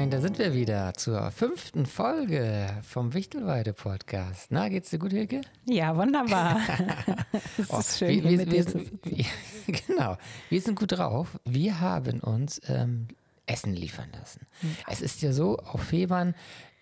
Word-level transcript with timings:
moin, 0.00 0.10
da 0.10 0.22
sind 0.22 0.38
wir 0.38 0.54
wieder 0.54 0.94
zur 0.94 1.30
fünften 1.30 1.84
Folge 1.84 2.68
vom 2.82 3.12
Wichtelweide 3.12 3.74
Podcast. 3.74 4.46
Na, 4.48 4.70
geht's 4.70 4.88
dir 4.88 4.98
gut, 4.98 5.12
Hilke? 5.12 5.42
Ja, 5.66 5.94
wunderbar. 5.94 6.58
Es 7.58 7.68
ist 7.68 7.98
schön, 7.98 8.22
wir, 8.22 8.30
hier 8.30 8.38
mit 8.38 8.50
wir, 8.50 8.64
dir 8.64 8.80
wir, 9.02 9.26
Genau, 9.86 10.16
wir 10.48 10.60
sind 10.62 10.78
gut 10.78 10.92
drauf. 10.92 11.38
Wir 11.44 11.80
haben 11.80 12.20
uns 12.20 12.62
ähm, 12.68 13.08
Essen 13.44 13.74
liefern 13.74 14.08
lassen. 14.18 14.46
Mhm. 14.62 14.76
Es 14.88 15.02
ist 15.02 15.20
ja 15.20 15.34
so, 15.34 15.58
auf 15.58 15.82
Febern 15.82 16.34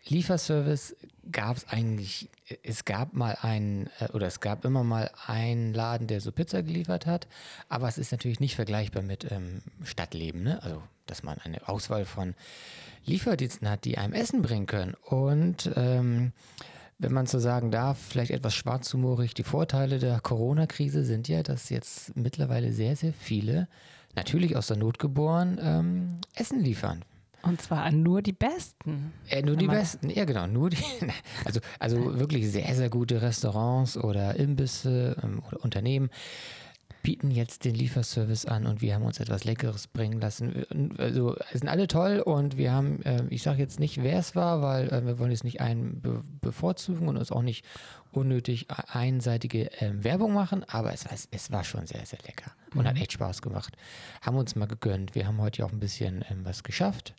Lieferservice 0.07 0.94
gab 1.32 1.57
es 1.57 1.68
eigentlich, 1.68 2.29
es 2.62 2.85
gab 2.85 3.14
mal 3.14 3.36
einen, 3.43 3.90
äh, 3.98 4.12
oder 4.12 4.29
es 4.29 4.39
gab 4.39 4.64
immer 4.64 4.85
mal 4.85 5.11
einen 5.26 5.75
Laden, 5.75 6.07
der 6.07 6.21
so 6.21 6.30
Pizza 6.30 6.62
geliefert 6.62 7.07
hat, 7.07 7.26
aber 7.68 7.89
es 7.89 7.98
ist 7.98 8.12
natürlich 8.12 8.39
nicht 8.39 8.54
vergleichbar 8.54 9.03
mit 9.03 9.29
ähm, 9.29 9.62
Stadtleben, 9.82 10.44
ne? 10.44 10.62
Also, 10.62 10.82
dass 11.11 11.22
man 11.22 11.39
eine 11.39 11.68
Auswahl 11.68 12.04
von 12.04 12.35
Lieferdiensten 13.04 13.68
hat, 13.68 13.85
die 13.85 13.98
einem 13.98 14.12
Essen 14.12 14.43
bringen 14.43 14.67
können. 14.67 14.94
Und 15.03 15.71
ähm, 15.76 16.32
wenn 16.98 17.12
man 17.12 17.26
so 17.26 17.39
sagen 17.39 17.71
darf, 17.71 17.98
vielleicht 17.98 18.31
etwas 18.31 18.54
schwarzhumorig, 18.54 19.34
die 19.34 19.44
Vorteile 19.44 19.98
der 19.98 20.21
Corona-Krise 20.21 21.04
sind 21.04 21.29
ja, 21.29 21.43
dass 21.43 21.71
jetzt 21.71 22.17
mittlerweile 22.17 22.72
sehr, 22.72 22.96
sehr 22.96 23.12
viele, 23.12 23.68
natürlich 24.14 24.57
aus 24.57 24.67
der 24.67 24.76
Not 24.76 24.98
geboren, 24.98 25.58
ähm, 25.62 26.21
Essen 26.34 26.61
liefern. 26.61 27.04
Und 27.43 27.62
zwar 27.62 27.90
nur 27.93 28.20
die 28.20 28.32
Besten. 28.32 29.12
Äh, 29.29 29.43
nur 29.43 29.54
die 29.54 29.68
Besten, 29.68 30.11
ja 30.11 30.25
genau, 30.25 30.48
nur 30.48 30.70
die, 30.70 30.82
also, 31.45 31.61
also 31.79 32.19
wirklich 32.19 32.50
sehr, 32.50 32.75
sehr 32.75 32.91
gute 32.91 33.22
Restaurants 33.22 33.97
oder 33.97 34.34
Imbisse 34.34 35.17
ähm, 35.22 35.41
oder 35.47 35.62
Unternehmen 35.62 36.11
bieten 37.02 37.31
jetzt 37.31 37.64
den 37.64 37.75
Lieferservice 37.75 38.47
an 38.47 38.67
und 38.67 38.81
wir 38.81 38.95
haben 38.95 39.05
uns 39.05 39.20
etwas 39.20 39.45
Leckeres 39.45 39.86
bringen 39.86 40.20
lassen. 40.20 40.95
Also 40.98 41.36
es 41.53 41.61
sind 41.61 41.69
alle 41.69 41.86
toll 41.86 42.20
und 42.20 42.56
wir 42.56 42.73
haben, 42.73 43.03
äh, 43.03 43.25
ich 43.31 43.42
sage 43.42 43.59
jetzt 43.59 43.81
nicht, 43.81 44.03
wer 44.03 44.19
es 44.19 44.34
war, 44.34 44.62
weil 44.62 44.89
äh, 44.92 45.06
wir 45.06 45.19
wollen 45.19 45.31
jetzt 45.31 45.45
nicht 45.45 45.61
einen 45.61 46.00
be 46.00 46.23
bevorzugen 46.41 47.08
und 47.08 47.17
uns 47.17 47.33
auch 47.33 47.42
nicht 47.42 47.64
unnötig 48.12 48.67
einseitige 48.70 49.70
äh, 49.81 49.92
Werbung 50.03 50.33
machen, 50.33 50.64
aber 50.69 50.92
es, 50.92 51.05
es, 51.06 51.28
es, 51.31 51.53
war 51.53 51.64
schon 51.64 51.86
sehr, 51.86 52.05
sehr 52.06 52.19
lecker 52.27 52.53
und 52.75 52.83
mhm. 52.83 52.89
hat 52.89 52.97
echt 52.97 53.12
Spaß 53.12 53.42
gemacht. 53.42 53.77
Haben 54.23 54.36
uns 54.36 54.56
mal 54.56 54.67
gegönnt. 54.67 55.14
Wir 55.14 55.27
haben 55.27 55.41
heute 55.41 55.64
auch 55.64 55.73
ein 55.73 55.80
bisschen 55.80 56.25
ähm, 56.30 56.45
was 56.45 56.62
geschafft. 56.62 57.14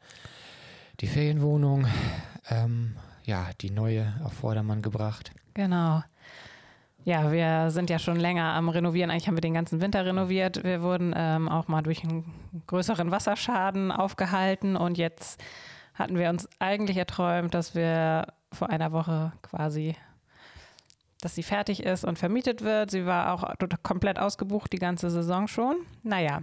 Die 1.00 1.08
Ferienwohnung, 1.08 1.88
ähm, 2.50 2.95
ja, 3.23 3.50
die 3.61 3.70
neue 3.70 4.14
auf 4.23 4.34
Vordermann 4.34 4.82
gebracht. 4.82 5.32
Genau. 5.54 6.04
Ja, 7.05 7.31
wir 7.31 7.72
sind 7.72 7.89
ja 7.89 7.97
schon 7.97 8.17
länger 8.17 8.53
am 8.53 8.69
Renovieren. 8.69 9.09
Eigentlich 9.09 9.28
haben 9.28 9.38
wir 9.38 9.42
den 9.42 9.53
ganzen 9.53 9.81
Winter 9.81 10.05
renoviert. 10.05 10.64
Wir 10.64 10.81
wurden 10.81 11.14
ähm, 11.16 11.47
auch 11.47 11.67
mal 11.67 11.81
durch 11.81 12.03
einen 12.03 12.25
größeren 12.67 13.09
Wasserschaden 13.09 13.92
aufgehalten 13.92 14.75
und 14.75 14.97
jetzt 14.97 15.42
hatten 15.95 16.17
wir 16.17 16.30
uns 16.30 16.47
eigentlich 16.59 16.97
erträumt, 16.97 17.53
dass 17.53 17.73
wir 17.73 18.27
vor 18.52 18.70
einer 18.70 18.92
Woche 18.92 19.31
quasi, 19.42 19.95
dass 21.22 21.36
sie 21.36 21.44
fertig 21.44 21.83
ist 21.83 22.03
und 22.03 22.20
vermietet 22.20 22.64
wird. 22.64 22.92
Sie 22.92 23.05
war 23.05 23.33
auch 23.33 23.53
komplett 23.81 24.20
ausgebucht 24.20 24.72
die 24.73 24.80
ganze 24.80 25.09
Saison 25.09 25.47
schon. 25.47 25.77
Naja, 26.03 26.42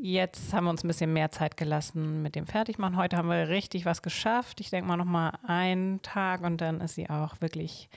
jetzt 0.00 0.52
haben 0.52 0.64
wir 0.64 0.70
uns 0.70 0.84
ein 0.84 0.88
bisschen 0.88 1.12
mehr 1.12 1.30
Zeit 1.30 1.56
gelassen 1.56 2.22
mit 2.22 2.34
dem 2.34 2.46
Fertigmachen. 2.46 2.96
Heute 2.96 3.16
haben 3.16 3.28
wir 3.28 3.48
richtig 3.48 3.86
was 3.86 4.02
geschafft. 4.02 4.60
Ich 4.60 4.70
denke 4.70 4.88
mal 4.88 4.96
noch 4.96 5.04
mal 5.06 5.38
einen 5.46 6.02
Tag 6.02 6.42
und 6.42 6.60
dann 6.60 6.80
ist 6.80 6.94
sie 6.94 7.08
auch 7.08 7.40
wirklich 7.40 7.88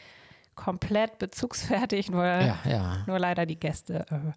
komplett 0.59 1.19
bezugsfertig, 1.19 2.11
nur, 2.11 2.25
ja, 2.25 2.59
ja. 2.67 3.03
nur 3.07 3.17
leider 3.17 3.45
die 3.45 3.57
Gäste. 3.57 4.05
Äh, 4.09 4.33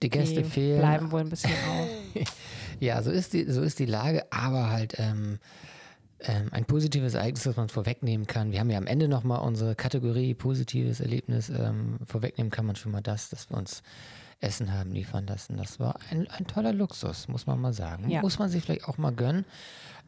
die 0.00 0.08
Gäste 0.08 0.42
die 0.42 0.48
fehlen. 0.48 0.78
Bleiben 0.78 1.12
wohl 1.12 1.20
ein 1.20 1.28
bisschen 1.28 1.50
auf. 1.70 1.88
ja, 2.80 3.02
so 3.02 3.10
ist 3.10 3.34
die, 3.34 3.44
so 3.44 3.60
ist 3.60 3.78
die 3.78 3.84
Lage, 3.84 4.24
aber 4.32 4.70
halt 4.70 4.94
ähm, 4.98 5.38
ähm, 6.20 6.48
ein 6.52 6.64
positives 6.64 7.12
Ereignis, 7.12 7.42
das 7.42 7.56
man 7.56 7.68
vorwegnehmen 7.68 8.26
kann. 8.26 8.50
Wir 8.50 8.60
haben 8.60 8.70
ja 8.70 8.78
am 8.78 8.86
Ende 8.86 9.08
nochmal 9.08 9.40
unsere 9.42 9.74
Kategorie 9.74 10.32
positives 10.32 11.00
Erlebnis. 11.00 11.50
Ähm, 11.50 11.98
vorwegnehmen 12.06 12.50
kann 12.50 12.64
man 12.64 12.76
schon 12.76 12.90
mal 12.90 13.02
das, 13.02 13.28
dass 13.28 13.50
wir 13.50 13.58
uns 13.58 13.82
Essen 14.40 14.72
haben 14.72 14.90
liefern 14.92 15.26
lassen. 15.26 15.58
Das 15.58 15.78
war 15.78 15.96
ein, 16.10 16.28
ein 16.30 16.46
toller 16.46 16.72
Luxus, 16.72 17.28
muss 17.28 17.46
man 17.46 17.60
mal 17.60 17.74
sagen. 17.74 18.08
Ja. 18.08 18.22
Muss 18.22 18.38
man 18.38 18.48
sich 18.48 18.64
vielleicht 18.64 18.88
auch 18.88 18.96
mal 18.96 19.12
gönnen. 19.12 19.44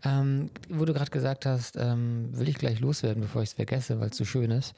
Ähm, 0.07 0.51
wo 0.71 0.87
du 0.87 0.95
gerade 0.95 1.11
gesagt 1.11 1.45
hast, 1.45 1.77
ähm, 1.77 2.31
will 2.33 2.49
ich 2.49 2.57
gleich 2.57 2.81
loswerden, 2.81 3.23
bevor 3.23 3.43
ich 3.43 3.51
es 3.51 3.55
vergesse, 3.55 4.01
weil 4.01 4.09
es 4.09 4.17
so 4.17 4.25
schön 4.25 4.51
ist. 4.51 4.75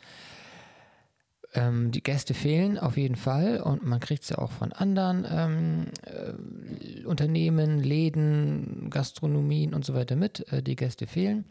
Ähm, 1.55 1.91
die 1.91 2.03
Gäste 2.03 2.34
fehlen 2.34 2.79
auf 2.79 2.97
jeden 2.97 3.17
Fall 3.17 3.61
und 3.61 3.84
man 3.84 4.01
kriegt 4.01 4.25
es 4.25 4.31
ja 4.31 4.39
auch 4.39 4.53
von 4.53 4.73
anderen 4.73 5.27
ähm, 5.31 5.87
äh, 6.03 7.05
Unternehmen, 7.05 7.81
Läden, 7.81 8.91
Gastronomien 8.91 9.75
und 9.75 9.85
so 9.85 9.95
weiter 9.95 10.17
mit. 10.17 10.51
Äh, 10.53 10.62
die 10.62 10.77
Gäste 10.77 11.06
fehlen. 11.06 11.45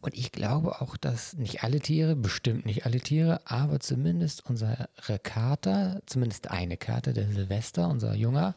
Und 0.00 0.14
ich 0.14 0.32
glaube 0.32 0.80
auch, 0.80 0.96
dass 0.96 1.36
nicht 1.36 1.62
alle 1.62 1.80
Tiere, 1.80 2.16
bestimmt 2.16 2.64
nicht 2.64 2.86
alle 2.86 3.00
Tiere, 3.00 3.40
aber 3.44 3.80
zumindest 3.80 4.48
unsere 4.48 4.88
Kater, 5.22 6.00
zumindest 6.06 6.50
eine 6.50 6.78
Kater, 6.78 7.12
der 7.12 7.28
Silvester, 7.28 7.88
unser 7.88 8.14
Junger, 8.14 8.54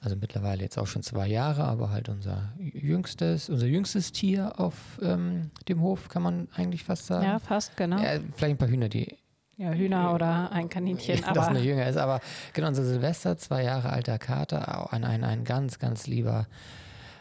also 0.00 0.16
mittlerweile 0.16 0.62
jetzt 0.62 0.78
auch 0.78 0.88
schon 0.88 1.04
zwei 1.04 1.28
Jahre, 1.28 1.62
aber 1.62 1.90
halt 1.90 2.08
unser 2.08 2.52
jüngstes, 2.58 3.48
unser 3.48 3.66
jüngstes 3.66 4.10
Tier 4.10 4.58
auf 4.58 4.98
ähm, 5.00 5.52
dem 5.68 5.80
Hof, 5.80 6.08
kann 6.08 6.22
man 6.22 6.48
eigentlich 6.52 6.82
fast 6.82 7.06
sagen. 7.06 7.24
Ja, 7.24 7.38
fast, 7.38 7.76
genau. 7.76 8.02
Ja, 8.02 8.18
vielleicht 8.34 8.54
ein 8.54 8.58
paar 8.58 8.68
Hühner, 8.68 8.88
die 8.88 9.16
ja, 9.56 9.70
Hühner 9.72 10.14
oder 10.14 10.50
ein 10.52 10.68
Kaninchen. 10.68 11.18
Ja, 11.18 11.32
das 11.34 11.48
eine 11.48 11.60
Jünger 11.60 11.86
ist, 11.86 11.96
aber 11.96 12.20
genau, 12.52 12.68
unser 12.68 12.84
Silvester, 12.84 13.36
zwei 13.36 13.64
Jahre 13.64 13.90
alter 13.90 14.18
Kater, 14.18 14.92
ein, 14.92 15.04
ein, 15.04 15.24
ein 15.24 15.44
ganz, 15.44 15.78
ganz 15.78 16.06
lieber 16.06 16.46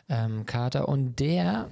ähm, 0.09 0.46
Kater. 0.46 0.88
Und 0.88 1.20
der 1.20 1.70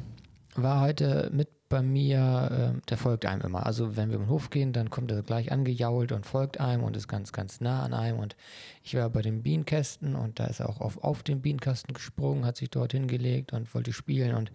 war 0.56 0.82
heute 0.82 1.30
mit 1.34 1.50
bei 1.70 1.84
mir, 1.84 2.74
äh, 2.76 2.82
der 2.90 2.98
folgt 2.98 3.26
einem 3.28 3.42
immer. 3.42 3.66
Also 3.66 3.96
wenn 3.96 4.10
wir 4.10 4.18
im 4.18 4.28
Hof 4.28 4.50
gehen, 4.50 4.74
dann 4.74 4.90
kommt 4.90 5.12
er 5.12 5.22
gleich 5.22 5.52
angejault 5.52 6.12
und 6.12 6.26
folgt 6.26 6.60
einem 6.60 6.84
und 6.84 6.98
ist 6.98 7.08
ganz, 7.08 7.32
ganz 7.32 7.62
nah 7.62 7.84
an 7.84 7.94
einem. 7.94 8.18
Und 8.18 8.36
ich 8.84 8.96
war 8.96 9.10
bei 9.10 9.22
den 9.22 9.44
Bienenkästen 9.44 10.16
und 10.16 10.40
da 10.40 10.46
ist 10.46 10.60
er 10.60 10.70
auch 10.70 10.82
auf, 10.82 11.04
auf 11.04 11.22
den 11.22 11.42
Bienenkasten 11.42 11.94
gesprungen, 11.94 12.44
hat 12.44 12.58
sich 12.58 12.72
dort 12.72 12.92
hingelegt 12.92 13.54
und 13.54 13.74
wollte 13.76 13.94
spielen 13.94 14.36
und 14.36 14.52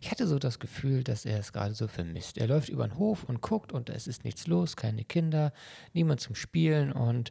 ich 0.00 0.10
hatte 0.10 0.26
so 0.26 0.38
das 0.38 0.58
Gefühl, 0.58 1.04
dass 1.04 1.26
er 1.26 1.38
es 1.38 1.52
gerade 1.52 1.74
so 1.74 1.86
vermisst. 1.86 2.38
Er 2.38 2.46
läuft 2.46 2.70
über 2.70 2.88
den 2.88 2.96
Hof 2.96 3.24
und 3.24 3.42
guckt 3.42 3.72
und 3.72 3.90
es 3.90 4.06
ist 4.06 4.24
nichts 4.24 4.46
los, 4.46 4.76
keine 4.76 5.04
Kinder, 5.04 5.52
niemand 5.92 6.20
zum 6.20 6.34
Spielen 6.34 6.90
und 6.90 7.30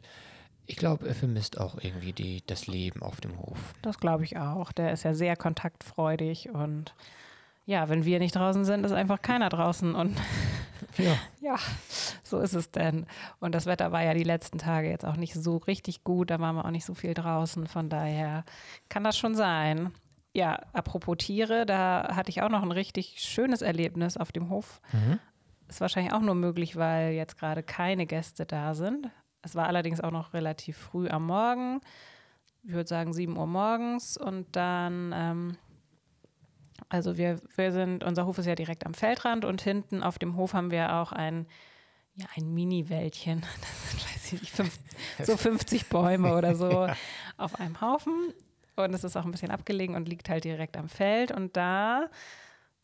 ich 0.66 0.76
glaube, 0.76 1.08
er 1.08 1.16
vermisst 1.16 1.58
auch 1.58 1.78
irgendwie 1.82 2.12
die, 2.12 2.44
das 2.46 2.68
Leben 2.68 3.02
auf 3.02 3.20
dem 3.20 3.36
Hof. 3.38 3.58
Das 3.82 3.98
glaube 3.98 4.22
ich 4.22 4.36
auch. 4.38 4.70
Der 4.70 4.92
ist 4.92 5.02
ja 5.02 5.14
sehr 5.14 5.34
kontaktfreudig 5.34 6.50
und 6.50 6.94
ja, 7.66 7.88
wenn 7.88 8.04
wir 8.04 8.20
nicht 8.20 8.36
draußen 8.36 8.64
sind, 8.64 8.86
ist 8.86 8.92
einfach 8.92 9.20
keiner 9.20 9.48
draußen 9.48 9.96
und 9.96 10.16
ja. 10.96 11.16
ja, 11.40 11.56
so 12.22 12.38
ist 12.38 12.54
es 12.54 12.70
denn. 12.70 13.06
Und 13.40 13.56
das 13.56 13.66
Wetter 13.66 13.90
war 13.90 14.04
ja 14.04 14.14
die 14.14 14.22
letzten 14.22 14.58
Tage 14.58 14.88
jetzt 14.88 15.04
auch 15.04 15.16
nicht 15.16 15.34
so 15.34 15.56
richtig 15.56 16.04
gut, 16.04 16.30
da 16.30 16.38
waren 16.38 16.54
wir 16.54 16.64
auch 16.64 16.70
nicht 16.70 16.84
so 16.84 16.94
viel 16.94 17.14
draußen, 17.14 17.66
von 17.66 17.88
daher 17.88 18.44
kann 18.88 19.02
das 19.02 19.18
schon 19.18 19.34
sein 19.34 19.90
ja, 20.32 20.60
apropos 20.72 21.16
Tiere, 21.18 21.66
da 21.66 22.14
hatte 22.14 22.30
ich 22.30 22.42
auch 22.42 22.48
noch 22.48 22.62
ein 22.62 22.72
richtig 22.72 23.16
schönes 23.18 23.62
Erlebnis 23.62 24.16
auf 24.16 24.32
dem 24.32 24.48
Hof. 24.48 24.80
Mhm. 24.92 25.18
Ist 25.68 25.80
wahrscheinlich 25.80 26.12
auch 26.12 26.20
nur 26.20 26.34
möglich, 26.34 26.76
weil 26.76 27.12
jetzt 27.12 27.38
gerade 27.38 27.62
keine 27.62 28.06
Gäste 28.06 28.46
da 28.46 28.74
sind. 28.74 29.10
Es 29.42 29.54
war 29.54 29.66
allerdings 29.66 30.00
auch 30.00 30.10
noch 30.10 30.34
relativ 30.34 30.76
früh 30.76 31.08
am 31.08 31.26
Morgen. 31.26 31.80
Ich 32.62 32.72
würde 32.72 32.88
sagen 32.88 33.12
7 33.12 33.36
Uhr 33.36 33.46
morgens. 33.46 34.16
Und 34.16 34.54
dann, 34.54 35.12
ähm, 35.14 35.56
also 36.88 37.16
wir, 37.16 37.40
wir 37.56 37.72
sind, 37.72 38.04
unser 38.04 38.26
Hof 38.26 38.38
ist 38.38 38.46
ja 38.46 38.54
direkt 38.54 38.86
am 38.86 38.94
Feldrand 38.94 39.44
und 39.44 39.62
hinten 39.62 40.02
auf 40.02 40.18
dem 40.18 40.36
Hof 40.36 40.54
haben 40.54 40.70
wir 40.70 40.94
auch 40.96 41.12
ein, 41.12 41.46
ja, 42.14 42.26
ein 42.36 42.52
Mini-Wäldchen. 42.52 43.42
Das 43.60 43.90
sind, 43.90 44.04
weiß 44.04 44.32
ich 44.32 44.40
nicht, 44.40 44.52
fünf, 44.52 44.78
so 45.22 45.36
50 45.36 45.88
Bäume 45.88 46.36
oder 46.36 46.54
so 46.54 46.70
ja. 46.86 46.96
auf 47.36 47.58
einem 47.58 47.80
Haufen. 47.80 48.34
Und 48.84 48.94
es 48.94 49.04
ist 49.04 49.16
auch 49.16 49.24
ein 49.24 49.30
bisschen 49.30 49.50
abgelegen 49.50 49.94
und 49.94 50.08
liegt 50.08 50.28
halt 50.28 50.44
direkt 50.44 50.76
am 50.76 50.88
Feld. 50.88 51.32
Und 51.32 51.56
da 51.56 52.08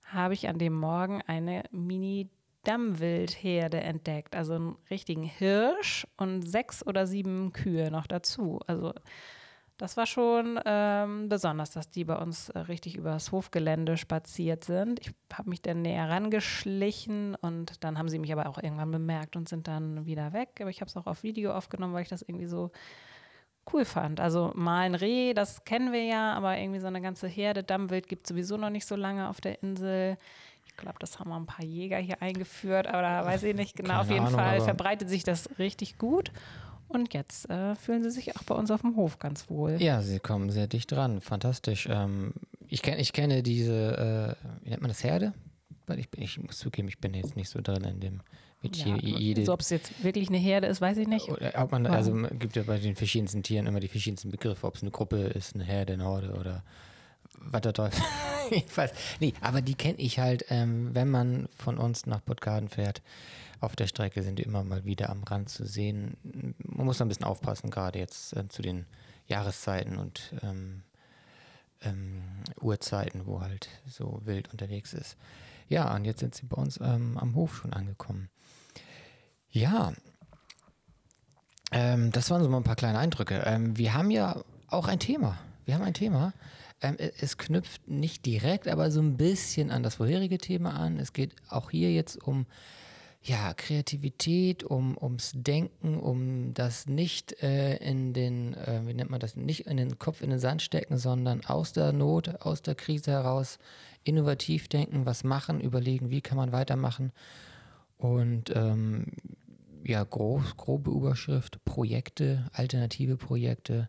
habe 0.04 0.34
ich 0.34 0.48
an 0.48 0.58
dem 0.58 0.74
Morgen 0.74 1.22
eine 1.26 1.64
Mini- 1.70 2.30
Dammwildherde 2.66 3.80
entdeckt, 3.80 4.34
also 4.34 4.54
einen 4.54 4.76
richtigen 4.90 5.22
Hirsch 5.22 6.04
und 6.16 6.42
sechs 6.42 6.84
oder 6.84 7.06
sieben 7.06 7.52
Kühe 7.52 7.92
noch 7.92 8.08
dazu. 8.08 8.58
Also 8.66 8.92
das 9.76 9.96
war 9.96 10.06
schon 10.06 10.58
ähm, 10.64 11.28
besonders, 11.28 11.70
dass 11.70 11.90
die 11.90 12.04
bei 12.04 12.16
uns 12.16 12.48
äh, 12.48 12.58
richtig 12.58 12.96
übers 12.96 13.30
Hofgelände 13.30 13.96
spaziert 13.96 14.64
sind. 14.64 14.98
Ich 14.98 15.12
habe 15.32 15.48
mich 15.48 15.62
dann 15.62 15.82
näher 15.82 16.08
rangeschlichen 16.08 17.36
und 17.36 17.84
dann 17.84 17.98
haben 17.98 18.08
sie 18.08 18.18
mich 18.18 18.32
aber 18.32 18.48
auch 18.48 18.60
irgendwann 18.60 18.90
bemerkt 18.90 19.36
und 19.36 19.48
sind 19.48 19.68
dann 19.68 20.04
wieder 20.04 20.32
weg. 20.32 20.48
Aber 20.60 20.70
ich 20.70 20.80
habe 20.80 20.88
es 20.88 20.96
auch 20.96 21.06
auf 21.06 21.22
Video 21.22 21.52
aufgenommen, 21.52 21.94
weil 21.94 22.02
ich 22.02 22.08
das 22.08 22.22
irgendwie 22.22 22.46
so 22.46 22.72
cool 23.72 23.84
fand. 23.84 24.20
Also 24.20 24.52
mal 24.54 24.80
ein 24.80 24.94
Reh, 24.94 25.34
das 25.34 25.64
kennen 25.64 25.92
wir 25.92 26.04
ja, 26.04 26.34
aber 26.34 26.58
irgendwie 26.58 26.80
so 26.80 26.86
eine 26.86 27.00
ganze 27.00 27.26
Herde 27.26 27.62
Dammwild 27.62 28.08
gibt 28.08 28.26
es 28.26 28.28
sowieso 28.30 28.56
noch 28.56 28.70
nicht 28.70 28.86
so 28.86 28.96
lange 28.96 29.28
auf 29.28 29.40
der 29.40 29.62
Insel. 29.62 30.16
Ich 30.66 30.76
glaube, 30.76 30.98
das 30.98 31.18
haben 31.18 31.30
wir 31.30 31.36
ein 31.36 31.46
paar 31.46 31.64
Jäger 31.64 31.98
hier 31.98 32.20
eingeführt, 32.20 32.86
aber 32.86 33.02
da 33.02 33.24
weiß 33.24 33.42
ich 33.44 33.54
nicht 33.54 33.76
genau. 33.76 33.90
Keine 33.90 34.00
auf 34.00 34.10
jeden 34.10 34.26
Ahnung, 34.26 34.38
Fall 34.38 34.60
verbreitet 34.60 35.08
sich 35.08 35.24
das 35.24 35.58
richtig 35.58 35.98
gut. 35.98 36.32
Und 36.88 37.14
jetzt 37.14 37.50
äh, 37.50 37.74
fühlen 37.74 38.02
sie 38.02 38.10
sich 38.10 38.36
auch 38.36 38.42
bei 38.44 38.54
uns 38.54 38.70
auf 38.70 38.82
dem 38.82 38.94
Hof 38.94 39.18
ganz 39.18 39.50
wohl. 39.50 39.80
Ja, 39.82 40.02
sie 40.02 40.20
kommen 40.20 40.50
sehr 40.50 40.68
dicht 40.68 40.92
dran. 40.92 41.20
Fantastisch. 41.20 41.88
Ähm, 41.90 42.32
ich, 42.68 42.82
kenn, 42.82 42.98
ich 42.98 43.12
kenne 43.12 43.42
diese, 43.42 44.36
äh, 44.38 44.64
wie 44.64 44.70
nennt 44.70 44.82
man 44.82 44.90
das, 44.90 45.02
Herde? 45.02 45.32
Weil 45.86 45.98
ich, 45.98 46.10
bin, 46.10 46.22
ich 46.22 46.40
muss 46.40 46.58
zugeben, 46.58 46.88
ich 46.88 47.00
bin 47.00 47.14
jetzt 47.14 47.36
nicht 47.36 47.48
so 47.48 47.60
drin 47.60 47.84
in 47.84 48.00
dem 48.00 48.20
Metier. 48.66 48.96
Ja, 48.96 49.18
jede, 49.18 49.44
so, 49.44 49.52
ob 49.52 49.60
es 49.60 49.70
jetzt 49.70 50.04
wirklich 50.04 50.28
eine 50.28 50.38
Herde 50.38 50.66
ist, 50.66 50.80
weiß 50.80 50.96
ich 50.98 51.08
nicht. 51.08 51.28
Ob 51.28 51.72
man, 51.72 51.86
also 51.86 52.12
gibt 52.38 52.56
ja 52.56 52.62
bei 52.62 52.78
den 52.78 52.96
verschiedensten 52.96 53.42
Tieren 53.42 53.66
immer 53.66 53.80
die 53.80 53.88
verschiedensten 53.88 54.30
Begriffe, 54.30 54.66
ob 54.66 54.76
es 54.76 54.82
eine 54.82 54.90
Gruppe 54.90 55.16
ist, 55.16 55.54
eine 55.54 55.64
Herde, 55.64 55.94
eine 55.94 56.04
Horde 56.04 56.34
oder 56.34 56.62
was 57.38 57.60
der 57.60 57.72
Teufel. 57.72 58.02
ich 58.50 58.76
weiß. 58.76 58.92
Nee, 59.20 59.34
aber 59.40 59.60
die 59.60 59.74
kenne 59.74 59.98
ich 59.98 60.18
halt, 60.18 60.46
ähm, 60.48 60.90
wenn 60.94 61.10
man 61.10 61.48
von 61.56 61.78
uns 61.78 62.06
nach 62.06 62.24
Puttgarden 62.24 62.68
fährt. 62.68 63.02
Auf 63.60 63.74
der 63.74 63.86
Strecke 63.86 64.22
sind 64.22 64.38
die 64.38 64.42
immer 64.42 64.64
mal 64.64 64.84
wieder 64.84 65.08
am 65.08 65.22
Rand 65.24 65.48
zu 65.48 65.66
sehen. 65.66 66.16
Man 66.58 66.84
muss 66.84 66.98
da 66.98 67.04
ein 67.04 67.08
bisschen 67.08 67.24
aufpassen, 67.24 67.70
gerade 67.70 67.98
jetzt 67.98 68.36
äh, 68.36 68.48
zu 68.48 68.60
den 68.60 68.84
Jahreszeiten 69.28 69.96
und 69.96 70.34
ähm, 70.42 70.82
ähm, 71.82 72.22
Uhrzeiten, 72.60 73.26
wo 73.26 73.40
halt 73.40 73.68
so 73.86 74.20
wild 74.24 74.52
unterwegs 74.52 74.92
ist. 74.92 75.16
Ja, 75.68 75.94
und 75.94 76.04
jetzt 76.04 76.20
sind 76.20 76.34
sie 76.34 76.46
bei 76.46 76.56
uns 76.56 76.78
ähm, 76.80 77.18
am 77.18 77.34
Hof 77.34 77.56
schon 77.56 77.72
angekommen. 77.72 78.28
Ja, 79.56 79.94
ähm, 81.72 82.12
das 82.12 82.30
waren 82.30 82.42
so 82.42 82.50
mal 82.50 82.58
ein 82.58 82.62
paar 82.62 82.76
kleine 82.76 82.98
Eindrücke. 82.98 83.42
Ähm, 83.46 83.78
wir 83.78 83.94
haben 83.94 84.10
ja 84.10 84.44
auch 84.68 84.86
ein 84.86 84.98
Thema. 84.98 85.38
Wir 85.64 85.74
haben 85.74 85.82
ein 85.82 85.94
Thema. 85.94 86.34
Ähm, 86.82 86.98
es 86.98 87.38
knüpft 87.38 87.88
nicht 87.88 88.26
direkt, 88.26 88.68
aber 88.68 88.90
so 88.90 89.00
ein 89.00 89.16
bisschen 89.16 89.70
an 89.70 89.82
das 89.82 89.94
vorherige 89.94 90.36
Thema 90.36 90.74
an. 90.78 90.98
Es 90.98 91.14
geht 91.14 91.34
auch 91.48 91.70
hier 91.70 91.90
jetzt 91.90 92.22
um 92.22 92.44
ja, 93.22 93.54
Kreativität, 93.54 94.62
um, 94.62 94.94
ums 95.00 95.32
Denken, 95.34 95.98
um 96.00 96.52
das 96.52 96.86
nicht 96.86 97.42
äh, 97.42 97.76
in 97.76 98.12
den, 98.12 98.52
äh, 98.52 98.82
wie 98.84 98.92
nennt 98.92 99.08
man 99.08 99.20
das, 99.20 99.36
nicht 99.36 99.66
in 99.66 99.78
den 99.78 99.98
Kopf 99.98 100.20
in 100.20 100.28
den 100.28 100.38
Sand 100.38 100.60
stecken, 100.60 100.98
sondern 100.98 101.46
aus 101.46 101.72
der 101.72 101.94
Not, 101.94 102.42
aus 102.42 102.60
der 102.60 102.74
Krise 102.74 103.10
heraus 103.10 103.58
innovativ 104.04 104.68
denken, 104.68 105.06
was 105.06 105.24
machen, 105.24 105.62
überlegen, 105.62 106.10
wie 106.10 106.20
kann 106.20 106.36
man 106.36 106.52
weitermachen. 106.52 107.10
Und 107.98 108.54
ähm, 108.54 109.06
ja, 109.86 110.02
groß, 110.02 110.56
grobe 110.56 110.90
Überschrift, 110.90 111.64
Projekte, 111.64 112.48
alternative 112.52 113.16
Projekte. 113.16 113.88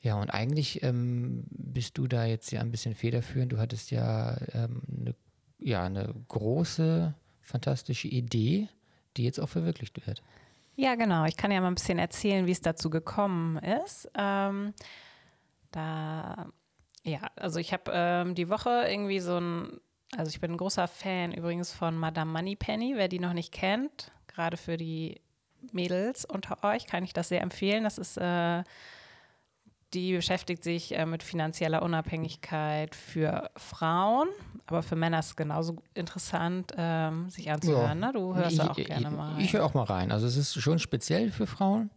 Ja, 0.00 0.20
und 0.20 0.30
eigentlich 0.30 0.82
ähm, 0.82 1.44
bist 1.50 1.98
du 1.98 2.06
da 2.06 2.24
jetzt 2.24 2.50
ja 2.50 2.60
ein 2.60 2.70
bisschen 2.70 2.94
federführend. 2.94 3.52
Du 3.52 3.58
hattest 3.58 3.90
ja 3.90 4.36
ähm, 4.52 4.82
eine, 4.88 5.14
ja, 5.58 5.84
eine 5.84 6.14
große 6.28 7.14
fantastische 7.40 8.08
Idee, 8.08 8.68
die 9.16 9.24
jetzt 9.24 9.38
auch 9.38 9.48
verwirklicht 9.48 10.06
wird. 10.06 10.22
Ja, 10.76 10.94
genau. 10.94 11.24
Ich 11.24 11.36
kann 11.36 11.50
ja 11.50 11.60
mal 11.60 11.68
ein 11.68 11.74
bisschen 11.74 11.98
erzählen, 11.98 12.46
wie 12.46 12.52
es 12.52 12.60
dazu 12.60 12.90
gekommen 12.90 13.56
ist. 13.58 14.08
Ähm, 14.14 14.74
da, 15.72 16.48
ja, 17.02 17.20
also 17.36 17.58
ich 17.58 17.72
habe 17.72 17.90
ähm, 17.94 18.34
die 18.34 18.48
Woche 18.48 18.86
irgendwie 18.88 19.20
so 19.20 19.38
ein, 19.38 19.80
also 20.16 20.28
ich 20.28 20.40
bin 20.40 20.52
ein 20.52 20.56
großer 20.56 20.86
Fan 20.86 21.32
übrigens 21.32 21.72
von 21.72 21.96
Madame 21.96 22.30
Moneypenny, 22.32 22.94
wer 22.96 23.08
die 23.08 23.18
noch 23.18 23.32
nicht 23.32 23.52
kennt, 23.52 24.12
gerade 24.36 24.56
für 24.56 24.76
die 24.76 25.20
Mädels 25.72 26.24
unter 26.24 26.62
euch 26.62 26.86
kann 26.86 27.02
ich 27.02 27.12
das 27.12 27.28
sehr 27.28 27.40
empfehlen. 27.40 27.82
Das 27.82 27.98
ist 27.98 28.16
äh, 28.18 28.62
die 29.94 30.12
beschäftigt 30.12 30.62
sich 30.62 30.96
äh, 30.96 31.06
mit 31.06 31.22
finanzieller 31.22 31.82
Unabhängigkeit 31.82 32.94
für 32.94 33.50
Frauen, 33.56 34.28
aber 34.66 34.82
für 34.82 34.96
Männer 34.96 35.20
ist 35.20 35.26
es 35.26 35.36
genauso 35.36 35.76
interessant, 35.94 36.72
ähm, 36.76 37.30
sich 37.30 37.50
anzuhören. 37.50 38.00
Ja. 38.00 38.06
Ne? 38.08 38.12
Du 38.12 38.34
hörst 38.34 38.56
ich, 38.56 38.60
auch 38.60 38.76
gerne 38.76 39.10
mal. 39.10 39.40
Ich 39.40 39.52
höre 39.52 39.64
auch 39.64 39.74
mal 39.74 39.84
rein. 39.84 40.12
Also 40.12 40.26
es 40.26 40.36
ist 40.36 40.60
schon 40.60 40.78
speziell 40.78 41.30
für 41.30 41.46
Frauen. 41.46 41.90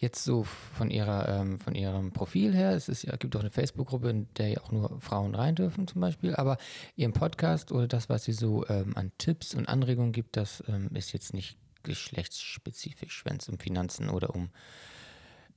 Jetzt 0.00 0.22
so 0.22 0.44
von 0.44 0.90
ihrer 0.90 1.28
ähm, 1.28 1.58
von 1.58 1.74
ihrem 1.74 2.12
Profil 2.12 2.54
her, 2.54 2.70
es 2.70 2.88
ist, 2.88 3.06
gibt 3.18 3.34
auch 3.34 3.40
eine 3.40 3.50
Facebook-Gruppe, 3.50 4.10
in 4.10 4.28
der 4.34 4.48
ja 4.48 4.60
auch 4.60 4.70
nur 4.70 5.00
Frauen 5.00 5.34
rein 5.34 5.56
dürfen 5.56 5.88
zum 5.88 6.00
Beispiel, 6.00 6.36
aber 6.36 6.56
ihren 6.94 7.12
Podcast 7.12 7.72
oder 7.72 7.88
das, 7.88 8.08
was 8.08 8.22
sie 8.22 8.32
so 8.32 8.64
ähm, 8.68 8.96
an 8.96 9.10
Tipps 9.18 9.54
und 9.56 9.68
Anregungen 9.68 10.12
gibt, 10.12 10.36
das 10.36 10.62
ähm, 10.68 10.88
ist 10.94 11.12
jetzt 11.12 11.34
nicht 11.34 11.58
geschlechtsspezifisch, 11.82 13.24
wenn 13.24 13.38
es 13.38 13.48
um 13.48 13.58
Finanzen 13.58 14.08
oder 14.08 14.34
um 14.36 14.50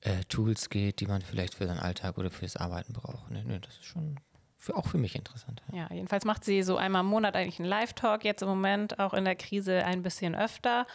äh, 0.02 0.24
Tools 0.28 0.70
geht, 0.70 1.02
die 1.02 1.06
man 1.06 1.22
vielleicht 1.22 1.54
für 1.54 1.68
seinen 1.68 1.80
Alltag 1.80 2.18
oder 2.18 2.32
fürs 2.32 2.58
Arbeiten 2.58 2.94
braucht. 2.94 3.30
Nee, 3.30 3.44
nee, 3.46 3.60
das 3.60 3.76
ist 3.76 3.86
schon 3.86 4.20
für, 4.58 4.76
auch 4.76 4.88
für 4.88 4.98
mich 4.98 5.16
interessant. 5.16 5.62
Ja. 5.72 5.80
ja, 5.80 5.96
jedenfalls 5.96 6.26
macht 6.26 6.44
sie 6.44 6.64
so 6.64 6.78
einmal 6.78 7.02
im 7.02 7.08
Monat 7.08 7.36
eigentlich 7.36 7.60
einen 7.60 7.70
Live-Talk, 7.70 8.24
jetzt 8.24 8.42
im 8.42 8.48
Moment 8.48 9.00
auch 9.00 9.14
in 9.14 9.26
der 9.26 9.36
Krise 9.36 9.84
ein 9.86 10.04
bisschen 10.04 10.36
öfter. 10.36 10.86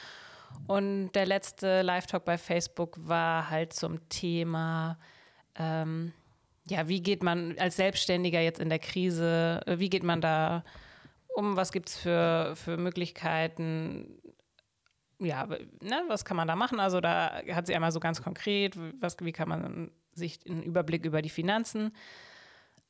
Und 0.67 1.13
der 1.13 1.27
letzte 1.27 1.83
Live-Talk 1.83 2.25
bei 2.25 2.39
Facebook 2.39 2.97
war 2.99 3.51
halt 3.51 3.73
zum 3.73 4.09
Thema, 4.09 4.99
ähm, 5.55 6.13
ja, 6.69 6.89
wie 6.89 7.03
geht 7.03 7.23
man 7.23 7.57
als 7.59 7.77
Selbstständiger 7.77 8.41
jetzt 8.41 8.61
in 8.61 8.69
der 8.69 8.79
Krise, 8.79 9.61
äh, 9.67 9.79
wie 9.79 9.91
geht 9.91 10.03
man 10.03 10.21
da 10.21 10.65
um, 11.35 11.57
was 11.57 11.71
gibt 11.71 11.91
es 11.91 11.97
für, 11.97 12.55
für 12.57 12.77
Möglichkeiten, 12.77 14.21
ja, 15.19 15.47
ne, 15.47 16.03
was 16.09 16.25
kann 16.25 16.37
man 16.37 16.49
da 16.49 16.57
machen? 16.57 16.81
Also 16.81 17.01
da 17.01 17.43
hat 17.53 17.67
sie 17.67 17.75
einmal 17.75 17.93
so 17.93 18.01
ganz 18.01 18.23
konkret, 18.23 18.77
was, 19.01 19.17
wie 19.21 19.33
kann 19.33 19.49
man 19.49 19.91
sich 20.15 20.41
einen 20.49 20.63
Überblick 20.63 21.05
über 21.05 21.23
die 21.23 21.31
Finanzen, 21.31 21.95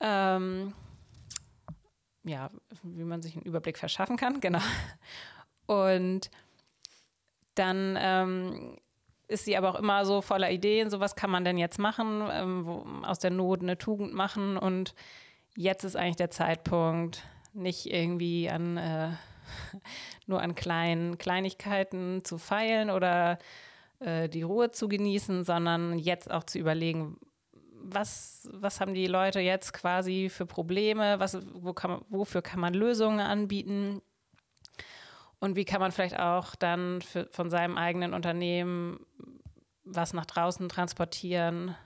ähm, 0.01 0.75
ja, 2.25 2.51
wie 2.83 3.05
man 3.05 3.23
sich 3.23 3.37
einen 3.37 3.45
Überblick 3.45 3.79
verschaffen 3.79 4.17
kann, 4.17 4.41
genau. 4.41 4.61
Und 5.67 6.31
dann 7.59 7.99
ähm, 8.01 8.79
ist 9.29 9.45
sie 9.45 9.57
aber 9.57 9.71
auch 9.71 9.79
immer 9.79 10.05
so 10.05 10.21
voller 10.21 10.51
Ideen, 10.51 10.91
so 10.91 11.01
was 11.01 11.17
kann 11.17 11.31
man 11.31 11.45
denn 11.45 11.59
jetzt 11.59 11.79
machen, 11.79 12.23
ähm, 12.31 12.67
wo, 12.67 12.85
aus 13.05 13.19
der 13.19 13.31
Not 13.31 13.63
eine 13.63 13.79
Tugend 13.79 14.15
machen 14.15 14.57
und 14.57 14.95
jetzt 15.57 15.85
ist 15.85 15.97
eigentlich 15.97 16.17
der 16.17 16.31
Zeitpunkt, 16.31 17.25
nicht 17.53 17.87
irgendwie 17.87 18.51
an 18.51 18.77
äh, 18.77 19.09
nur 20.27 20.43
an 20.43 20.55
kleinen 20.55 21.19
Kleinigkeiten 21.19 22.25
zu 22.25 22.39
feilen 22.39 22.91
oder 22.91 23.39
äh, 24.01 24.29
die 24.29 24.43
Ruhe 24.43 24.71
zu 24.71 24.89
genießen, 24.89 25.45
sondern 25.45 25.99
jetzt 25.99 26.31
auch 26.31 26.45
zu 26.45 26.59
überlegen, 26.59 27.17
was, 27.89 28.49
was 28.53 28.81
haben 28.81 28.95
die 28.95 29.07
Leute 29.07 29.41
jetzt 29.41 29.73
quasi 29.73 30.29
für 30.29 30.47
Probleme, 30.47 31.21
was, 31.21 31.39
wo 31.55 31.73
kann 31.73 32.01
wofür 32.09 32.43
kann 32.43 32.61
man 32.61 32.75
Lösungen 32.75 33.21
anbieten 33.21 34.03
und 35.41 35.57
wie 35.57 35.65
kann 35.65 35.81
man 35.81 35.93
vielleicht 35.93 36.19
auch 36.19 36.55
dann 36.55 37.03
für, 37.03 37.29
von 37.31 37.51
seinem 37.51 37.77
eigenen 37.77 38.15
Unternehmen 38.15 39.01
was 39.85 40.13
nach 40.13 40.27
draußen 40.27 40.69
transportieren, 40.69 41.77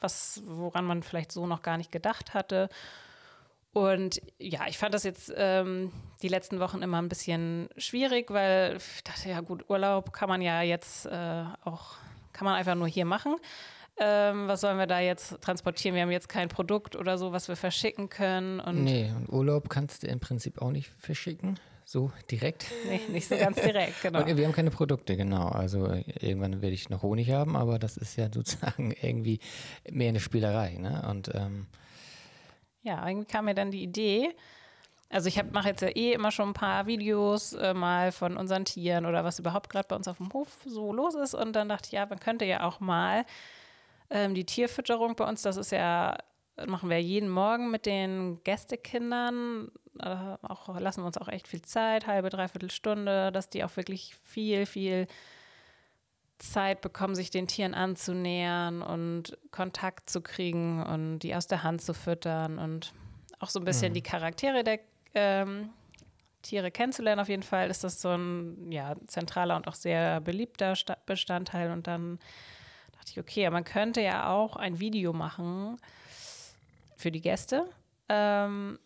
was, 0.00 0.42
woran 0.44 0.84
man 0.84 1.02
vielleicht 1.02 1.32
so 1.32 1.46
noch 1.46 1.62
gar 1.62 1.78
nicht 1.78 1.90
gedacht 1.90 2.34
hatte 2.34 2.68
und 3.76 4.22
ja, 4.38 4.60
ich 4.68 4.78
fand 4.78 4.94
das 4.94 5.04
jetzt 5.04 5.30
ähm, 5.36 5.92
die 6.22 6.28
letzten 6.28 6.60
Wochen 6.60 6.80
immer 6.80 6.96
ein 6.96 7.10
bisschen 7.10 7.68
schwierig, 7.76 8.30
weil 8.30 8.78
ich 8.78 9.04
dachte, 9.04 9.28
ja 9.28 9.42
gut, 9.42 9.68
Urlaub 9.68 10.14
kann 10.14 10.30
man 10.30 10.40
ja 10.40 10.62
jetzt 10.62 11.04
äh, 11.04 11.44
auch, 11.62 11.96
kann 12.32 12.46
man 12.46 12.54
einfach 12.54 12.74
nur 12.74 12.88
hier 12.88 13.04
machen. 13.04 13.36
Ähm, 13.98 14.48
was 14.48 14.62
sollen 14.62 14.78
wir 14.78 14.86
da 14.86 15.00
jetzt 15.00 15.42
transportieren? 15.42 15.94
Wir 15.94 16.04
haben 16.04 16.10
jetzt 16.10 16.30
kein 16.30 16.48
Produkt 16.48 16.96
oder 16.96 17.18
so, 17.18 17.32
was 17.32 17.48
wir 17.48 17.56
verschicken 17.56 18.08
können. 18.08 18.60
Und 18.60 18.82
nee, 18.82 19.12
und 19.14 19.28
Urlaub 19.28 19.68
kannst 19.68 20.04
du 20.04 20.06
im 20.06 20.20
Prinzip 20.20 20.62
auch 20.62 20.70
nicht 20.70 20.88
verschicken, 20.98 21.60
so 21.88 22.10
direkt. 22.28 22.66
Nee, 22.88 23.00
nicht 23.08 23.28
so 23.28 23.36
ganz 23.36 23.60
direkt, 23.60 24.02
genau. 24.02 24.20
und 24.20 24.36
wir 24.36 24.44
haben 24.44 24.52
keine 24.52 24.72
Produkte, 24.72 25.16
genau. 25.16 25.46
Also 25.46 25.86
irgendwann 26.20 26.60
werde 26.60 26.74
ich 26.74 26.90
noch 26.90 27.02
Honig 27.02 27.30
haben, 27.30 27.56
aber 27.56 27.78
das 27.78 27.96
ist 27.96 28.16
ja 28.16 28.28
sozusagen 28.32 28.90
irgendwie 28.90 29.38
mehr 29.88 30.08
eine 30.08 30.18
Spielerei. 30.18 30.74
Ne? 30.78 31.06
Und 31.08 31.32
ähm, 31.32 31.66
ja, 32.82 33.06
irgendwie 33.08 33.28
kam 33.28 33.44
mir 33.44 33.54
dann 33.54 33.70
die 33.70 33.84
Idee. 33.84 34.34
Also 35.10 35.28
ich 35.28 35.40
mache 35.52 35.68
jetzt 35.68 35.82
ja 35.82 35.88
eh 35.88 36.12
immer 36.12 36.32
schon 36.32 36.48
ein 36.48 36.54
paar 36.54 36.88
Videos 36.88 37.52
äh, 37.52 37.72
mal 37.72 38.10
von 38.10 38.36
unseren 38.36 38.64
Tieren 38.64 39.06
oder 39.06 39.22
was 39.22 39.38
überhaupt 39.38 39.70
gerade 39.70 39.86
bei 39.86 39.94
uns 39.94 40.08
auf 40.08 40.16
dem 40.16 40.32
Hof 40.32 40.48
so 40.66 40.92
los 40.92 41.14
ist. 41.14 41.34
Und 41.34 41.54
dann 41.54 41.68
dachte 41.68 41.86
ich, 41.86 41.92
ja, 41.92 42.04
man 42.06 42.18
könnte 42.18 42.44
ja 42.44 42.64
auch 42.64 42.80
mal 42.80 43.24
ähm, 44.10 44.34
die 44.34 44.44
Tierfütterung 44.44 45.14
bei 45.14 45.24
uns, 45.24 45.42
das 45.42 45.56
ist 45.56 45.70
ja, 45.70 46.18
machen 46.66 46.90
wir 46.90 47.00
jeden 47.00 47.28
Morgen 47.28 47.70
mit 47.70 47.86
den 47.86 48.42
Gästekindern. 48.42 49.70
Äh, 50.00 50.36
auch, 50.42 50.78
lassen 50.78 51.02
wir 51.02 51.06
uns 51.06 51.18
auch 51.18 51.28
echt 51.28 51.48
viel 51.48 51.62
Zeit, 51.62 52.06
halbe, 52.06 52.30
dreiviertel 52.30 52.70
Stunde, 52.70 53.32
dass 53.32 53.48
die 53.48 53.64
auch 53.64 53.76
wirklich 53.76 54.14
viel, 54.24 54.66
viel 54.66 55.06
Zeit 56.38 56.80
bekommen, 56.80 57.14
sich 57.14 57.30
den 57.30 57.46
Tieren 57.46 57.74
anzunähern 57.74 58.82
und 58.82 59.38
Kontakt 59.50 60.10
zu 60.10 60.20
kriegen 60.20 60.82
und 60.82 61.20
die 61.20 61.34
aus 61.34 61.46
der 61.46 61.62
Hand 61.62 61.80
zu 61.80 61.94
füttern 61.94 62.58
und 62.58 62.92
auch 63.38 63.48
so 63.48 63.58
ein 63.58 63.64
bisschen 63.64 63.90
mhm. 63.90 63.94
die 63.94 64.02
Charaktere 64.02 64.64
der 64.64 64.80
ähm, 65.14 65.70
Tiere 66.42 66.70
kennenzulernen. 66.70 67.20
Auf 67.20 67.28
jeden 67.28 67.42
Fall 67.42 67.70
ist 67.70 67.84
das 67.84 68.00
so 68.00 68.10
ein 68.10 68.70
ja, 68.70 68.94
zentraler 69.06 69.56
und 69.56 69.66
auch 69.66 69.74
sehr 69.74 70.20
beliebter 70.20 70.76
Sta 70.76 70.96
Bestandteil. 71.06 71.70
Und 71.70 71.86
dann 71.86 72.18
dachte 72.92 73.10
ich, 73.12 73.18
okay, 73.18 73.48
man 73.50 73.64
könnte 73.64 74.00
ja 74.00 74.30
auch 74.30 74.56
ein 74.56 74.78
Video 74.78 75.12
machen 75.12 75.78
für 76.96 77.10
die 77.10 77.20
Gäste, 77.20 77.68
ähm, 78.08 78.78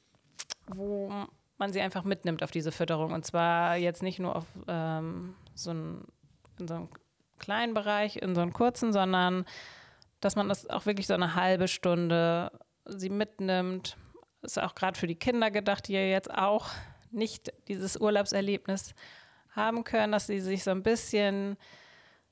wo 0.77 1.13
man 1.59 1.73
sie 1.73 1.81
einfach 1.81 2.05
mitnimmt 2.05 2.43
auf 2.43 2.51
diese 2.51 2.73
Fütterung. 2.73 3.13
Und 3.13 3.25
zwar 3.25 3.77
jetzt 3.77 4.03
nicht 4.03 4.19
nur 4.19 4.35
auf 4.37 4.47
ähm, 4.67 5.35
so 5.55 5.73
ein, 5.73 6.05
in 6.59 6.69
so 6.69 6.75
einem 6.75 6.89
kleinen 7.39 7.75
Bereich, 7.75 8.17
in 8.17 8.35
so 8.35 8.41
einen 8.41 8.53
kurzen, 8.53 8.93
sondern 8.93 9.45
dass 10.21 10.37
man 10.37 10.49
das 10.49 10.69
auch 10.69 10.87
wirklich 10.87 11.07
so 11.07 11.15
eine 11.15 11.35
halbe 11.35 11.69
Stunde 11.69 12.51
sie 12.87 13.11
mitnimmt, 13.11 13.97
ist 14.43 14.59
auch 14.59 14.75
gerade 14.75 14.99
für 14.99 15.07
die 15.07 15.17
Kinder 15.17 15.51
gedacht, 15.51 15.89
die 15.89 15.93
ja 15.93 16.01
jetzt 16.01 16.33
auch 16.33 16.69
nicht 17.11 17.53
dieses 17.69 17.97
Urlaubserlebnis 17.97 18.95
haben 19.51 19.85
können, 19.85 20.13
dass 20.13 20.27
sie 20.27 20.41
sich 20.41 20.63
so 20.63 20.71
ein 20.71 20.83
bisschen 20.83 21.57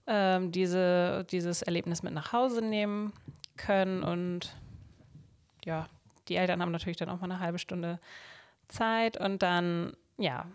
ähm, 0.06 0.52
diese, 0.52 1.26
dieses 1.30 1.62
Erlebnis 1.62 2.02
mit 2.02 2.14
nach 2.14 2.32
Hause 2.32 2.62
nehmen 2.62 3.12
können. 3.56 4.02
Und 4.02 4.54
ja, 5.64 5.86
die 6.28 6.36
Eltern 6.36 6.60
haben 6.60 6.72
natürlich 6.72 6.96
dann 6.96 7.08
auch 7.08 7.20
mal 7.20 7.30
eine 7.30 7.40
halbe 7.40 7.58
Stunde 7.58 7.98
Zeit 8.68 9.18
und 9.18 9.42
dann, 9.42 9.92
ja. 10.16 10.46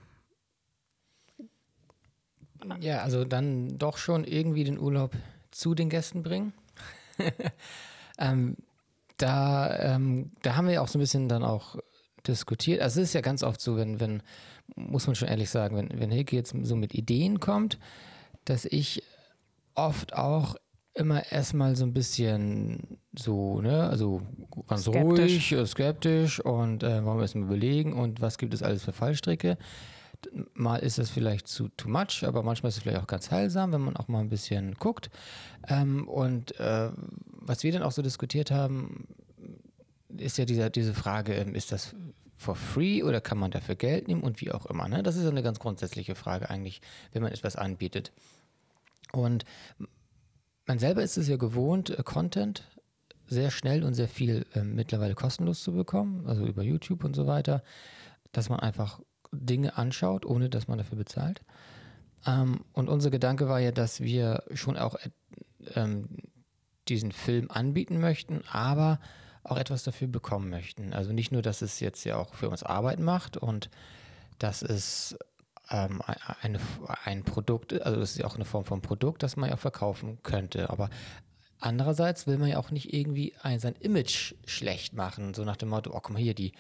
Ja, 2.79 2.99
also 2.99 3.25
dann 3.25 3.77
doch 3.77 3.97
schon 3.97 4.23
irgendwie 4.23 4.63
den 4.63 4.79
Urlaub 4.79 5.13
zu 5.51 5.75
den 5.75 5.89
Gästen 5.89 6.23
bringen. 6.23 6.53
ähm, 8.17 8.55
da, 9.17 9.95
ähm, 9.95 10.31
da 10.41 10.55
haben 10.55 10.67
wir 10.67 10.81
auch 10.81 10.87
so 10.87 10.97
ein 10.97 11.01
bisschen 11.01 11.27
dann 11.27 11.43
auch 11.43 11.77
diskutiert. 12.25 12.81
Also 12.81 13.01
es 13.01 13.09
ist 13.09 13.13
ja 13.13 13.21
ganz 13.21 13.43
oft 13.43 13.59
so, 13.59 13.77
wenn, 13.77 13.99
wenn, 13.99 14.23
muss 14.75 15.07
man 15.07 15.15
schon 15.15 15.27
ehrlich 15.27 15.49
sagen, 15.49 15.75
wenn, 15.75 15.99
wenn 15.99 16.11
Hilke 16.11 16.35
jetzt 16.35 16.55
so 16.63 16.75
mit 16.75 16.93
Ideen 16.93 17.39
kommt, 17.39 17.77
dass 18.45 18.65
ich 18.65 19.03
oft 19.75 20.13
auch 20.13 20.55
immer 20.95 21.31
erstmal 21.31 21.75
so 21.75 21.85
ein 21.85 21.93
bisschen 21.93 23.00
so, 23.17 23.62
ne, 23.62 23.89
also 23.89 24.21
ganz 24.67 24.83
skeptisch. 24.83 25.51
ruhig, 25.51 25.51
äh, 25.53 25.65
skeptisch 25.65 26.39
und 26.39 26.83
äh, 26.83 27.03
wollen 27.03 27.17
wir 27.17 27.23
erstmal 27.23 27.45
überlegen 27.45 27.93
und 27.93 28.21
was 28.21 28.38
gibt 28.38 28.53
es 28.53 28.62
alles 28.62 28.83
für 28.83 28.93
Fallstricke. 28.93 29.57
Mal 30.53 30.77
ist 30.77 31.00
das 31.00 31.09
vielleicht 31.09 31.47
zu 31.47 31.67
too 31.69 31.89
much, 31.89 32.23
aber 32.23 32.43
manchmal 32.43 32.69
ist 32.69 32.77
es 32.77 32.83
vielleicht 32.83 33.01
auch 33.01 33.07
ganz 33.07 33.29
heilsam, 33.31 33.73
wenn 33.73 33.81
man 33.81 33.97
auch 33.97 34.07
mal 34.07 34.19
ein 34.19 34.29
bisschen 34.29 34.75
guckt. 34.75 35.09
Ähm, 35.67 36.07
und 36.07 36.57
äh, 36.59 36.91
was 37.25 37.63
wir 37.63 37.71
dann 37.73 37.83
auch 37.83 37.91
so 37.91 38.01
diskutiert 38.01 38.51
haben, 38.51 39.07
ist 40.15 40.38
ja 40.38 40.45
dieser, 40.45 40.69
diese 40.69 40.93
Frage, 40.93 41.33
ähm, 41.33 41.55
ist 41.55 41.71
das 41.71 41.95
for 42.38 42.55
free 42.55 43.03
oder 43.03 43.19
kann 43.19 43.38
man 43.38 43.51
dafür 43.51 43.75
Geld 43.75 44.07
nehmen 44.07 44.21
und 44.21 44.41
wie 44.41 44.51
auch 44.51 44.65
immer. 44.65 44.88
Ne? 44.88 45.03
Das 45.03 45.15
ist 45.15 45.25
eine 45.25 45.43
ganz 45.43 45.59
grundsätzliche 45.59 46.15
Frage 46.15 46.50
eigentlich, 46.50 46.81
wenn 47.12 47.23
man 47.23 47.31
etwas 47.31 47.55
anbietet. 47.55 48.12
Und 49.12 49.45
man 50.65 50.79
selber 50.79 51.03
ist 51.03 51.17
es 51.17 51.27
ja 51.27 51.38
gewohnt, 51.38 51.89
äh, 51.89 52.03
Content 52.03 52.63
sehr 53.27 53.51
schnell 53.51 53.84
und 53.84 53.93
sehr 53.93 54.08
viel 54.08 54.46
äh, 54.53 54.63
mittlerweile 54.63 55.15
kostenlos 55.15 55.63
zu 55.63 55.74
bekommen, 55.74 56.27
also 56.27 56.46
über 56.46 56.63
YouTube 56.63 57.03
und 57.03 57.15
so 57.15 57.27
weiter, 57.27 57.63
dass 58.32 58.50
man 58.50 58.60
einfach 58.60 59.00
Dinge 59.32 59.77
anschaut, 59.77 60.25
ohne 60.25 60.50
dass 60.50 60.67
man 60.67 60.77
dafür 60.77 60.98
bezahlt. 60.98 61.41
Ähm, 62.25 62.63
und 62.74 62.89
unser 62.89 63.10
Gedanke 63.10 63.48
war 63.48 63.60
ja, 63.60 63.72
dass 63.72 64.01
wir 64.01 64.43
schon 64.53 64.77
auch 64.77 64.96
äh, 64.96 65.10
ähm, 65.75 66.10
diesen 66.88 67.12
Film 67.12 67.50
anbieten 67.50 68.00
möchten, 68.00 68.41
aber 68.51 69.00
auch 69.43 69.58
etwas 69.58 69.84
dafür 69.84 70.08
bekommen 70.08 70.50
möchten. 70.50 70.93
Also 70.93 71.12
nicht 71.13 71.32
nur, 71.32 71.41
dass 71.41 71.62
es 71.62 71.79
jetzt 71.79 72.03
ja 72.03 72.17
auch 72.17 72.34
für 72.34 72.50
uns 72.50 72.63
Arbeit 72.63 73.00
macht 73.00 73.38
und 73.38 73.70
dass 74.39 74.62
es 74.62 75.17
ähm, 75.73 76.01
eine, 76.41 76.59
ein 77.03 77.23
Produkt, 77.23 77.81
also 77.81 77.99
es 77.99 78.11
ist 78.11 78.19
ja 78.19 78.25
auch 78.25 78.35
eine 78.35 78.45
Form 78.45 78.63
von 78.63 78.81
Produkt, 78.81 79.23
das 79.23 79.35
man 79.35 79.49
ja 79.49 79.57
verkaufen 79.57 80.19
könnte. 80.21 80.69
Aber 80.69 80.89
andererseits 81.59 82.27
will 82.27 82.37
man 82.37 82.49
ja 82.49 82.59
auch 82.59 82.71
nicht 82.71 82.93
irgendwie 82.93 83.33
ein, 83.41 83.59
sein 83.59 83.75
Image 83.79 84.35
schlecht 84.45 84.93
machen, 84.93 85.33
so 85.33 85.43
nach 85.43 85.57
dem 85.57 85.69
Motto, 85.69 85.89
oh 85.89 85.99
guck 85.99 86.11
mal 86.11 86.21
hier, 86.21 86.35
die, 86.35 86.53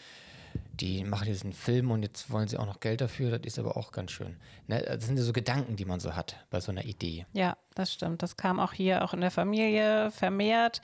die 0.73 1.03
machen 1.03 1.27
diesen 1.27 1.53
Film 1.53 1.91
und 1.91 2.01
jetzt 2.01 2.31
wollen 2.31 2.47
sie 2.47 2.57
auch 2.57 2.65
noch 2.65 2.79
Geld 2.79 3.01
dafür, 3.01 3.37
das 3.37 3.45
ist 3.45 3.59
aber 3.59 3.77
auch 3.77 3.91
ganz 3.91 4.11
schön. 4.11 4.35
Ne? 4.67 4.81
Das 4.81 5.05
sind 5.05 5.17
ja 5.17 5.23
so 5.23 5.33
Gedanken, 5.33 5.75
die 5.75 5.85
man 5.85 5.99
so 5.99 6.15
hat 6.15 6.43
bei 6.49 6.59
so 6.59 6.71
einer 6.71 6.83
Idee. 6.83 7.27
Ja, 7.33 7.55
das 7.75 7.93
stimmt. 7.93 8.23
Das 8.23 8.35
kam 8.35 8.59
auch 8.59 8.73
hier 8.73 9.03
auch 9.03 9.13
in 9.13 9.21
der 9.21 9.31
Familie 9.31 10.09
vermehrt. 10.09 10.81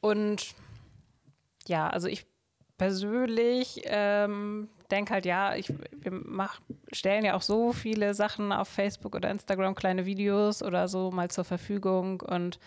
Und 0.00 0.54
ja, 1.66 1.88
also 1.88 2.06
ich 2.08 2.26
persönlich 2.78 3.82
ähm, 3.86 4.68
denke 4.90 5.14
halt, 5.14 5.26
ja, 5.26 5.54
ich, 5.54 5.68
wir 5.68 6.12
mach, 6.12 6.60
stellen 6.92 7.24
ja 7.24 7.34
auch 7.34 7.42
so 7.42 7.72
viele 7.72 8.14
Sachen 8.14 8.52
auf 8.52 8.68
Facebook 8.68 9.14
oder 9.14 9.30
Instagram, 9.30 9.74
kleine 9.74 10.06
Videos 10.06 10.62
oder 10.62 10.88
so 10.88 11.10
mal 11.10 11.30
zur 11.30 11.44
Verfügung. 11.44 12.20
Und 12.20 12.58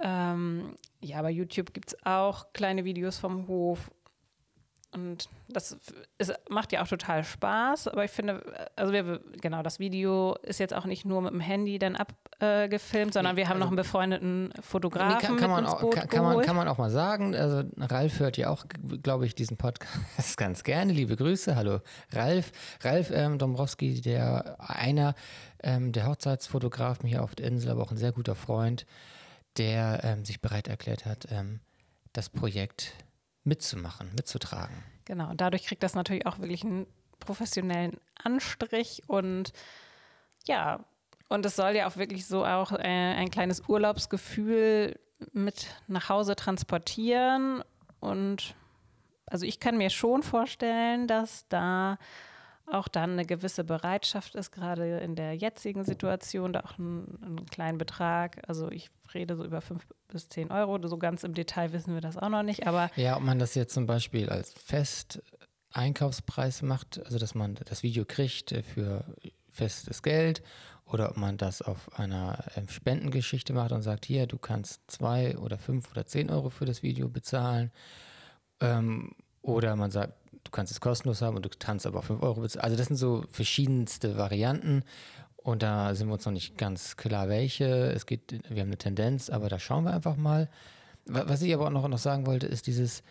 ähm, 0.00 0.76
ja, 1.00 1.20
bei 1.22 1.30
YouTube 1.30 1.72
gibt 1.74 1.92
es 1.92 2.06
auch 2.06 2.52
kleine 2.52 2.84
Videos 2.84 3.18
vom 3.18 3.46
Hof. 3.48 3.90
Und 4.92 5.28
das 5.48 5.76
ist, 6.18 6.34
macht 6.48 6.72
ja 6.72 6.82
auch 6.82 6.88
total 6.88 7.22
Spaß, 7.22 7.86
aber 7.88 8.04
ich 8.04 8.10
finde, 8.10 8.42
also 8.74 8.92
wir, 8.92 9.20
genau, 9.40 9.62
das 9.62 9.78
Video 9.78 10.34
ist 10.42 10.58
jetzt 10.58 10.74
auch 10.74 10.84
nicht 10.84 11.04
nur 11.04 11.22
mit 11.22 11.32
dem 11.32 11.38
Handy 11.38 11.78
dann 11.78 11.94
abgefilmt, 11.94 13.10
äh, 13.10 13.12
sondern 13.12 13.36
wir 13.36 13.48
haben 13.48 13.54
also, 13.54 13.64
noch 13.64 13.68
einen 13.68 13.76
befreundeten 13.76 14.52
Fotografen 14.60 15.16
nee, 15.16 15.26
kann, 15.26 15.36
kann 15.36 15.50
man 15.50 15.66
auch, 15.66 15.88
kann, 15.90 16.08
kann, 16.08 16.24
man, 16.24 16.42
kann 16.42 16.56
man 16.56 16.66
auch 16.66 16.78
mal 16.78 16.90
sagen, 16.90 17.36
also 17.36 17.62
Ralf 17.76 18.18
hört 18.18 18.36
ja 18.36 18.50
auch, 18.50 18.64
glaube 19.00 19.26
ich, 19.26 19.36
diesen 19.36 19.56
Podcast 19.56 20.36
ganz 20.36 20.64
gerne. 20.64 20.92
Liebe 20.92 21.16
Grüße, 21.16 21.54
hallo 21.54 21.80
Ralf. 22.10 22.50
Ralf 22.82 23.12
ähm, 23.12 23.38
Dombrowski, 23.38 24.00
der 24.00 24.56
einer 24.58 25.14
ähm, 25.62 25.92
der 25.92 26.08
Hochzeitsfotografen 26.08 27.08
hier 27.08 27.22
auf 27.22 27.36
der 27.36 27.46
Insel, 27.46 27.70
aber 27.70 27.82
auch 27.82 27.92
ein 27.92 27.96
sehr 27.96 28.12
guter 28.12 28.34
Freund, 28.34 28.86
der 29.56 30.00
ähm, 30.02 30.24
sich 30.24 30.40
bereit 30.40 30.66
erklärt 30.66 31.06
hat, 31.06 31.28
ähm, 31.30 31.60
das 32.12 32.28
Projekt 32.28 32.92
mitzumachen, 33.44 34.12
mitzutragen. 34.14 34.82
Genau, 35.04 35.30
und 35.30 35.40
dadurch 35.40 35.64
kriegt 35.64 35.82
das 35.82 35.94
natürlich 35.94 36.26
auch 36.26 36.38
wirklich 36.38 36.64
einen 36.64 36.86
professionellen 37.18 37.98
Anstrich 38.22 39.02
und 39.06 39.52
ja, 40.46 40.84
und 41.28 41.46
es 41.46 41.56
soll 41.56 41.76
ja 41.76 41.86
auch 41.86 41.96
wirklich 41.96 42.26
so 42.26 42.44
auch 42.44 42.72
äh, 42.72 42.78
ein 42.82 43.30
kleines 43.30 43.68
Urlaubsgefühl 43.68 44.98
mit 45.32 45.66
nach 45.86 46.08
Hause 46.08 46.34
transportieren 46.34 47.62
und 48.00 48.54
also 49.26 49.46
ich 49.46 49.60
kann 49.60 49.78
mir 49.78 49.90
schon 49.90 50.22
vorstellen, 50.22 51.06
dass 51.06 51.46
da 51.48 51.98
auch 52.72 52.88
dann 52.88 53.12
eine 53.12 53.26
gewisse 53.26 53.64
Bereitschaft 53.64 54.34
ist, 54.34 54.52
gerade 54.52 54.98
in 54.98 55.14
der 55.14 55.34
jetzigen 55.34 55.84
Situation, 55.84 56.52
da 56.52 56.60
auch 56.60 56.78
einen, 56.78 57.18
einen 57.22 57.46
kleinen 57.46 57.78
Betrag, 57.78 58.42
also 58.48 58.70
ich 58.70 58.90
rede 59.14 59.36
so 59.36 59.44
über 59.44 59.60
fünf 59.60 59.86
bis 60.08 60.28
zehn 60.28 60.50
Euro, 60.50 60.78
so 60.86 60.98
ganz 60.98 61.24
im 61.24 61.34
Detail 61.34 61.72
wissen 61.72 61.94
wir 61.94 62.00
das 62.00 62.16
auch 62.16 62.28
noch 62.28 62.42
nicht, 62.42 62.66
aber. 62.66 62.90
Ja, 62.96 63.16
ob 63.16 63.22
man 63.22 63.38
das 63.38 63.54
jetzt 63.54 63.74
zum 63.74 63.86
Beispiel 63.86 64.28
als 64.28 64.52
Fest-Einkaufspreis 64.52 66.62
macht, 66.62 67.00
also 67.04 67.18
dass 67.18 67.34
man 67.34 67.58
das 67.66 67.82
Video 67.82 68.04
kriegt 68.04 68.54
für 68.74 69.04
festes 69.48 70.02
Geld 70.02 70.42
oder 70.86 71.10
ob 71.10 71.16
man 71.16 71.36
das 71.36 71.62
auf 71.62 71.98
einer 71.98 72.44
ähm, 72.56 72.68
Spendengeschichte 72.68 73.52
macht 73.52 73.72
und 73.72 73.82
sagt, 73.82 74.06
hier, 74.06 74.26
du 74.26 74.38
kannst 74.38 74.90
zwei 74.90 75.38
oder 75.38 75.58
fünf 75.58 75.90
oder 75.92 76.06
zehn 76.06 76.30
Euro 76.30 76.50
für 76.50 76.64
das 76.64 76.82
Video 76.82 77.08
bezahlen. 77.08 77.70
Ähm, 78.60 79.12
oder 79.42 79.76
man 79.76 79.90
sagt, 79.90 80.14
du 80.44 80.50
kannst 80.50 80.72
es 80.72 80.80
kostenlos 80.80 81.22
haben 81.22 81.36
und 81.36 81.44
du 81.44 81.50
kannst 81.58 81.86
aber 81.86 81.98
auch 81.98 82.04
5 82.04 82.22
Euro 82.22 82.40
bezahlen. 82.40 82.64
Also 82.64 82.76
das 82.76 82.86
sind 82.86 82.96
so 82.96 83.24
verschiedenste 83.30 84.16
Varianten 84.16 84.82
und 85.36 85.62
da 85.62 85.94
sind 85.94 86.08
wir 86.08 86.14
uns 86.14 86.24
noch 86.24 86.32
nicht 86.32 86.58
ganz 86.58 86.96
klar, 86.96 87.28
welche. 87.28 87.92
Es 87.92 88.06
geht, 88.06 88.32
wir 88.48 88.60
haben 88.60 88.68
eine 88.68 88.78
Tendenz, 88.78 89.30
aber 89.30 89.48
da 89.48 89.58
schauen 89.58 89.84
wir 89.84 89.94
einfach 89.94 90.16
mal. 90.16 90.50
Was 91.06 91.42
ich 91.42 91.52
aber 91.54 91.66
auch 91.66 91.70
noch, 91.70 91.88
noch 91.88 91.98
sagen 91.98 92.26
wollte, 92.26 92.46
ist 92.46 92.66
dieses, 92.66 93.02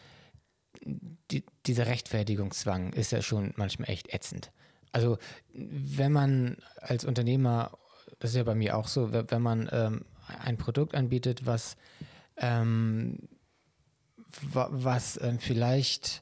die, 0.84 1.44
dieser 1.66 1.88
Rechtfertigungszwang 1.88 2.94
ist 2.94 3.12
ja 3.12 3.22
schon 3.22 3.54
manchmal 3.56 3.90
echt 3.90 4.14
ätzend. 4.14 4.52
Also 4.92 5.18
wenn 5.54 6.12
man 6.12 6.58
als 6.78 7.04
Unternehmer, 7.06 7.72
das 8.20 8.32
ist 8.32 8.38
ja 8.38 8.44
bei 8.44 8.56
mir 8.56 8.78
auch 8.78 8.88
so, 8.88 9.12
wenn 9.12 9.42
man 9.42 9.70
ähm, 9.72 10.06
ein 10.44 10.58
Produkt 10.58 10.96
anbietet, 10.96 11.46
was, 11.46 11.78
ähm, 12.38 13.18
was 14.44 15.20
ähm, 15.22 15.40
vielleicht 15.40 16.22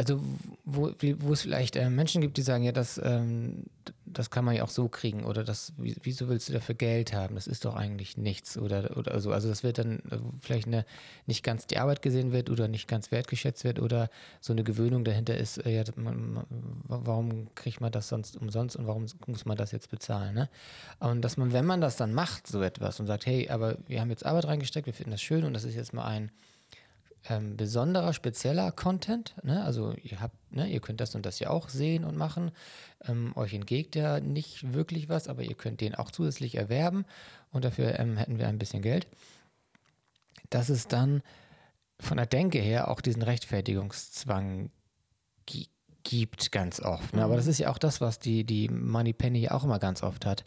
also 0.00 0.18
wo, 0.64 0.92
wo 1.18 1.32
es 1.34 1.42
vielleicht 1.42 1.76
äh, 1.76 1.90
Menschen 1.90 2.22
gibt, 2.22 2.38
die 2.38 2.42
sagen, 2.42 2.64
ja, 2.64 2.72
das, 2.72 2.98
ähm, 3.04 3.64
das 4.06 4.30
kann 4.30 4.46
man 4.46 4.56
ja 4.56 4.64
auch 4.64 4.70
so 4.70 4.88
kriegen 4.88 5.24
oder 5.24 5.44
das, 5.44 5.74
wieso 5.76 6.30
willst 6.30 6.48
du 6.48 6.54
dafür 6.54 6.74
Geld 6.74 7.12
haben? 7.12 7.34
Das 7.34 7.46
ist 7.46 7.66
doch 7.66 7.74
eigentlich 7.76 8.16
nichts 8.16 8.56
oder, 8.56 8.96
oder 8.96 9.20
so. 9.20 9.30
Also 9.30 9.50
das 9.50 9.62
wird 9.62 9.76
dann 9.76 10.00
also 10.08 10.24
vielleicht 10.40 10.68
eine, 10.68 10.86
nicht 11.26 11.44
ganz 11.44 11.66
die 11.66 11.76
Arbeit 11.76 12.00
gesehen 12.00 12.32
wird 12.32 12.48
oder 12.48 12.66
nicht 12.66 12.88
ganz 12.88 13.12
wertgeschätzt 13.12 13.62
wird 13.64 13.78
oder 13.78 14.08
so 14.40 14.54
eine 14.54 14.64
Gewöhnung 14.64 15.04
dahinter 15.04 15.36
ist, 15.36 15.58
äh, 15.66 15.76
ja, 15.76 15.84
man, 15.96 16.46
warum 16.88 17.54
kriegt 17.54 17.82
man 17.82 17.92
das 17.92 18.08
sonst 18.08 18.38
umsonst 18.38 18.76
und 18.76 18.86
warum 18.86 19.04
muss 19.26 19.44
man 19.44 19.58
das 19.58 19.70
jetzt 19.70 19.90
bezahlen? 19.90 20.34
Ne? 20.34 20.48
Und 20.98 21.20
dass 21.20 21.36
man, 21.36 21.52
wenn 21.52 21.66
man 21.66 21.82
das 21.82 21.98
dann 21.98 22.14
macht, 22.14 22.46
so 22.46 22.62
etwas 22.62 23.00
und 23.00 23.06
sagt, 23.06 23.26
hey, 23.26 23.50
aber 23.50 23.76
wir 23.86 24.00
haben 24.00 24.08
jetzt 24.08 24.24
Arbeit 24.24 24.46
reingesteckt, 24.46 24.86
wir 24.86 24.94
finden 24.94 25.10
das 25.10 25.20
schön 25.20 25.44
und 25.44 25.52
das 25.52 25.64
ist 25.64 25.74
jetzt 25.74 25.92
mal 25.92 26.06
ein 26.06 26.30
ähm, 27.28 27.56
besonderer, 27.56 28.12
spezieller 28.12 28.72
Content. 28.72 29.34
Ne? 29.42 29.62
Also 29.62 29.94
ihr 30.02 30.20
habt, 30.20 30.36
ne, 30.52 30.68
ihr 30.68 30.80
könnt 30.80 31.00
das 31.00 31.14
und 31.14 31.26
das 31.26 31.38
ja 31.38 31.50
auch 31.50 31.68
sehen 31.68 32.04
und 32.04 32.16
machen. 32.16 32.50
Ähm, 33.04 33.32
euch 33.36 33.52
entgeht 33.54 33.94
ja 33.94 34.20
nicht 34.20 34.72
wirklich 34.72 35.08
was, 35.08 35.28
aber 35.28 35.42
ihr 35.42 35.54
könnt 35.54 35.80
den 35.80 35.94
auch 35.94 36.10
zusätzlich 36.10 36.54
erwerben 36.54 37.04
und 37.52 37.64
dafür 37.64 37.98
ähm, 37.98 38.16
hätten 38.16 38.38
wir 38.38 38.48
ein 38.48 38.58
bisschen 38.58 38.82
Geld. 38.82 39.06
Dass 40.48 40.68
es 40.68 40.88
dann 40.88 41.22
von 41.98 42.16
der 42.16 42.26
Denke 42.26 42.58
her 42.58 42.88
auch 42.88 43.00
diesen 43.00 43.22
Rechtfertigungszwang 43.22 44.70
gibt 46.02 46.50
ganz 46.50 46.80
oft. 46.80 47.14
Ne? 47.14 47.22
Aber 47.22 47.36
das 47.36 47.44
mhm. 47.44 47.50
ist 47.50 47.58
ja 47.58 47.70
auch 47.70 47.78
das, 47.78 48.00
was 48.00 48.18
die, 48.18 48.44
die 48.44 48.68
Money 48.68 49.12
Penny 49.12 49.48
auch 49.48 49.64
immer 49.64 49.78
ganz 49.78 50.02
oft 50.02 50.26
hat. 50.26 50.44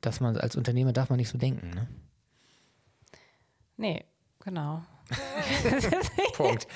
Dass 0.00 0.20
man 0.20 0.36
als 0.36 0.56
Unternehmer 0.56 0.92
darf 0.92 1.10
man 1.10 1.18
nicht 1.18 1.28
so 1.28 1.38
denken. 1.38 1.70
Ne? 1.70 1.88
Nee, 3.76 4.04
genau. 4.40 4.82
Punkt. 6.34 6.66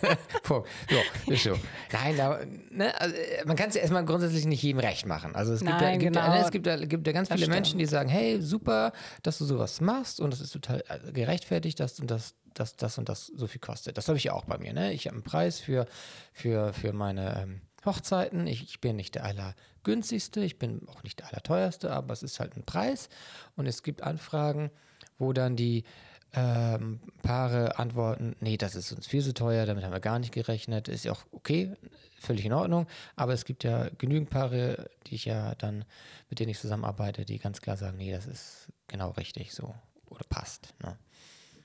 Punkt. 0.42 0.68
So, 0.90 1.32
ist 1.32 1.42
so. 1.44 1.58
Nein, 1.92 2.20
aber, 2.20 2.40
ne, 2.70 2.98
also, 3.00 3.14
man 3.46 3.56
kann 3.56 3.68
es 3.68 3.74
ja 3.74 3.82
erstmal 3.82 4.04
grundsätzlich 4.04 4.46
nicht 4.46 4.62
jedem 4.62 4.80
recht 4.80 5.06
machen. 5.06 5.34
Also 5.34 5.52
es 5.52 5.60
gibt, 5.60 5.72
Nein, 5.72 5.82
ja, 5.82 5.90
gibt, 5.98 6.14
genau. 6.14 6.26
ja, 6.26 6.36
es 6.42 6.50
gibt, 6.50 6.66
ja, 6.66 6.76
gibt 6.76 7.06
ja 7.06 7.12
ganz 7.12 7.30
viele 7.32 7.48
Menschen, 7.48 7.78
die 7.78 7.86
sagen, 7.86 8.08
hey, 8.08 8.40
super, 8.40 8.92
dass 9.22 9.38
du 9.38 9.44
sowas 9.44 9.80
machst 9.80 10.20
und 10.20 10.32
das 10.32 10.40
ist 10.40 10.52
total 10.52 10.82
äh, 10.88 11.12
gerechtfertigt, 11.12 11.80
dass 11.80 11.94
du 11.94 12.04
das, 12.04 12.34
das, 12.54 12.76
das 12.76 12.98
und 12.98 13.08
das 13.08 13.26
so 13.26 13.46
viel 13.46 13.60
kostet. 13.60 13.96
Das 13.98 14.08
habe 14.08 14.18
ich 14.18 14.24
ja 14.24 14.32
auch 14.32 14.44
bei 14.44 14.58
mir. 14.58 14.72
Ne? 14.72 14.92
Ich 14.92 15.06
habe 15.06 15.16
einen 15.16 15.24
Preis 15.24 15.60
für, 15.60 15.86
für, 16.32 16.72
für 16.72 16.92
meine 16.92 17.42
ähm, 17.42 17.60
Hochzeiten. 17.84 18.46
Ich, 18.46 18.62
ich, 18.62 18.80
bin 18.80 18.96
nicht 18.96 19.14
der 19.14 19.24
allergünstigste, 19.24 20.40
ich 20.40 20.58
bin 20.58 20.86
auch 20.88 21.02
nicht 21.02 21.20
der 21.20 21.28
allerteuerste, 21.28 21.90
aber 21.92 22.12
es 22.12 22.22
ist 22.22 22.40
halt 22.40 22.56
ein 22.56 22.64
Preis 22.64 23.08
und 23.56 23.66
es 23.66 23.82
gibt 23.82 24.02
Anfragen, 24.02 24.70
wo 25.18 25.32
dann 25.32 25.56
die 25.56 25.84
ähm, 26.32 27.00
Paare 27.22 27.78
antworten, 27.78 28.36
nee, 28.40 28.56
das 28.56 28.74
ist 28.74 28.92
uns 28.92 29.06
viel 29.06 29.22
zu 29.22 29.32
teuer, 29.32 29.66
damit 29.66 29.84
haben 29.84 29.92
wir 29.92 30.00
gar 30.00 30.18
nicht 30.18 30.32
gerechnet. 30.32 30.88
Ist 30.88 31.04
ja 31.04 31.12
auch 31.12 31.24
okay, 31.32 31.74
völlig 32.20 32.44
in 32.44 32.52
Ordnung. 32.52 32.86
Aber 33.14 33.32
es 33.32 33.44
gibt 33.44 33.64
ja 33.64 33.88
genügend 33.98 34.30
Paare, 34.30 34.90
die 35.06 35.14
ich 35.14 35.24
ja 35.24 35.54
dann, 35.54 35.84
mit 36.28 36.40
denen 36.40 36.50
ich 36.50 36.58
zusammenarbeite, 36.58 37.24
die 37.24 37.38
ganz 37.38 37.60
klar 37.60 37.76
sagen, 37.76 37.96
nee, 37.96 38.12
das 38.12 38.26
ist 38.26 38.72
genau 38.86 39.10
richtig 39.10 39.54
so 39.54 39.74
oder 40.08 40.24
passt. 40.28 40.74
Ne? 40.82 40.96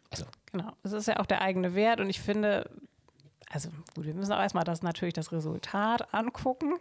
Also. 0.09 0.25
Genau, 0.51 0.71
es 0.83 0.91
ist 0.91 1.07
ja 1.07 1.19
auch 1.19 1.25
der 1.25 1.41
eigene 1.41 1.73
Wert 1.73 1.99
und 1.99 2.09
ich 2.09 2.19
finde, 2.19 2.69
also 3.49 3.69
gut, 3.95 4.05
wir 4.05 4.13
müssen 4.13 4.33
auch 4.33 4.41
erstmal 4.41 4.63
das 4.63 4.81
natürlich 4.81 5.13
das 5.13 5.31
Resultat 5.31 6.13
angucken. 6.13 6.73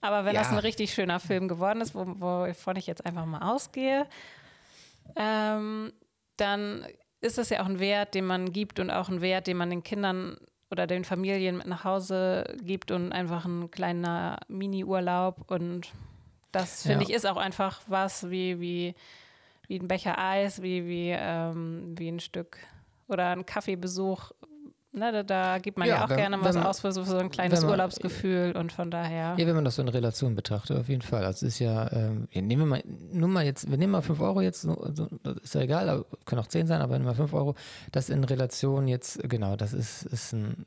Aber 0.00 0.24
wenn 0.24 0.34
ja. 0.34 0.42
das 0.42 0.50
ein 0.50 0.58
richtig 0.58 0.92
schöner 0.92 1.18
Film 1.18 1.48
geworden 1.48 1.80
ist, 1.80 1.94
wovon 1.94 2.76
ich 2.76 2.86
jetzt 2.86 3.06
einfach 3.06 3.24
mal 3.24 3.40
ausgehe, 3.40 4.06
ähm, 5.16 5.92
dann 6.36 6.86
ist 7.24 7.38
das 7.38 7.50
ja 7.50 7.62
auch 7.62 7.66
ein 7.66 7.80
Wert, 7.80 8.14
den 8.14 8.26
man 8.26 8.52
gibt 8.52 8.78
und 8.78 8.90
auch 8.90 9.08
ein 9.08 9.20
Wert, 9.20 9.46
den 9.46 9.56
man 9.56 9.70
den 9.70 9.82
Kindern 9.82 10.36
oder 10.70 10.86
den 10.86 11.04
Familien 11.04 11.58
mit 11.58 11.66
nach 11.66 11.84
Hause 11.84 12.56
gibt 12.62 12.90
und 12.90 13.12
einfach 13.12 13.44
ein 13.44 13.70
kleiner 13.70 14.38
Mini-Urlaub. 14.48 15.50
Und 15.50 15.92
das 16.52 16.82
finde 16.82 17.04
ja. 17.04 17.10
ich 17.10 17.14
ist 17.14 17.26
auch 17.26 17.36
einfach 17.36 17.82
was 17.86 18.30
wie, 18.30 18.60
wie, 18.60 18.94
wie 19.68 19.78
ein 19.78 19.88
Becher 19.88 20.18
Eis, 20.18 20.62
wie, 20.62 20.86
wie, 20.86 21.10
ähm, 21.10 21.94
wie 21.96 22.08
ein 22.08 22.20
Stück 22.20 22.58
oder 23.08 23.30
ein 23.30 23.46
Kaffeebesuch 23.46 24.32
Ne, 24.96 25.10
da, 25.10 25.22
da, 25.24 25.58
gibt 25.58 25.76
man 25.76 25.88
ja, 25.88 25.96
ja 25.96 26.04
auch 26.04 26.08
wenn, 26.10 26.18
gerne 26.18 26.38
was 26.40 26.56
aus 26.56 26.78
für 26.78 26.92
so, 26.92 27.02
so 27.02 27.16
ein 27.16 27.28
kleines 27.28 27.62
man, 27.62 27.70
Urlaubsgefühl 27.70 28.56
und 28.56 28.70
von 28.70 28.92
daher. 28.92 29.34
Ja, 29.36 29.44
wenn 29.44 29.56
man 29.56 29.64
das 29.64 29.74
so 29.74 29.82
in 29.82 29.88
Relation 29.88 30.36
betrachtet, 30.36 30.78
auf 30.78 30.88
jeden 30.88 31.02
Fall. 31.02 31.24
Also 31.24 31.46
es 31.46 31.54
ist 31.54 31.58
ja, 31.58 31.90
ähm, 31.92 32.28
nehmen 32.32 32.62
wir 32.62 32.66
mal, 32.66 32.82
nur 33.12 33.28
mal 33.28 33.44
jetzt, 33.44 33.68
wir 33.68 33.76
nehmen 33.76 33.90
mal 33.90 34.02
5 34.02 34.20
Euro 34.20 34.40
jetzt, 34.40 34.62
so, 34.62 34.88
so, 34.94 35.08
das 35.24 35.36
ist 35.38 35.54
ja 35.56 35.62
egal, 35.62 35.88
aber, 35.88 36.06
können 36.26 36.40
auch 36.40 36.46
10 36.46 36.68
sein, 36.68 36.80
aber 36.80 36.96
nehmen 36.96 37.10
wir 37.10 37.14
5 37.16 37.32
Euro. 37.34 37.56
Das 37.90 38.08
in 38.08 38.22
Relation 38.22 38.86
jetzt, 38.86 39.20
genau, 39.28 39.56
das 39.56 39.72
ist, 39.72 40.04
ist 40.04 40.32
ein, 40.32 40.64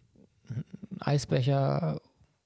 ein 0.50 0.66
Eisbecher 1.00 2.02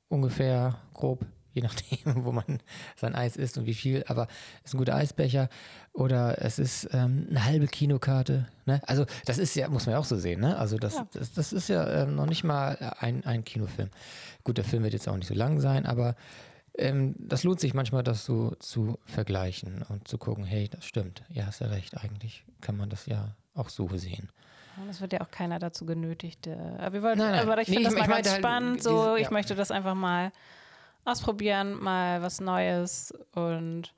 ungefähr 0.08 0.78
grob 0.94 1.26
je 1.54 1.62
nachdem, 1.62 2.24
wo 2.24 2.32
man 2.32 2.60
sein 2.96 3.16
Eis 3.16 3.36
isst 3.38 3.58
und 3.58 3.66
wie 3.66 3.74
viel, 3.74 4.04
aber 4.08 4.28
es 4.64 4.70
ist 4.70 4.74
ein 4.76 4.78
guter 4.78 4.96
Eisbecher 4.96 5.50
oder 5.94 6.42
es 6.42 6.60
ist 6.60 6.90
ähm, 6.94 7.28
eine 7.30 7.46
halbe 7.46 7.68
Kinokarte. 7.68 8.48
Ne? 8.66 8.82
Also 8.86 9.06
das 9.26 9.38
ist 9.38 9.56
ja, 9.56 9.68
muss 9.70 9.86
man 9.86 9.94
ja 9.94 10.00
auch 10.00 10.06
so 10.06 10.18
sehen, 10.18 10.40
ne? 10.40 10.58
Also 10.58 10.78
das, 10.78 10.96
ja. 10.96 11.08
das, 11.14 11.34
das, 11.34 11.54
ist 11.54 11.68
ja 11.68 12.04
ähm, 12.04 12.16
noch 12.16 12.26
nicht 12.26 12.44
mal 12.44 12.96
ein, 13.00 13.26
ein 13.26 13.44
Kinofilm. 13.44 13.90
Gut, 14.44 14.58
der 14.58 14.64
Film 14.64 14.84
wird 14.84 14.94
jetzt 14.94 15.08
auch 15.08 15.18
nicht 15.18 15.28
so 15.28 15.34
lang 15.34 15.60
sein, 15.60 15.86
aber 15.86 16.16
ähm, 16.78 17.16
das 17.20 17.44
lohnt 17.44 17.60
sich 17.60 17.74
manchmal, 17.74 18.04
das 18.04 18.26
so 18.26 18.56
zu 18.60 18.98
vergleichen 19.06 19.84
und 19.90 20.08
zu 20.08 20.18
gucken, 20.18 20.46
hey, 20.46 20.70
das 20.70 20.86
stimmt, 20.86 21.24
ja, 21.30 21.46
hast 21.46 21.60
ja 21.60 21.68
recht, 21.68 21.98
eigentlich 21.98 22.46
kann 22.62 22.78
man 22.78 22.90
das 22.90 23.06
ja 23.06 23.36
auch 23.54 23.70
so 23.70 23.90
sehen. 23.98 24.30
Es 24.90 25.02
wird 25.02 25.14
ja 25.14 25.22
auch 25.22 25.30
keiner 25.30 25.60
dazu 25.60 25.86
genötigt. 25.86 26.48
Äh, 26.48 26.56
aber, 26.78 26.94
wir 26.94 27.04
wollten, 27.04 27.20
nein, 27.20 27.32
nein. 27.32 27.50
aber 27.50 27.62
ich 27.62 27.68
finde 27.68 27.82
nee, 27.82 27.86
das 27.86 27.94
mal 27.96 28.08
ganz 28.08 28.30
halt 28.30 28.40
spannend. 28.40 28.72
Halt, 28.72 28.84
so, 28.84 28.90
dieses, 28.90 29.16
ich 29.18 29.26
ja. 29.26 29.32
möchte 29.32 29.56
das 29.56 29.70
einfach 29.70 29.96
mal 29.96 30.32
ausprobieren, 31.06 31.82
mal 31.82 32.22
was 32.22 32.42
Neues 32.42 33.14
und 33.34 33.94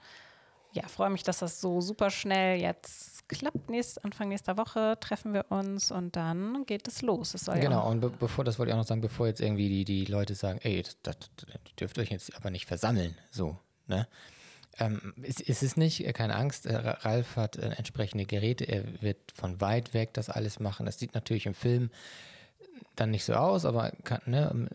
ja, 0.73 0.87
freue 0.87 1.09
mich, 1.09 1.23
dass 1.23 1.39
das 1.39 1.61
so 1.61 1.81
super 1.81 2.09
schnell 2.09 2.59
jetzt 2.59 3.27
klappt. 3.27 3.69
Nächst, 3.69 4.03
Anfang 4.03 4.29
nächster 4.29 4.57
Woche 4.57 4.97
treffen 4.99 5.33
wir 5.33 5.45
uns 5.49 5.91
und 5.91 6.15
dann 6.15 6.65
geht 6.65 6.87
es 6.87 7.01
los. 7.01 7.33
Es 7.33 7.45
genau, 7.45 7.69
ja 7.69 7.79
und 7.79 7.99
be 7.99 8.09
bevor, 8.09 8.43
das 8.43 8.57
wollte 8.57 8.71
ich 8.71 8.73
auch 8.73 8.79
noch 8.79 8.87
sagen, 8.87 9.01
bevor 9.01 9.27
jetzt 9.27 9.41
irgendwie 9.41 9.69
die, 9.69 9.85
die 9.85 10.05
Leute 10.05 10.35
sagen, 10.35 10.59
ey, 10.63 10.81
das, 10.81 10.97
das, 11.03 11.15
dürft 11.79 11.97
euch 11.99 12.09
jetzt 12.09 12.35
aber 12.35 12.49
nicht 12.49 12.65
versammeln, 12.65 13.15
so, 13.31 13.57
ne? 13.87 14.07
Ähm, 14.79 15.13
ist, 15.21 15.39
ist, 15.39 15.61
es 15.61 15.77
nicht, 15.77 16.03
äh, 16.03 16.13
keine 16.13 16.35
Angst, 16.35 16.65
äh, 16.65 16.75
Ralf 16.75 17.35
hat 17.35 17.57
äh, 17.57 17.69
entsprechende 17.75 18.25
Geräte, 18.25 18.63
er 18.63 19.03
wird 19.03 19.19
von 19.35 19.61
weit 19.61 19.93
weg 19.93 20.15
das 20.15 20.29
alles 20.29 20.59
machen. 20.59 20.87
Das 20.87 20.97
sieht 20.97 21.13
natürlich 21.13 21.45
im 21.45 21.53
Film 21.53 21.91
dann 22.95 23.11
nicht 23.11 23.25
so 23.25 23.33
aus, 23.33 23.65
aber 23.65 23.91
kann, 24.03 24.21
ne, 24.25 24.69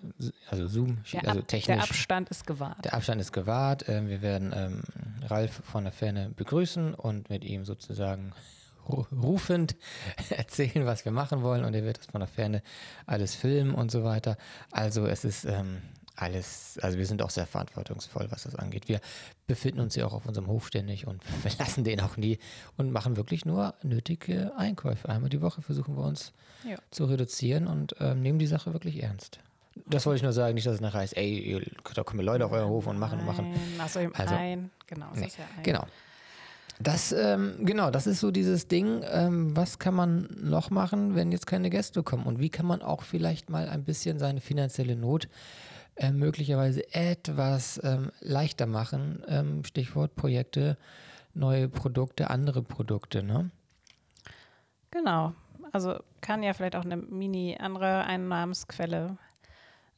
also 0.50 0.66
Zoom, 0.66 0.98
der 1.12 1.28
also 1.28 1.42
technisch. 1.42 1.66
Der 1.66 1.82
Abstand 1.82 2.28
ist 2.30 2.46
gewahrt. 2.46 2.84
Der 2.84 2.94
Abstand 2.94 3.20
ist 3.20 3.32
gewahrt. 3.32 3.88
Ähm, 3.88 4.08
wir 4.08 4.22
werden 4.22 4.52
ähm, 4.54 4.82
Ralf 5.26 5.62
von 5.64 5.84
der 5.84 5.92
Ferne 5.92 6.30
begrüßen 6.34 6.94
und 6.94 7.30
mit 7.30 7.44
ihm 7.44 7.64
sozusagen 7.64 8.32
rufend 8.88 9.76
erzählen, 10.30 10.86
was 10.86 11.04
wir 11.04 11.12
machen 11.12 11.42
wollen 11.42 11.64
und 11.64 11.74
er 11.74 11.84
wird 11.84 11.98
das 11.98 12.06
von 12.06 12.20
der 12.20 12.28
Ferne 12.28 12.62
alles 13.06 13.34
filmen 13.34 13.74
und 13.74 13.90
so 13.90 14.02
weiter. 14.02 14.36
Also 14.72 15.06
es 15.06 15.24
ist 15.24 15.44
ähm, 15.44 15.82
alles, 16.20 16.78
also 16.82 16.98
wir 16.98 17.06
sind 17.06 17.22
auch 17.22 17.30
sehr 17.30 17.46
verantwortungsvoll, 17.46 18.26
was 18.30 18.42
das 18.42 18.54
angeht. 18.56 18.88
Wir 18.88 19.00
befinden 19.46 19.80
uns 19.80 19.94
ja 19.94 20.06
auch 20.06 20.12
auf 20.12 20.26
unserem 20.26 20.48
Hof 20.48 20.66
ständig 20.66 21.06
und 21.06 21.22
verlassen 21.42 21.84
den 21.84 22.00
auch 22.00 22.16
nie 22.16 22.38
und 22.76 22.90
machen 22.90 23.16
wirklich 23.16 23.44
nur 23.44 23.74
nötige 23.82 24.52
Einkäufe. 24.56 25.08
Einmal 25.08 25.30
die 25.30 25.40
Woche 25.40 25.62
versuchen 25.62 25.96
wir 25.96 26.04
uns 26.04 26.32
ja. 26.68 26.76
zu 26.90 27.04
reduzieren 27.04 27.66
und 27.66 27.94
ähm, 28.00 28.20
nehmen 28.20 28.38
die 28.38 28.46
Sache 28.46 28.72
wirklich 28.72 29.02
ernst. 29.02 29.38
Das 29.86 30.06
wollte 30.06 30.16
ich 30.16 30.22
nur 30.24 30.32
sagen, 30.32 30.54
nicht, 30.54 30.66
dass 30.66 30.74
es 30.74 30.80
nachher 30.80 31.00
heißt, 31.00 31.16
ey, 31.16 31.64
da 31.94 32.02
kommen 32.02 32.24
Leute 32.24 32.44
auf 32.44 32.52
euren 32.52 32.68
Hof 32.68 32.88
und 32.88 32.98
machen 32.98 33.20
und 33.20 33.26
machen. 33.26 33.54
Also, 33.78 34.00
also 34.12 34.34
ein, 34.34 34.70
genau, 34.88 35.06
nee, 35.14 35.20
ja 35.20 35.44
ein. 35.56 35.62
genau. 35.62 35.86
Das, 36.80 37.10
ähm, 37.12 37.54
genau, 37.60 37.90
das 37.90 38.06
ist 38.06 38.20
so 38.20 38.30
dieses 38.30 38.68
Ding, 38.68 39.02
ähm, 39.10 39.56
was 39.56 39.80
kann 39.80 39.94
man 39.94 40.28
noch 40.40 40.70
machen, 40.70 41.16
wenn 41.16 41.32
jetzt 41.32 41.46
keine 41.46 41.70
Gäste 41.70 42.02
kommen? 42.04 42.24
Und 42.24 42.38
wie 42.38 42.50
kann 42.50 42.66
man 42.66 42.82
auch 42.82 43.02
vielleicht 43.02 43.50
mal 43.50 43.68
ein 43.68 43.82
bisschen 43.82 44.18
seine 44.18 44.40
finanzielle 44.40 44.94
Not 44.94 45.28
äh, 45.98 46.10
möglicherweise 46.10 46.92
etwas 46.94 47.80
ähm, 47.84 48.10
leichter 48.20 48.66
machen? 48.66 49.22
Ähm, 49.28 49.64
Stichwort 49.64 50.16
Projekte, 50.16 50.76
neue 51.34 51.68
Produkte, 51.68 52.30
andere 52.30 52.62
Produkte, 52.62 53.22
ne? 53.22 53.50
Genau 54.90 55.34
also 55.72 55.98
kann 56.20 56.42
ja 56.42 56.52
vielleicht 56.52 56.76
auch 56.76 56.84
eine 56.84 56.96
mini 56.96 57.56
andere 57.58 58.04
Einnahmensquelle 58.04 59.16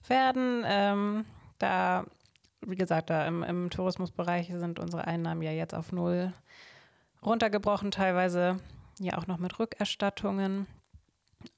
werden. 0.07 0.63
Ähm, 0.67 1.25
da, 1.59 2.05
wie 2.61 2.77
gesagt, 2.77 3.11
da 3.11 3.27
im, 3.27 3.43
im, 3.43 3.71
Tourismusbereich 3.71 4.49
sind 4.49 4.79
unsere 4.79 5.07
Einnahmen 5.07 5.43
ja 5.43 5.53
jetzt 5.53 5.75
auf 5.75 5.93
null 5.93 6.33
runtergebrochen, 7.25 7.91
teilweise 7.91 8.59
ja 8.99 9.19
auch 9.19 9.27
noch 9.27 9.39
mit 9.39 9.59
Rückerstattungen. 9.59 10.67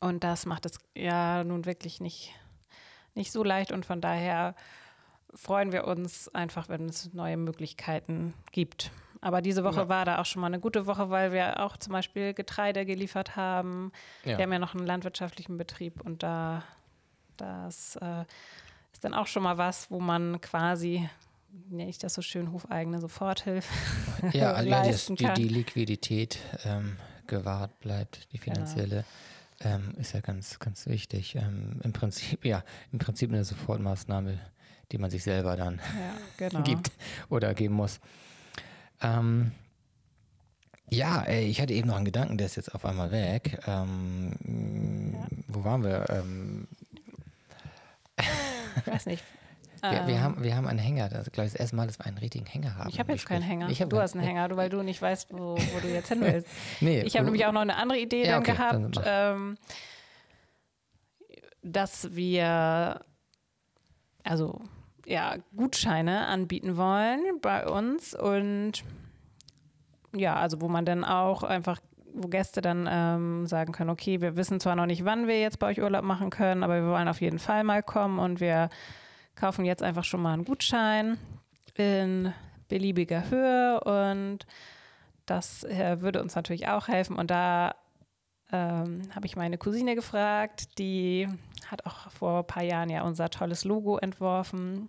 Und 0.01 0.25
das 0.25 0.47
macht 0.47 0.67
es 0.67 0.79
ja 0.95 1.45
nun 1.45 1.65
wirklich 1.65 2.01
nicht, 2.01 2.33
nicht 3.15 3.33
so 3.33 3.45
leicht 3.45 3.73
und 3.73 3.87
von 3.87 4.01
daher 4.01 4.55
freuen 5.35 5.73
wir 5.73 5.87
uns 5.87 6.29
einfach, 6.35 6.69
wenn 6.69 6.89
es 6.89 7.13
neue 7.13 7.37
Möglichkeiten 7.37 8.35
gibt. 8.53 8.91
Aber 9.21 9.41
diese 9.41 9.63
Woche 9.63 9.83
ja. 9.83 9.89
war 9.89 10.05
da 10.05 10.21
auch 10.21 10.27
schon 10.27 10.41
mal 10.41 10.49
eine 10.49 10.59
gute 10.59 10.87
Woche, 10.87 11.09
weil 11.09 11.33
wir 11.33 11.61
auch 11.61 11.77
zum 11.77 11.93
Beispiel 11.93 12.35
Getreide 12.35 12.85
geliefert 12.85 13.37
haben. 13.37 13.93
Ja. 14.25 14.37
Wir 14.37 14.45
haben 14.45 14.53
ja 14.53 14.59
noch 14.59 14.75
einen 14.75 14.85
landwirtschaftlichen 14.85 15.57
Betrieb 15.57 16.01
und 16.01 16.23
da 16.23 16.65
das 17.37 17.97
äh, 17.97 18.25
ist 18.93 19.05
dann 19.05 19.15
auch 19.15 19.27
schon 19.27 19.43
mal 19.43 19.59
was, 19.59 19.91
wo 19.91 20.01
man 20.01 20.41
quasi, 20.41 21.09
nenne 21.71 21.89
ich 21.89 21.99
das 21.99 22.15
so 22.15 22.23
schön, 22.23 22.53
hufeigene 22.53 23.01
Soforthilfe 23.01 23.73
ja, 24.33 24.53
also 24.55 24.71
leisten 24.71 25.17
die, 25.17 25.33
die, 25.35 25.49
Liquidität 25.49 26.39
ähm, 26.65 26.97
gewahrt 27.27 27.79
bleibt, 27.81 28.33
die 28.33 28.39
genau. 28.39 28.55
finanzielle. 28.55 28.89
Genau. 28.89 29.07
Ähm, 29.65 29.95
ist 29.99 30.13
ja 30.13 30.21
ganz, 30.21 30.59
ganz 30.59 30.87
wichtig. 30.87 31.37
Ähm, 31.37 31.81
Im 31.83 31.93
Prinzip, 31.93 32.45
ja, 32.45 32.65
im 32.93 32.99
Prinzip 32.99 33.31
eine 33.31 33.45
Sofortmaßnahme, 33.45 34.39
die 34.91 34.99
man 34.99 35.11
sich 35.11 35.23
selber 35.23 35.57
dann 35.57 35.77
ja, 35.79 36.15
genau. 36.49 36.63
gibt 36.63 36.91
oder 37.29 37.55
geben 37.55 37.75
muss. 37.75 38.01
Ähm, 39.01 39.53
ja, 40.91 41.23
ey, 41.23 41.47
ich 41.47 41.61
hatte 41.61 41.73
eben 41.73 41.89
noch 41.89 41.97
einen 41.97 42.05
Gedanken, 42.05 42.37
der 42.39 42.47
ist 42.47 42.57
jetzt 42.57 42.75
auf 42.75 42.85
einmal 42.85 43.11
weg. 43.11 43.61
Ähm, 43.67 45.13
ja. 45.13 45.27
Wo 45.49 45.65
waren 45.65 45.85
wir? 45.85 46.07
Ähm, 46.11 46.69
ich 48.77 48.87
weiß 48.87 49.07
nicht. 49.07 49.25
Wir, 49.83 50.07
wir, 50.07 50.15
ähm. 50.15 50.23
haben, 50.23 50.45
wir 50.45 50.57
haben 50.57 50.69
einen 50.69 50.79
Hänger. 50.79 51.09
Das 51.09 51.27
ist, 51.27 51.33
glaube 51.33 51.49
ich, 51.49 51.53
das 51.55 51.61
erste 51.61 51.75
Mal, 51.75 51.89
dass 51.89 51.99
wir 51.99 52.07
einen 52.07 52.19
richtigen 52.19 52.47
Hänger 52.47 52.77
haben. 52.77 52.89
Ich 52.89 53.01
habe 53.01 53.13
jetzt 53.13 53.27
keinen 53.27 53.43
Hänger. 53.43 53.67
du 53.67 54.01
hast 54.01 54.15
einen 54.15 54.25
Hänger, 54.25 54.57
weil 54.57 54.69
du 54.69 54.83
nicht 54.83 55.03
weißt, 55.03 55.33
wo, 55.33 55.57
wo 55.57 55.81
du 55.81 55.89
jetzt 55.89 56.09
hin 56.09 56.21
willst. 56.23 56.47
nee, 56.81 57.03
ich 57.03 57.17
habe 57.17 57.25
nämlich 57.25 57.45
auch 57.47 57.53
noch 57.53 57.63
eine 57.63 57.77
andere 57.77 57.99
Idee 57.99 58.25
ja, 58.25 58.33
dann 58.33 58.43
okay, 58.43 58.53
gehabt, 58.53 58.97
dann 58.97 59.05
ähm, 59.05 59.59
dass 61.63 62.15
wir, 62.15 63.01
also 64.23 64.61
ja, 65.05 65.37
Gutscheine 65.57 66.27
anbieten 66.27 66.77
wollen 66.77 67.21
bei 67.41 67.67
uns 67.67 68.15
und 68.15 68.85
ja, 70.15 70.37
also 70.37 70.61
wo 70.61 70.69
man 70.69 70.85
dann 70.85 71.05
auch 71.05 71.43
einfach 71.43 71.81
wo 72.15 72.29
Gäste 72.29 72.61
dann 72.61 72.87
ähm, 72.91 73.47
sagen 73.47 73.73
können, 73.73 73.91
okay, 73.91 74.21
wir 74.21 74.37
wissen 74.37 74.61
zwar 74.61 74.77
noch 74.77 74.87
nicht, 74.87 75.05
wann 75.05 75.27
wir 75.27 75.41
jetzt 75.41 75.59
bei 75.59 75.69
euch 75.69 75.81
Urlaub 75.81 76.05
machen 76.05 76.31
können, 76.31 76.63
aber 76.63 76.83
wir 76.83 76.91
wollen 76.91 77.09
auf 77.09 77.21
jeden 77.21 77.39
Fall 77.39 77.65
mal 77.65 77.83
kommen 77.83 78.19
und 78.19 78.39
wir 78.39 78.69
kaufen 79.35 79.65
jetzt 79.65 79.83
einfach 79.83 80.05
schon 80.05 80.23
mal 80.23 80.35
einen 80.35 80.45
Gutschein 80.45 81.19
in 81.75 82.33
beliebiger 82.69 83.29
Höhe 83.31 83.81
und 83.81 84.47
das 85.27 85.65
äh, 85.65 86.01
würde 86.01 86.23
uns 86.23 86.35
natürlich 86.35 86.69
auch 86.69 86.89
helfen. 86.89 87.17
Und 87.17 87.31
da 87.31 87.75
ähm, 88.51 89.03
habe 89.15 89.27
ich 89.27 89.37
meine 89.37 89.59
Cousine 89.59 89.95
gefragt, 89.95 90.79
die 90.79 91.29
hat 91.67 91.87
auch 91.87 92.11
vor 92.11 92.41
ein 92.41 92.47
paar 92.47 92.63
Jahren 92.63 92.91
ja 92.91 93.03
unser 93.03 93.31
tolles 93.31 93.65
Logo 93.65 93.99
entworfen. 93.99 94.89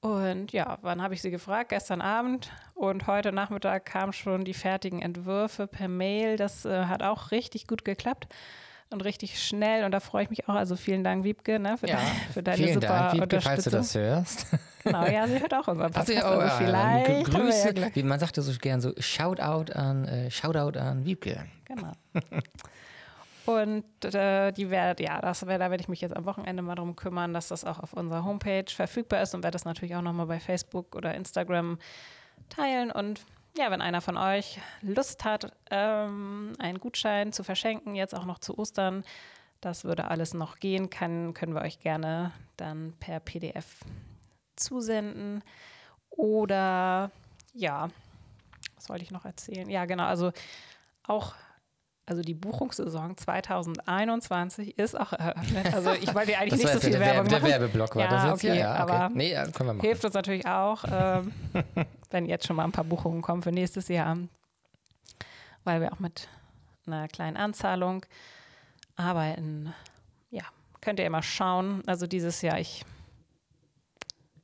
Und 0.00 0.52
ja, 0.52 0.78
wann 0.82 1.00
habe 1.00 1.14
ich 1.14 1.22
sie 1.22 1.30
gefragt? 1.30 1.70
Gestern 1.70 2.02
Abend 2.02 2.50
und 2.74 3.06
heute 3.06 3.32
Nachmittag 3.32 3.86
kamen 3.86 4.12
schon 4.12 4.44
die 4.44 4.52
fertigen 4.52 5.00
Entwürfe 5.00 5.66
per 5.66 5.88
Mail. 5.88 6.36
Das 6.36 6.64
äh, 6.64 6.86
hat 6.86 7.02
auch 7.02 7.30
richtig 7.30 7.66
gut 7.66 7.84
geklappt 7.84 8.28
und 8.90 9.04
richtig 9.04 9.42
schnell. 9.42 9.84
Und 9.84 9.92
da 9.92 10.00
freue 10.00 10.24
ich 10.24 10.30
mich 10.30 10.48
auch. 10.48 10.54
Also 10.54 10.76
vielen 10.76 11.04
Dank, 11.04 11.24
Wiebke, 11.24 11.58
ne, 11.58 11.76
für, 11.78 11.88
ja, 11.88 11.96
dein, 11.96 12.06
für 12.32 12.42
deine 12.42 12.56
vielen 12.56 12.74
super 12.74 12.86
Dank, 12.86 13.12
Wiebke, 13.14 13.22
Unterstützung. 13.36 13.52
falls 13.52 13.64
du 13.64 13.70
das 13.70 13.94
hörst. 13.94 14.46
Genau, 14.84 15.06
ja, 15.06 15.26
sie 15.26 15.40
hört 15.40 15.54
auch 15.54 15.66
unseren 15.66 15.92
Podcast. 15.92 16.10
Also, 16.10 16.26
Also, 16.26 16.38
oh, 16.38 16.42
ja, 16.42 16.50
vielleicht. 16.50 17.24
Grüße, 17.30 17.74
ja 17.74 17.94
wie 17.94 18.02
man 18.02 18.20
sagt 18.20 18.36
das 18.36 18.44
so 18.44 18.52
gern 18.58 18.82
so, 18.82 18.92
Shoutout 18.98 19.72
an, 19.72 20.04
äh, 20.04 20.30
Shoutout 20.30 20.78
an 20.78 21.06
Wiebke. 21.06 21.42
Genau. 21.64 21.92
Und 23.46 23.84
äh, 24.14 24.52
die 24.52 24.70
werd, 24.70 25.00
ja, 25.00 25.20
das 25.20 25.46
wär, 25.46 25.58
da 25.58 25.70
werde 25.70 25.82
ich 25.82 25.88
mich 25.88 26.00
jetzt 26.00 26.16
am 26.16 26.24
Wochenende 26.24 26.62
mal 26.62 26.74
drum 26.74 26.96
kümmern, 26.96 27.34
dass 27.34 27.48
das 27.48 27.64
auch 27.64 27.78
auf 27.78 27.92
unserer 27.92 28.24
Homepage 28.24 28.64
verfügbar 28.68 29.22
ist 29.22 29.34
und 29.34 29.42
werde 29.42 29.54
das 29.54 29.64
natürlich 29.64 29.96
auch 29.96 30.02
nochmal 30.02 30.26
bei 30.26 30.40
Facebook 30.40 30.94
oder 30.94 31.14
Instagram 31.14 31.78
teilen. 32.48 32.90
Und 32.90 33.20
ja, 33.56 33.70
wenn 33.70 33.80
einer 33.80 34.00
von 34.00 34.16
euch 34.16 34.60
Lust 34.82 35.24
hat, 35.24 35.52
ähm, 35.70 36.54
einen 36.58 36.78
Gutschein 36.78 37.32
zu 37.32 37.44
verschenken, 37.44 37.94
jetzt 37.94 38.14
auch 38.14 38.24
noch 38.24 38.38
zu 38.38 38.58
Ostern, 38.58 39.04
das 39.60 39.84
würde 39.84 40.08
alles 40.08 40.34
noch 40.34 40.56
gehen, 40.56 40.90
kann, 40.90 41.32
können 41.34 41.54
wir 41.54 41.62
euch 41.62 41.78
gerne 41.78 42.32
dann 42.56 42.94
per 43.00 43.20
PDF 43.20 43.80
zusenden. 44.56 45.42
Oder 46.10 47.10
ja, 47.54 47.88
was 48.74 48.88
wollte 48.88 49.04
ich 49.04 49.10
noch 49.10 49.24
erzählen? 49.24 49.70
Ja, 49.70 49.86
genau, 49.86 50.04
also 50.04 50.32
auch 51.06 51.34
also 52.06 52.20
die 52.22 52.34
Buchungssaison 52.34 53.16
2021 53.16 54.78
ist 54.78 54.98
auch 54.98 55.12
eröffnet. 55.12 55.72
Also 55.72 55.92
ich 55.92 56.14
wollte 56.14 56.36
eigentlich 56.38 56.62
nicht 56.62 56.72
so 56.72 56.80
viel 56.80 56.90
der, 56.90 57.00
Werbung 57.00 57.16
Werbe, 57.16 57.28
der 57.30 57.40
machen. 57.40 57.50
Werbeblock 57.50 57.96
war 57.96 58.02
Ja, 58.02 58.10
das 58.10 58.24
jetzt? 58.24 58.32
okay, 58.34 58.48
ja, 58.48 58.54
ja, 58.54 58.82
okay. 58.84 58.92
aber 58.92 59.14
nee, 59.14 59.32
ja, 59.32 59.44
können 59.46 59.70
wir 59.70 59.74
machen. 59.74 59.86
Hilft 59.86 60.04
uns 60.04 60.14
natürlich 60.14 60.46
auch, 60.46 60.84
ähm, 60.90 61.32
wenn 62.10 62.26
jetzt 62.26 62.46
schon 62.46 62.56
mal 62.56 62.64
ein 62.64 62.72
paar 62.72 62.84
Buchungen 62.84 63.22
kommen 63.22 63.42
für 63.42 63.52
nächstes 63.52 63.88
Jahr, 63.88 64.18
weil 65.64 65.80
wir 65.80 65.92
auch 65.92 65.98
mit 65.98 66.28
einer 66.86 67.08
kleinen 67.08 67.38
Anzahlung 67.38 68.04
arbeiten. 68.96 69.72
Ja, 70.30 70.44
könnt 70.82 70.98
ihr 70.98 71.06
immer 71.06 71.22
schauen. 71.22 71.82
Also 71.86 72.06
dieses 72.06 72.42
Jahr, 72.42 72.60
ich, 72.60 72.84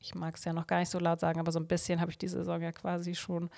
ich 0.00 0.14
mag 0.14 0.34
es 0.34 0.44
ja 0.44 0.54
noch 0.54 0.66
gar 0.66 0.78
nicht 0.78 0.88
so 0.88 0.98
laut 0.98 1.20
sagen, 1.20 1.38
aber 1.38 1.52
so 1.52 1.60
ein 1.60 1.66
bisschen 1.66 2.00
habe 2.00 2.10
ich 2.10 2.16
diese 2.16 2.38
Saison 2.38 2.62
ja 2.62 2.72
quasi 2.72 3.14
schon 3.14 3.50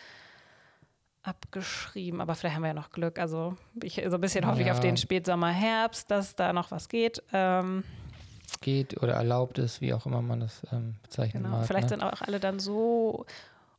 abgeschrieben, 1.22 2.20
aber 2.20 2.34
vielleicht 2.34 2.56
haben 2.56 2.62
wir 2.62 2.68
ja 2.68 2.74
noch 2.74 2.90
Glück. 2.90 3.18
Also 3.18 3.56
ich, 3.82 4.02
so 4.08 4.16
ein 4.16 4.20
bisschen 4.20 4.46
hoffe 4.46 4.60
ich 4.60 4.66
Ja. 4.66 4.72
auf 4.72 4.80
den 4.80 4.96
Spätsommer, 4.96 5.50
Herbst, 5.50 6.10
dass 6.10 6.34
da 6.36 6.52
noch 6.52 6.70
was 6.70 6.88
geht. 6.88 7.22
Ähm, 7.32 7.84
Geht 8.60 9.02
oder 9.02 9.14
erlaubt 9.14 9.58
ist, 9.58 9.80
wie 9.80 9.94
auch 9.94 10.04
immer 10.06 10.20
man 10.22 10.40
das 10.40 10.62
ähm, 10.72 10.96
bezeichnen 11.02 11.42
Genau. 11.44 11.56
mag. 11.58 11.66
Vielleicht 11.66 11.84
ne? 11.84 11.88
sind 11.90 12.02
auch 12.02 12.20
alle 12.22 12.38
dann 12.40 12.58
so 12.58 13.24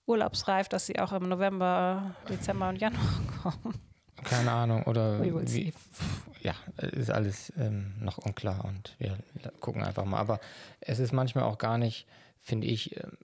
urlaubsreif, 0.06 0.68
dass 0.68 0.86
sie 0.86 1.00
auch 1.00 1.12
im 1.14 1.30
November, 1.30 2.16
Dezember 2.30 2.70
und 2.70 2.78
Januar 2.78 3.04
kommen. 3.44 3.76
Keine 4.24 4.52
Ahnung. 4.52 4.84
Oder 4.84 5.22
wie, 5.22 5.46
see. 5.48 5.74
ja, 6.42 6.54
ist 6.78 7.12
alles 7.12 7.52
ähm, 7.58 7.94
noch 8.00 8.18
unklar 8.20 8.64
und 8.66 8.96
wir 9.00 9.18
gucken 9.60 9.84
einfach 9.84 10.06
mal. 10.06 10.20
Aber 10.20 10.40
es 10.80 11.00
ist 11.00 11.12
manchmal 11.12 11.44
auch 11.44 11.58
gar 11.58 11.78
nicht, 11.78 12.08
finde 12.40 12.68
ich, 12.68 12.96
ähm, 12.98 13.18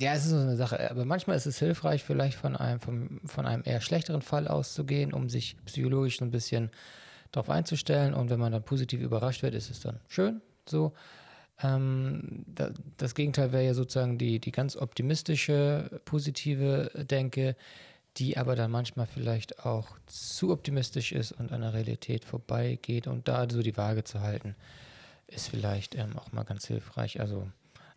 ja, 0.00 0.14
es 0.14 0.24
ist 0.24 0.30
so 0.30 0.36
eine 0.36 0.56
Sache, 0.56 0.90
aber 0.90 1.04
manchmal 1.04 1.36
ist 1.36 1.46
es 1.46 1.58
hilfreich, 1.58 2.02
vielleicht 2.02 2.36
von 2.36 2.56
einem, 2.56 2.80
vom, 2.80 3.20
von 3.26 3.46
einem 3.46 3.62
eher 3.66 3.80
schlechteren 3.80 4.22
Fall 4.22 4.48
auszugehen, 4.48 5.12
um 5.12 5.28
sich 5.28 5.56
psychologisch 5.66 6.18
so 6.18 6.24
ein 6.24 6.30
bisschen 6.30 6.70
darauf 7.32 7.50
einzustellen. 7.50 8.14
Und 8.14 8.30
wenn 8.30 8.40
man 8.40 8.52
dann 8.52 8.62
positiv 8.62 9.00
überrascht 9.00 9.42
wird, 9.42 9.54
ist 9.54 9.70
es 9.70 9.80
dann 9.80 10.00
schön. 10.08 10.40
So. 10.66 10.92
Ähm, 11.62 12.44
da, 12.46 12.70
das 12.96 13.14
Gegenteil 13.14 13.52
wäre 13.52 13.64
ja 13.64 13.74
sozusagen 13.74 14.16
die, 14.16 14.40
die 14.40 14.52
ganz 14.52 14.76
optimistische, 14.76 16.00
positive 16.06 16.90
Denke, 16.94 17.54
die 18.16 18.38
aber 18.38 18.56
dann 18.56 18.70
manchmal 18.70 19.06
vielleicht 19.06 19.64
auch 19.64 19.98
zu 20.06 20.50
optimistisch 20.50 21.12
ist 21.12 21.32
und 21.32 21.52
an 21.52 21.60
der 21.60 21.74
Realität 21.74 22.24
vorbeigeht. 22.24 23.06
Und 23.06 23.28
da 23.28 23.46
so 23.50 23.62
die 23.62 23.76
Waage 23.76 24.04
zu 24.04 24.20
halten, 24.20 24.56
ist 25.26 25.48
vielleicht 25.48 25.94
ähm, 25.94 26.18
auch 26.18 26.32
mal 26.32 26.44
ganz 26.44 26.66
hilfreich. 26.66 27.20
Also, 27.20 27.48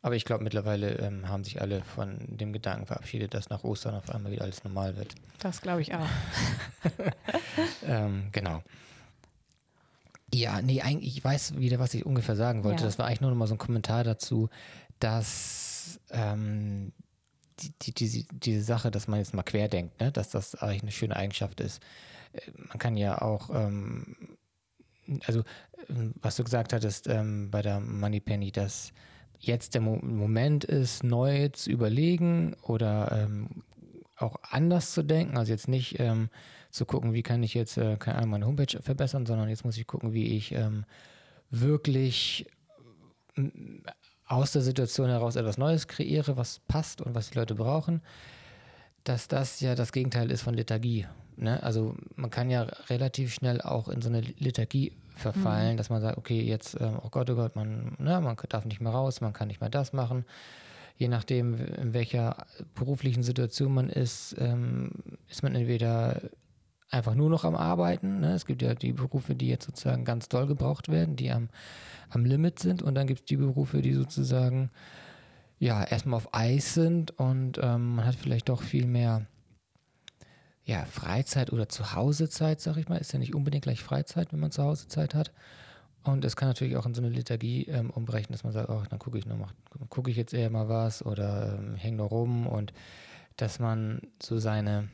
aber 0.04 0.18
ich 0.18 0.26
glaube, 0.26 0.44
mittlerweile 0.44 1.00
ähm, 1.00 1.30
haben 1.30 1.46
sich 1.46 1.62
alle 1.62 1.82
von 1.82 2.18
dem 2.28 2.52
Gedanken 2.52 2.86
verabschiedet, 2.86 3.34
dass 3.34 3.50
nach 3.50 3.63
Ostern 3.63 3.96
auf 3.96 4.10
einmal 4.10 4.34
wieder 4.34 4.44
alles 4.44 4.63
normal 4.66 4.98
wird. 4.98 5.16
Das 5.39 5.62
glaube 5.62 5.82
ich 5.82 5.96
auch. 5.96 6.06
Ähm, 7.86 8.30
genau. 8.32 8.63
Ja, 10.34 10.62
nee, 10.62 10.82
eigentlich, 10.82 11.18
ich 11.18 11.24
weiß 11.24 11.58
wieder, 11.58 11.80
was 11.80 11.94
ich 11.94 12.06
ungefähr 12.06 12.36
sagen 12.36 12.63
wollte. 12.63 12.82
Ja. 12.82 12.88
Das 12.88 12.98
war 12.98 13.06
eigentlich 13.06 13.22
nur 13.22 13.30
noch 13.30 13.38
mal 13.38 13.48
so 13.48 13.56
ein 13.56 13.60
Kommentar 13.60 14.04
dazu, 14.04 14.50
dass 15.00 16.00
ähm, 16.10 16.92
die, 17.60 17.72
die, 17.82 17.94
diese, 17.94 18.26
diese 18.32 18.63
Sache, 18.63 18.89
dass 18.89 19.08
man 19.08 19.20
jetzt 19.20 19.34
mal 19.34 19.44
querdenkt, 19.44 20.00
ne? 20.02 20.12
dass 20.12 20.30
das 20.30 20.56
eigentlich 20.56 20.82
eine 20.82 20.92
schöne 20.92 21.16
Eigenschaft 21.16 21.60
ist. 21.60 21.82
Äh, 22.34 22.52
Man 22.70 22.80
kann 22.80 22.98
ja 22.98 23.22
auch, 23.22 23.50
ähm, 23.54 24.38
also 25.26 25.44
ähm, 25.89 26.13
was 26.22 26.36
du 26.36 26.44
gesagt 26.44 26.74
hattest 26.74 27.08
ähm, 27.08 27.52
bei 27.52 27.62
der 27.62 27.80
Moneypenny, 27.80 28.52
dass 28.52 28.92
jetzt 29.45 29.73
der 29.73 29.82
Mo 29.82 29.97
Moment 30.01 30.63
ist, 30.63 31.03
neu 31.03 31.49
zu 31.49 31.69
überlegen 31.69 32.56
oder 32.62 33.12
ähm, 33.12 33.63
auch 34.15 34.38
anders 34.49 34.93
zu 34.93 35.03
denken. 35.03 35.38
Also 35.38 35.51
jetzt 35.51 35.67
nicht 35.67 35.99
ähm, 35.99 36.29
zu 36.71 36.86
gucken, 36.86 37.13
wie 37.13 37.23
kann 37.23 37.43
ich 37.43 37.53
jetzt, 37.53 37.77
äh, 37.77 37.97
keine 37.97 38.17
Ahnung, 38.17 38.29
meine 38.32 38.45
Homepage 38.47 38.82
verbessern, 38.82 39.25
sondern 39.25 39.49
jetzt 39.49 39.65
muss 39.65 39.77
ich 39.77 39.86
gucken, 39.86 40.13
wie 40.13 40.36
ich 40.36 40.53
ähm, 40.53 40.86
wirklich 41.49 42.47
aus 44.25 44.53
der 44.53 44.62
Situation 44.62 45.10
heraus 45.10 45.36
etwas 45.36 45.58
Neues 45.58 45.88
kreiere, 45.88 46.38
was 46.38 46.60
passt 46.60 47.01
und 47.01 47.13
was 47.13 47.32
die 47.32 47.38
Leute 47.38 47.56
brauchen, 47.56 48.01
dass 49.03 49.27
das 49.27 49.60
ja 49.60 49.75
das 49.75 49.91
Gegenteil 49.91 50.32
ist 50.32 50.41
von 50.41 50.53
Lethargie. 50.53 51.06
Ne? 51.36 51.62
Also 51.62 51.95
man 52.15 52.29
kann 52.29 52.49
ja 52.49 52.63
relativ 52.89 53.34
schnell 53.34 53.62
auch 53.62 53.89
in 53.89 54.01
so 54.01 54.10
eine 54.10 54.21
Lethargie 54.21 54.93
verfallen, 55.15 55.78
dass 55.78 55.89
man 55.89 56.02
sagt, 56.02 56.17
okay, 56.17 56.41
jetzt, 56.41 56.80
ähm, 56.80 56.99
oh 57.02 57.10
Gott, 57.10 57.30
oh 57.30 57.36
Gott, 57.36 57.56
man, 57.56 57.95
ne, 57.99 58.19
man 58.21 58.36
darf 58.49 58.65
nicht 58.65 58.82
mehr 58.82 58.91
raus, 58.91 59.21
man 59.21 59.34
kann 59.34 59.47
nicht 59.47 59.62
mehr 59.62 59.69
das 59.69 59.93
machen. 59.93 60.26
Je 60.97 61.08
nachdem, 61.08 61.56
in 61.56 61.93
welcher 61.93 62.45
beruflichen 62.76 63.23
Situation 63.23 63.73
man 63.73 63.89
ist, 63.89 64.36
ähm, 64.39 64.91
ist 65.28 65.43
man 65.43 65.56
entweder 65.56 66.21
einfach 66.89 67.15
nur 67.15 67.30
noch 67.30 67.43
am 67.43 67.56
Arbeiten. 67.56 68.19
Ne? 68.19 68.34
Es 68.34 68.45
gibt 68.45 68.62
ja 68.62 68.76
die 68.76 68.93
Berufe, 68.93 69.36
die 69.36 69.47
jetzt 69.47 69.65
sozusagen 69.65 70.06
ganz 70.06 70.30
doll 70.30 70.45
gebraucht 70.45 70.89
werden, 70.89 71.15
die 71.15 71.32
am, 71.32 71.49
am 72.10 72.26
Limit 72.26 72.60
sind. 72.60 72.84
Und 72.84 72.95
dann 72.95 73.08
gibt 73.08 73.21
es 73.21 73.26
die 73.26 73.38
Berufe, 73.38 73.82
die 73.82 73.93
sozusagen 73.93 74.69
ja 75.60 75.84
erstmal 75.84 76.17
auf 76.17 76.34
Eis 76.34 76.73
sind 76.73 77.17
und 77.17 77.60
ähm, 77.62 77.95
man 77.95 78.06
hat 78.06 78.15
vielleicht 78.15 78.49
doch 78.49 78.62
viel 78.62 78.86
mehr 78.86 79.26
ja, 80.65 80.86
Freizeit 80.86 81.52
oder 81.52 81.67
Zuhausezeit, 81.67 82.62
sag 82.62 82.78
ich 82.78 82.88
mal. 82.88 82.97
Ist 82.97 83.12
ja 83.13 83.19
nicht 83.19 83.36
unbedingt 83.36 83.63
gleich 83.63 83.84
Freizeit, 83.84 84.32
wenn 84.32 84.39
man 84.39 84.52
Zuhausezeit 84.52 85.13
hat. 85.13 85.32
Und 86.04 86.26
es 86.26 86.36
kann 86.36 86.49
natürlich 86.49 86.76
auch 86.76 86.86
in 86.86 86.93
so 86.93 87.02
eine 87.02 87.10
Lethargie 87.10 87.63
ähm, 87.65 87.89
umbrechen, 87.89 88.34
dass 88.34 88.43
man 88.43 88.52
sagt, 88.54 88.69
oh, 88.69 88.84
dann 88.89 88.99
gucke 88.99 89.17
ich 89.17 89.26
noch 89.26 89.38
mal, 89.38 89.49
gucke 89.89 90.12
ich 90.12 90.17
jetzt 90.17 90.34
eher 90.34 90.49
mal 90.49 90.67
was 90.67 91.06
oder 91.06 91.58
ähm, 91.58 91.76
hänge 91.76 91.97
noch 91.97 92.12
rum 92.12 92.45
und 92.45 92.73
dass 93.38 93.60
man 93.60 94.02
so 94.21 94.38
seine, 94.38 94.89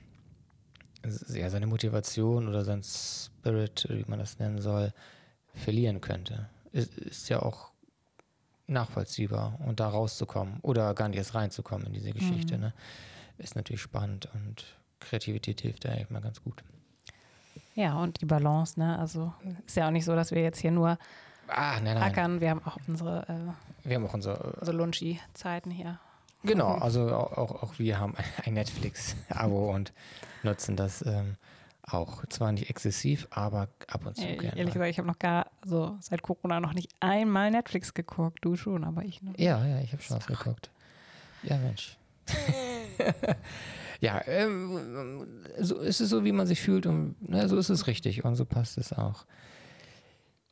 ja, 1.29 1.49
seine 1.49 1.65
Motivation 1.67 2.47
oder 2.47 2.63
sein 2.63 2.84
Spirit, 2.84 3.88
wie 3.89 4.05
man 4.08 4.19
das 4.19 4.38
nennen 4.38 4.62
soll, 4.62 4.93
verlieren 5.55 5.99
könnte. 5.99 6.47
Ist, 6.71 6.95
ist 6.97 7.29
ja 7.29 7.41
auch 7.41 7.71
nachvollziehbar 8.67 9.60
und 9.65 9.79
da 9.79 9.89
rauszukommen 9.89 10.60
oder 10.62 10.93
gar 10.93 11.10
nicht 11.10 11.17
erst 11.17 11.34
reinzukommen 11.34 11.88
in 11.88 11.93
diese 11.93 12.12
Geschichte, 12.12 12.55
Mhm. 12.55 12.62
ne? 12.62 12.73
Ist 13.39 13.55
natürlich 13.55 13.82
spannend 13.82 14.29
und 14.34 14.65
Kreativität 14.99 15.62
hilft 15.62 15.85
da 15.85 15.89
eigentlich 15.89 16.09
mal 16.09 16.21
ganz 16.21 16.41
gut. 16.43 16.63
Ja, 17.75 17.95
und 17.97 18.19
die 18.21 18.25
Balance, 18.25 18.79
ne? 18.79 18.99
Also 18.99 19.33
ist 19.65 19.77
ja 19.77 19.88
auch 19.88 19.91
nicht 19.91 20.05
so, 20.05 20.15
dass 20.15 20.31
wir 20.31 20.41
jetzt 20.41 20.59
hier 20.59 20.71
nur 20.71 20.97
Ah, 21.47 21.79
nein, 21.81 21.95
nein. 21.95 21.97
ackern. 22.03 22.41
Wir 22.41 22.49
haben 22.51 22.62
auch 22.65 22.77
unsere, 22.88 23.27
äh, 23.27 23.88
Wir 23.88 23.95
haben 23.95 24.05
auch 24.05 24.13
unser, 24.13 24.59
unsere 24.59 24.75
Lunchi-Zeiten 24.77 25.71
hier. 25.71 25.99
genau, 26.43 26.67
also 26.81 27.07
auch, 27.15 27.31
auch, 27.38 27.63
auch 27.63 27.79
wir 27.79 27.99
haben 27.99 28.15
ein 28.45 28.53
Netflix-Abo 28.53 29.71
und 29.73 29.93
nutzen 30.43 30.75
das 30.75 31.03
ähm, 31.05 31.38
auch. 31.83 32.23
Zwar 32.29 32.51
nicht 32.51 32.69
exzessiv, 32.69 33.27
aber 33.31 33.69
ab 33.88 34.05
und 34.05 34.15
zu 34.15 34.27
Äh, 34.27 34.35
gerne. 34.35 34.57
Ehrlich 34.57 34.73
gesagt, 34.73 34.91
ich 34.91 34.97
habe 34.99 35.07
noch 35.07 35.17
gar, 35.19 35.49
so 35.65 35.97
seit 36.01 36.21
Corona 36.21 36.59
noch 36.59 36.73
nicht 36.73 36.91
einmal 36.99 37.49
Netflix 37.49 37.93
geguckt. 37.93 38.39
Du 38.41 38.55
schon, 38.57 38.83
aber 38.83 39.03
ich 39.03 39.21
noch. 39.23 39.38
Ja, 39.39 39.65
ja, 39.65 39.79
ich 39.79 39.91
habe 39.93 40.03
schon 40.03 40.17
was 40.17 40.27
geguckt. 40.27 40.69
Ja, 41.43 41.57
Mensch. 41.57 41.97
Ja, 43.99 44.21
ähm, 44.27 45.43
so 45.59 45.77
ist 45.79 45.99
es 45.99 46.09
so, 46.09 46.23
wie 46.23 46.31
man 46.31 46.47
sich 46.47 46.62
fühlt 46.62 46.85
und 46.85 47.29
ne, 47.29 47.49
so 47.49 47.57
ist 47.57 47.69
es 47.69 47.88
richtig 47.88 48.23
und 48.23 48.35
so 48.35 48.45
passt 48.45 48.77
es 48.77 48.93
auch. 48.93 49.25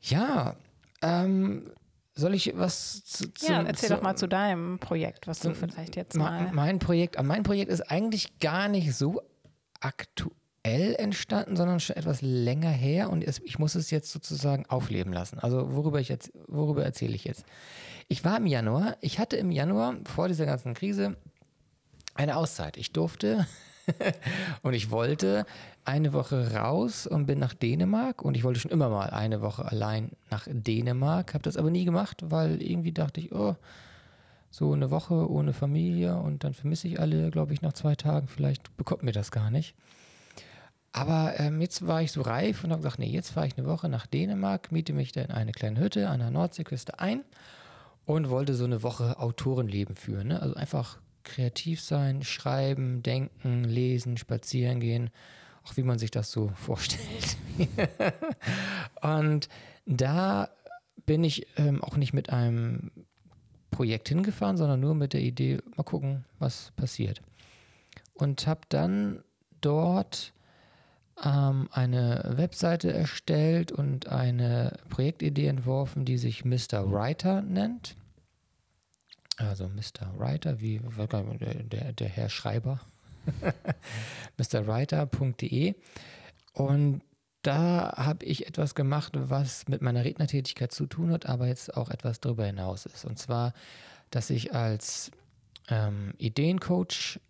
Ja, 0.00 0.56
ähm, 1.02 1.70
soll 2.14 2.34
ich 2.34 2.52
was 2.56 3.04
zu, 3.04 3.32
zu 3.32 3.50
Ja, 3.50 3.62
erzähl 3.62 3.88
zu, 3.88 3.94
doch 3.94 4.02
mal 4.02 4.16
zu 4.16 4.26
deinem 4.26 4.78
Projekt, 4.78 5.26
was 5.26 5.40
du 5.40 5.54
vielleicht 5.54 5.96
jetzt 5.96 6.16
mal. 6.16 6.50
Mein 6.52 6.78
Projekt, 6.78 7.22
mein 7.22 7.42
Projekt 7.42 7.70
ist 7.70 7.90
eigentlich 7.90 8.38
gar 8.38 8.68
nicht 8.68 8.94
so 8.94 9.22
aktuell 9.80 10.96
entstanden, 10.98 11.56
sondern 11.56 11.80
schon 11.80 11.96
etwas 11.96 12.20
länger 12.20 12.70
her 12.70 13.10
und 13.10 13.22
es, 13.22 13.40
ich 13.44 13.58
muss 13.58 13.76
es 13.76 13.90
jetzt 13.90 14.10
sozusagen 14.10 14.66
aufleben 14.66 15.12
lassen. 15.12 15.38
Also 15.38 15.74
worüber 15.74 16.00
ich 16.00 16.08
jetzt, 16.08 16.32
worüber 16.48 16.84
erzähle 16.84 17.14
ich 17.14 17.24
jetzt? 17.24 17.44
Ich 18.08 18.24
war 18.24 18.36
im 18.38 18.46
Januar, 18.46 18.96
ich 19.00 19.18
hatte 19.18 19.36
im 19.36 19.50
Januar 19.50 19.96
vor 20.04 20.28
dieser 20.28 20.44
ganzen 20.44 20.74
Krise 20.74 21.16
eine 22.18 22.36
Auszeit. 22.36 22.76
Ich 22.76 22.92
durfte 22.92 23.46
und 24.62 24.74
ich 24.74 24.90
wollte 24.90 25.46
eine 25.84 26.12
Woche 26.12 26.54
raus 26.54 27.06
und 27.06 27.26
bin 27.26 27.38
nach 27.38 27.54
Dänemark 27.54 28.22
und 28.22 28.36
ich 28.36 28.44
wollte 28.44 28.60
schon 28.60 28.72
immer 28.72 28.90
mal 28.90 29.10
eine 29.10 29.40
Woche 29.40 29.64
allein 29.64 30.10
nach 30.30 30.46
Dänemark, 30.50 31.32
habe 31.32 31.44
das 31.44 31.56
aber 31.56 31.70
nie 31.70 31.84
gemacht, 31.84 32.22
weil 32.26 32.60
irgendwie 32.60 32.92
dachte 32.92 33.20
ich, 33.20 33.32
oh, 33.32 33.56
so 34.50 34.72
eine 34.72 34.90
Woche 34.90 35.30
ohne 35.30 35.52
Familie 35.52 36.16
und 36.16 36.42
dann 36.42 36.54
vermisse 36.54 36.88
ich 36.88 37.00
alle, 37.00 37.30
glaube 37.30 37.52
ich, 37.52 37.62
nach 37.62 37.72
zwei 37.74 37.94
Tagen. 37.94 38.28
Vielleicht 38.28 38.76
bekommt 38.76 39.02
mir 39.02 39.12
das 39.12 39.30
gar 39.30 39.50
nicht. 39.50 39.74
Aber 40.90 41.34
ähm, 41.38 41.60
jetzt 41.60 41.86
war 41.86 42.02
ich 42.02 42.12
so 42.12 42.22
reif 42.22 42.64
und 42.64 42.72
habe 42.72 42.82
gesagt, 42.82 42.98
nee, 42.98 43.10
jetzt 43.10 43.30
fahre 43.30 43.46
ich 43.46 43.56
eine 43.56 43.66
Woche 43.66 43.88
nach 43.88 44.06
Dänemark, 44.06 44.72
miete 44.72 44.92
mich 44.92 45.12
da 45.12 45.20
in 45.20 45.30
eine 45.30 45.52
kleine 45.52 45.78
Hütte 45.78 46.08
an 46.08 46.18
der 46.18 46.30
Nordseeküste 46.30 46.98
ein 46.98 47.24
und 48.06 48.30
wollte 48.30 48.54
so 48.54 48.64
eine 48.64 48.82
Woche 48.82 49.18
Autorenleben 49.20 49.94
führen. 49.94 50.28
Ne? 50.28 50.42
Also 50.42 50.54
einfach 50.54 50.98
kreativ 51.28 51.80
sein, 51.80 52.22
schreiben, 52.22 53.02
denken, 53.02 53.64
lesen, 53.64 54.16
spazieren 54.16 54.80
gehen, 54.80 55.10
auch 55.64 55.76
wie 55.76 55.82
man 55.82 55.98
sich 55.98 56.10
das 56.10 56.30
so 56.30 56.48
vorstellt. 56.54 57.36
und 59.00 59.48
da 59.86 60.48
bin 61.06 61.24
ich 61.24 61.46
ähm, 61.56 61.82
auch 61.82 61.96
nicht 61.96 62.12
mit 62.12 62.30
einem 62.30 62.90
Projekt 63.70 64.08
hingefahren, 64.08 64.56
sondern 64.56 64.80
nur 64.80 64.94
mit 64.94 65.12
der 65.12 65.20
Idee, 65.20 65.58
mal 65.76 65.84
gucken, 65.84 66.24
was 66.38 66.72
passiert. 66.76 67.22
Und 68.14 68.46
habe 68.46 68.62
dann 68.68 69.22
dort 69.60 70.32
ähm, 71.24 71.68
eine 71.72 72.32
Webseite 72.36 72.92
erstellt 72.92 73.72
und 73.72 74.08
eine 74.08 74.78
Projektidee 74.88 75.46
entworfen, 75.46 76.04
die 76.04 76.18
sich 76.18 76.44
Mr. 76.44 76.90
Writer 76.90 77.42
nennt. 77.42 77.96
Also 79.38 79.68
Mr. 79.68 80.18
Writer, 80.18 80.60
wie 80.60 80.80
der, 81.64 81.92
der 81.92 82.08
Herr 82.08 82.28
Schreiber. 82.28 82.80
MrWriter.de. 84.36 85.74
Und 86.52 87.02
da 87.42 87.94
habe 87.96 88.24
ich 88.24 88.46
etwas 88.48 88.74
gemacht, 88.74 89.12
was 89.14 89.68
mit 89.68 89.80
meiner 89.80 90.04
Rednertätigkeit 90.04 90.72
zu 90.72 90.86
tun 90.86 91.12
hat, 91.12 91.26
aber 91.26 91.46
jetzt 91.46 91.76
auch 91.76 91.90
etwas 91.90 92.20
darüber 92.20 92.44
hinaus 92.44 92.84
ist. 92.86 93.04
Und 93.04 93.18
zwar, 93.18 93.52
dass 94.10 94.30
ich 94.30 94.54
als 94.54 95.12
ähm, 95.68 96.14
Ideencoach 96.18 97.20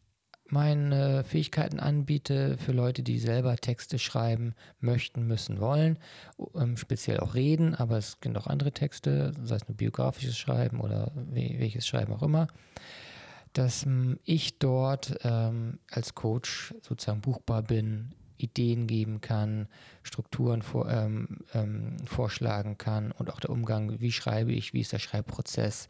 meine 0.52 1.24
Fähigkeiten 1.24 1.80
anbiete 1.80 2.56
für 2.58 2.72
Leute, 2.72 3.02
die 3.02 3.18
selber 3.18 3.56
Texte 3.56 3.98
schreiben 3.98 4.54
möchten, 4.80 5.26
müssen, 5.26 5.60
wollen. 5.60 5.98
Ähm, 6.54 6.76
speziell 6.76 7.20
auch 7.20 7.34
reden, 7.34 7.74
aber 7.74 7.98
es 7.98 8.20
gibt 8.20 8.36
auch 8.36 8.46
andere 8.46 8.72
Texte, 8.72 9.34
sei 9.42 9.56
es 9.56 9.68
nur 9.68 9.76
biografisches 9.76 10.38
Schreiben 10.38 10.80
oder 10.80 11.12
welches 11.14 11.86
Schreiben 11.86 12.12
auch 12.12 12.22
immer. 12.22 12.48
Dass 13.52 13.84
ähm, 13.84 14.18
ich 14.24 14.58
dort 14.58 15.18
ähm, 15.22 15.78
als 15.90 16.14
Coach 16.14 16.74
sozusagen 16.82 17.20
buchbar 17.20 17.62
bin, 17.62 18.14
Ideen 18.38 18.86
geben 18.86 19.20
kann, 19.20 19.68
Strukturen 20.02 20.62
vor, 20.62 20.88
ähm, 20.88 21.40
ähm, 21.54 21.96
vorschlagen 22.06 22.78
kann 22.78 23.10
und 23.12 23.30
auch 23.30 23.40
der 23.40 23.50
Umgang, 23.50 24.00
wie 24.00 24.12
schreibe 24.12 24.52
ich, 24.52 24.72
wie 24.72 24.80
ist 24.80 24.92
der 24.92 25.00
Schreibprozess 25.00 25.88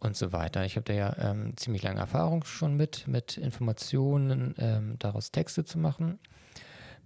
und 0.00 0.16
so 0.16 0.32
weiter. 0.32 0.64
Ich 0.64 0.76
habe 0.76 0.84
da 0.84 0.92
ja 0.92 1.16
ähm, 1.18 1.56
ziemlich 1.56 1.82
lange 1.82 2.00
Erfahrung 2.00 2.44
schon 2.44 2.76
mit, 2.76 3.06
mit 3.06 3.36
Informationen, 3.36 4.54
ähm, 4.58 4.96
daraus 4.98 5.30
Texte 5.30 5.64
zu 5.64 5.78
machen. 5.78 6.18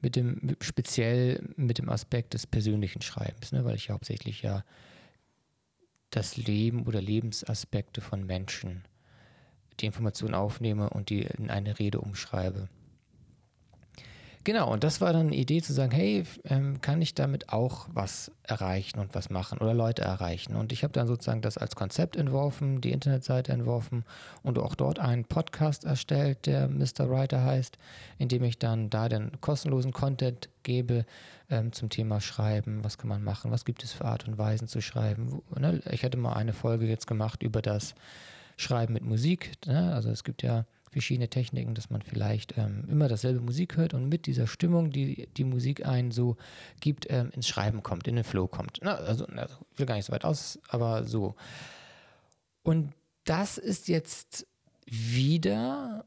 Mit 0.00 0.16
dem, 0.16 0.56
speziell 0.60 1.42
mit 1.56 1.78
dem 1.78 1.88
Aspekt 1.88 2.34
des 2.34 2.46
persönlichen 2.46 3.02
Schreibens, 3.02 3.52
ne, 3.52 3.64
weil 3.64 3.76
ich 3.76 3.88
ja 3.88 3.94
hauptsächlich 3.94 4.42
ja 4.42 4.64
das 6.10 6.36
Leben 6.36 6.86
oder 6.86 7.00
Lebensaspekte 7.00 8.00
von 8.00 8.24
Menschen, 8.24 8.84
die 9.80 9.86
Informationen 9.86 10.34
aufnehme 10.34 10.90
und 10.90 11.08
die 11.08 11.22
in 11.22 11.50
eine 11.50 11.78
Rede 11.78 12.00
umschreibe. 12.00 12.68
Genau, 14.44 14.70
und 14.70 14.84
das 14.84 15.00
war 15.00 15.14
dann 15.14 15.28
eine 15.28 15.36
Idee 15.36 15.62
zu 15.62 15.72
sagen, 15.72 15.90
hey, 15.90 16.22
ähm, 16.44 16.82
kann 16.82 17.00
ich 17.00 17.14
damit 17.14 17.48
auch 17.48 17.88
was 17.94 18.30
erreichen 18.42 18.98
und 18.98 19.14
was 19.14 19.30
machen 19.30 19.58
oder 19.58 19.72
Leute 19.72 20.02
erreichen? 20.02 20.54
Und 20.54 20.70
ich 20.70 20.84
habe 20.84 20.92
dann 20.92 21.06
sozusagen 21.06 21.40
das 21.40 21.56
als 21.56 21.76
Konzept 21.76 22.14
entworfen, 22.14 22.82
die 22.82 22.92
Internetseite 22.92 23.52
entworfen 23.52 24.04
und 24.42 24.58
auch 24.58 24.74
dort 24.74 24.98
einen 24.98 25.24
Podcast 25.24 25.84
erstellt, 25.84 26.44
der 26.44 26.68
Mr. 26.68 27.08
Writer 27.08 27.42
heißt, 27.42 27.78
in 28.18 28.28
dem 28.28 28.44
ich 28.44 28.58
dann 28.58 28.90
da 28.90 29.08
den 29.08 29.40
kostenlosen 29.40 29.94
Content 29.94 30.50
gebe 30.62 31.06
ähm, 31.48 31.72
zum 31.72 31.88
Thema 31.88 32.20
Schreiben, 32.20 32.84
was 32.84 32.98
kann 32.98 33.08
man 33.08 33.24
machen, 33.24 33.50
was 33.50 33.64
gibt 33.64 33.82
es 33.82 33.92
für 33.92 34.04
Art 34.04 34.28
und 34.28 34.36
Weisen 34.36 34.68
zu 34.68 34.82
schreiben. 34.82 35.40
Ne? 35.58 35.80
Ich 35.90 36.04
hatte 36.04 36.18
mal 36.18 36.34
eine 36.34 36.52
Folge 36.52 36.84
jetzt 36.84 37.06
gemacht 37.06 37.42
über 37.42 37.62
das 37.62 37.94
Schreiben 38.58 38.92
mit 38.92 39.04
Musik. 39.04 39.52
Ne? 39.66 39.94
Also 39.94 40.10
es 40.10 40.22
gibt 40.22 40.42
ja 40.42 40.66
verschiedene 40.94 41.28
Techniken, 41.28 41.74
dass 41.74 41.90
man 41.90 42.00
vielleicht 42.00 42.56
ähm, 42.56 42.84
immer 42.88 43.08
dasselbe 43.08 43.40
Musik 43.40 43.76
hört 43.76 43.92
und 43.94 44.08
mit 44.08 44.26
dieser 44.26 44.46
Stimmung, 44.46 44.90
die 44.90 45.28
die 45.36 45.44
Musik 45.44 45.84
einen 45.84 46.12
so 46.12 46.36
gibt, 46.80 47.06
ähm, 47.10 47.30
ins 47.34 47.48
Schreiben 47.48 47.82
kommt, 47.82 48.08
in 48.08 48.14
den 48.14 48.24
Flow 48.24 48.46
kommt. 48.46 48.78
Na, 48.82 48.94
also, 48.94 49.26
also, 49.26 49.56
ich 49.72 49.78
will 49.78 49.86
gar 49.86 49.96
nicht 49.96 50.06
so 50.06 50.12
weit 50.12 50.24
aus, 50.24 50.58
aber 50.68 51.04
so. 51.04 51.34
Und 52.62 52.92
das 53.24 53.58
ist 53.58 53.88
jetzt 53.88 54.46
wieder 54.86 56.04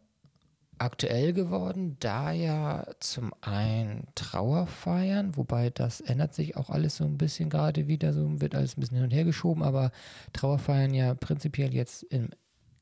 aktuell 0.78 1.34
geworden, 1.34 1.98
da 2.00 2.32
ja 2.32 2.86
zum 3.00 3.34
einen 3.42 4.08
Trauerfeiern, 4.16 5.36
wobei 5.36 5.70
das 5.70 6.02
ändert 6.02 6.34
sich 6.34 6.56
auch 6.56 6.70
alles 6.70 6.98
so 6.98 7.04
ein 7.04 7.18
bisschen 7.18 7.50
gerade 7.50 7.88
wieder, 7.88 8.14
so 8.14 8.40
wird 8.40 8.56
alles 8.56 8.78
ein 8.78 8.82
bisschen 8.82 8.98
hin 8.98 9.04
und 9.04 9.14
her 9.14 9.26
geschoben, 9.26 9.64
aber 9.64 9.92
Trauerfeiern 10.34 10.94
ja 10.94 11.14
prinzipiell 11.14 11.74
jetzt 11.74 12.04
im 12.04 12.30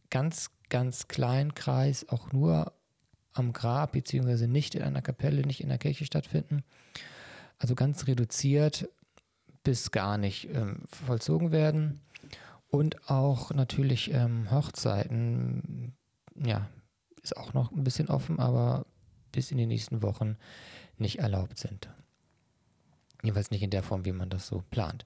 ganz 0.10 0.52
ganz 0.70 1.08
kleinen 1.08 1.54
Kreis 1.54 2.08
auch 2.10 2.32
nur 2.32 2.74
am 3.34 3.54
Grab 3.54 3.92
beziehungsweise 3.92 4.48
nicht 4.48 4.76
in 4.76 4.82
einer 4.82 5.02
Kapelle, 5.02 5.42
nicht 5.46 5.62
in 5.62 5.70
der 5.70 5.78
Kirche 5.78 6.06
stattfinden. 6.06 6.64
Also 7.58 7.76
ganz 7.76 8.08
reduziert 8.08 8.90
bis 9.64 9.92
gar 9.92 10.18
nicht 10.18 10.50
ähm, 10.54 10.84
vollzogen 10.86 11.52
werden. 11.52 12.00
Und 12.70 13.10
auch 13.10 13.52
natürlich 13.52 14.14
ähm, 14.14 14.52
Hochzeiten, 14.52 15.94
ja, 16.36 16.70
ist 17.22 17.36
auch 17.36 17.54
noch 17.54 17.72
ein 17.72 17.84
bisschen 17.84 18.10
offen, 18.10 18.40
aber 18.40 18.86
bis 19.32 19.52
in 19.52 19.58
die 19.58 19.66
nächsten 19.66 20.02
Wochen 20.02 20.38
nicht 20.98 21.20
erlaubt 21.20 21.58
sind. 21.58 21.90
Jedenfalls 23.24 23.52
nicht 23.52 23.64
in 23.64 23.72
der 23.72 23.84
Form, 23.84 24.06
wie 24.06 24.12
man 24.12 24.30
das 24.30 24.48
so 24.48 24.64
plant. 24.70 25.06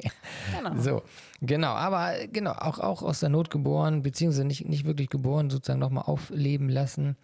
Genau. 0.57 0.81
So, 0.81 1.03
genau, 1.41 1.73
aber 1.73 2.27
genau, 2.29 2.53
auch, 2.53 2.79
auch 2.79 3.03
aus 3.03 3.21
der 3.21 3.29
Not 3.29 3.51
geboren, 3.51 4.03
beziehungsweise 4.03 4.47
nicht, 4.47 4.67
nicht 4.67 4.87
wirklich 4.87 5.11
geboren, 5.11 5.51
sozusagen 5.51 5.81
nochmal 5.81 6.05
aufleben 6.05 6.69
lassen. 6.69 7.17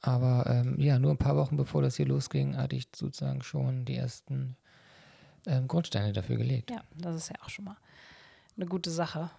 Aber 0.00 0.46
ähm, 0.48 0.80
ja, 0.80 0.98
nur 0.98 1.12
ein 1.12 1.18
paar 1.18 1.36
Wochen 1.36 1.56
bevor 1.56 1.80
das 1.80 1.96
hier 1.96 2.06
losging, 2.06 2.56
hatte 2.56 2.74
ich 2.74 2.88
sozusagen 2.94 3.42
schon 3.42 3.84
die 3.84 3.94
ersten 3.94 4.56
ähm, 5.46 5.68
Grundsteine 5.68 6.12
dafür 6.12 6.36
gelegt. 6.36 6.70
Ja, 6.70 6.82
das 6.96 7.14
ist 7.14 7.28
ja 7.28 7.36
auch 7.44 7.48
schon 7.48 7.66
mal 7.66 7.76
eine 8.56 8.66
gute 8.66 8.90
Sache. 8.90 9.30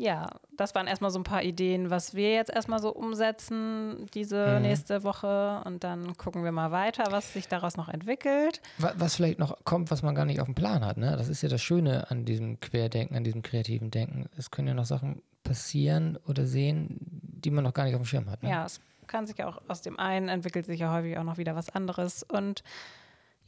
Ja, 0.00 0.28
das 0.56 0.76
waren 0.76 0.86
erstmal 0.86 1.10
so 1.10 1.18
ein 1.18 1.24
paar 1.24 1.42
Ideen, 1.42 1.90
was 1.90 2.14
wir 2.14 2.32
jetzt 2.32 2.52
erstmal 2.52 2.78
so 2.78 2.94
umsetzen 2.94 4.06
diese 4.14 4.54
mhm. 4.54 4.62
nächste 4.62 5.02
Woche 5.02 5.60
und 5.64 5.82
dann 5.82 6.16
gucken 6.16 6.44
wir 6.44 6.52
mal 6.52 6.70
weiter, 6.70 7.06
was 7.10 7.32
sich 7.32 7.48
daraus 7.48 7.76
noch 7.76 7.88
entwickelt. 7.88 8.62
Was 8.76 9.16
vielleicht 9.16 9.40
noch 9.40 9.64
kommt, 9.64 9.90
was 9.90 10.02
man 10.02 10.14
gar 10.14 10.24
nicht 10.24 10.38
auf 10.38 10.46
dem 10.46 10.54
Plan 10.54 10.86
hat. 10.86 10.98
Ne? 10.98 11.16
Das 11.16 11.28
ist 11.28 11.42
ja 11.42 11.48
das 11.48 11.60
Schöne 11.60 12.08
an 12.12 12.24
diesem 12.24 12.60
Querdenken, 12.60 13.16
an 13.16 13.24
diesem 13.24 13.42
kreativen 13.42 13.90
Denken. 13.90 14.26
Es 14.36 14.52
können 14.52 14.68
ja 14.68 14.74
noch 14.74 14.84
Sachen 14.84 15.20
passieren 15.42 16.16
oder 16.28 16.46
sehen, 16.46 16.98
die 17.00 17.50
man 17.50 17.64
noch 17.64 17.74
gar 17.74 17.82
nicht 17.82 17.96
auf 17.96 18.02
dem 18.02 18.06
Schirm 18.06 18.30
hat. 18.30 18.44
Ne? 18.44 18.50
Ja, 18.50 18.66
es 18.66 18.80
kann 19.08 19.26
sich 19.26 19.36
ja 19.38 19.48
auch 19.48 19.60
aus 19.66 19.82
dem 19.82 19.98
einen 19.98 20.28
entwickelt 20.28 20.66
sich 20.66 20.78
ja 20.78 20.92
häufig 20.92 21.18
auch 21.18 21.24
noch 21.24 21.38
wieder 21.38 21.56
was 21.56 21.70
anderes 21.70 22.22
und 22.22 22.62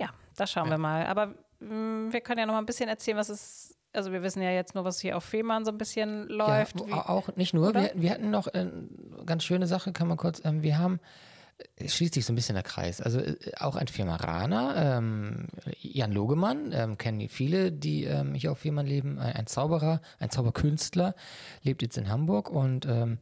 ja, 0.01 0.09
das 0.35 0.51
schauen 0.51 0.65
ja. 0.65 0.73
wir 0.73 0.79
mal. 0.79 1.07
Aber 1.07 1.27
mh, 1.61 2.09
mm, 2.09 2.13
wir 2.13 2.21
können 2.23 2.41
ja 2.41 2.47
noch 2.47 2.55
mal 2.55 2.59
ein 2.59 2.67
bisschen 2.67 2.89
erzählen, 2.89 3.19
was 3.19 3.29
es 3.29 3.77
also 3.93 4.13
wir 4.13 4.23
wissen 4.23 4.43
ja 4.43 4.51
jetzt 4.51 4.75
nur, 4.75 4.85
was 4.85 5.01
hier 5.01 5.17
auf 5.17 5.25
Fehmarn 5.25 5.65
so 5.65 5.73
ein 5.73 5.79
bisschen 5.79 6.29
läuft. 6.29 6.77
Ja, 6.89 7.09
auch 7.09 7.35
nicht 7.37 7.55
nur. 7.55 7.75
Wir, 7.75 7.93
wir, 7.95 8.11
hatten 8.11 8.31
noch 8.31 8.47
eine 8.47 8.89
ganz 9.27 9.45
schöne 9.45 9.67
Sache, 9.67 9.93
kann 9.93 10.09
man 10.09 10.17
kurz, 10.17 10.41
ähm, 10.45 10.63
wir 10.63 10.79
haben, 10.79 11.01
es 11.77 11.95
schließt 11.95 12.15
sich 12.15 12.25
so 12.25 12.33
ein 12.33 12.37
bisschen 12.37 12.55
der 12.55 12.63
Kreis, 12.63 13.01
also 13.01 13.21
äh, 13.21 13.37
auch 13.59 13.77
ein 13.77 13.89
Firmaraner, 13.89 14.99
ähm, 14.99 15.49
Jan 15.81 16.13
Logemann, 16.13 16.73
ähm, 16.73 16.99
kennen 16.99 17.29
viele, 17.29 17.73
die 17.73 18.05
ähm, 18.05 18.35
hier 18.35 18.53
auf 18.53 18.59
Fehmarn 18.59 18.87
leben, 18.87 19.19
ein, 19.19 19.35
ein, 19.35 19.47
Zauberer, 19.47 20.01
ein 20.19 20.31
Zauberkünstler, 20.31 21.15
lebt 21.63 21.83
jetzt 21.83 21.99
in 21.99 22.09
Hamburg 22.09 22.51
und 22.51 22.87
ähm, 22.87 23.19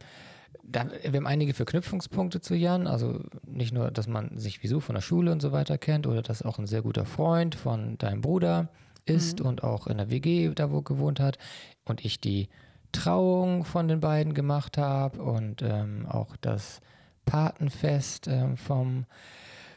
da, 0.71 0.87
wir 1.03 1.17
haben 1.17 1.27
einige 1.27 1.55
Verknüpfungspunkte 1.55 2.43
zu 2.43 2.55
Jan, 2.55 2.87
also 2.87 3.21
nicht 3.47 3.73
nur, 3.73 3.91
dass 3.91 4.07
man 4.07 4.37
sich 4.37 4.63
wieso 4.63 4.81
von 4.81 4.95
der 4.95 5.03
Schule 5.03 5.33
und 5.33 5.41
so 5.41 5.51
weiter 5.51 5.79
kennt 5.79 6.07
oder 6.07 6.21
dass 6.21 6.43
auch 6.43 6.59
ein 6.59 6.67
sehr 6.67 6.83
guter 6.83 7.07
Freund 7.07 7.55
von 7.55 7.97
deinem 7.97 8.21
Bruder 8.21 8.69
ist 9.09 9.41
mhm. 9.41 9.47
und 9.47 9.65
auch 9.65 9.87
in 9.87 9.99
der 9.99 10.11
WG 10.11 10.51
da 10.55 10.71
wo 10.71 10.83
gewohnt 10.83 11.21
hat 11.21 11.39
und 11.85 12.05
ich 12.05 12.21
die 12.21 12.49
Trauung 12.93 13.65
von 13.65 13.89
den 13.89 14.01
beiden 14.01 14.35
gemacht 14.35 14.79
habe 14.79 15.23
und 15.23 15.63
ähm, 15.63 16.07
auch 16.07 16.37
das 16.37 16.81
Patenfest 17.27 18.29
ähm, 18.29 18.57
vom 18.57 19.05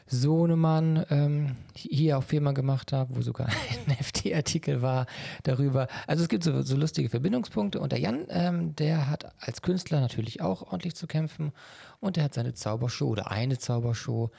Sohnemann 0.06 1.06
ähm, 1.10 1.56
hier 1.74 2.18
auf 2.18 2.26
Firma 2.26 2.52
gemacht 2.52 2.92
habe, 2.92 3.16
wo 3.16 3.22
sogar 3.22 3.48
ein 3.86 3.96
FT-Artikel 3.96 4.82
war 4.82 5.06
darüber. 5.42 5.88
Also 6.06 6.22
es 6.22 6.28
gibt 6.28 6.44
so, 6.44 6.62
so 6.62 6.76
lustige 6.76 7.08
Verbindungspunkte 7.08 7.80
und 7.80 7.92
der 7.92 8.00
Jan, 8.00 8.26
ähm, 8.28 8.76
der 8.76 9.08
hat 9.08 9.32
als 9.40 9.62
Künstler 9.62 10.00
natürlich 10.00 10.40
auch 10.40 10.62
ordentlich 10.62 10.96
zu 10.96 11.06
kämpfen 11.06 11.52
und 12.00 12.16
der 12.16 12.24
hat 12.24 12.34
seine 12.34 12.54
Zaubershow 12.54 13.08
oder 13.08 13.30
eine 13.30 13.58
Zaubershow 13.58 14.30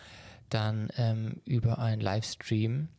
dann 0.50 0.90
ähm, 0.98 1.42
über 1.46 1.80
einen 1.80 2.02
Livestream 2.02 2.90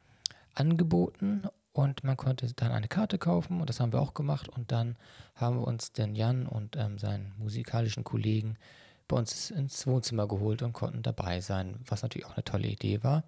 angeboten 0.55 1.45
und 1.75 2.05
man 2.05 2.17
konnte 2.17 2.47
dann 2.55 2.71
eine 2.71 2.87
Karte 2.87 3.19
kaufen 3.19 3.61
und 3.61 3.69
das 3.69 3.81
haben 3.81 3.93
wir 3.93 4.01
auch 4.01 4.15
gemacht. 4.15 4.49
Und 4.49 4.71
dann 4.71 4.97
haben 5.35 5.59
wir 5.59 5.67
uns 5.67 5.93
den 5.93 6.15
Jan 6.15 6.47
und 6.47 6.77
ähm, 6.77 6.99
seinen 6.99 7.35
musikalischen 7.37 8.05
Kollegen 8.05 8.57
bei 9.09 9.17
uns 9.17 9.51
ins 9.51 9.85
Wohnzimmer 9.85 10.29
geholt 10.29 10.63
und 10.63 10.73
konnten 10.73 11.03
dabei 11.03 11.41
sein, 11.41 11.81
was 11.89 12.03
natürlich 12.03 12.27
auch 12.27 12.37
eine 12.37 12.45
tolle 12.45 12.69
Idee 12.69 13.03
war. 13.03 13.25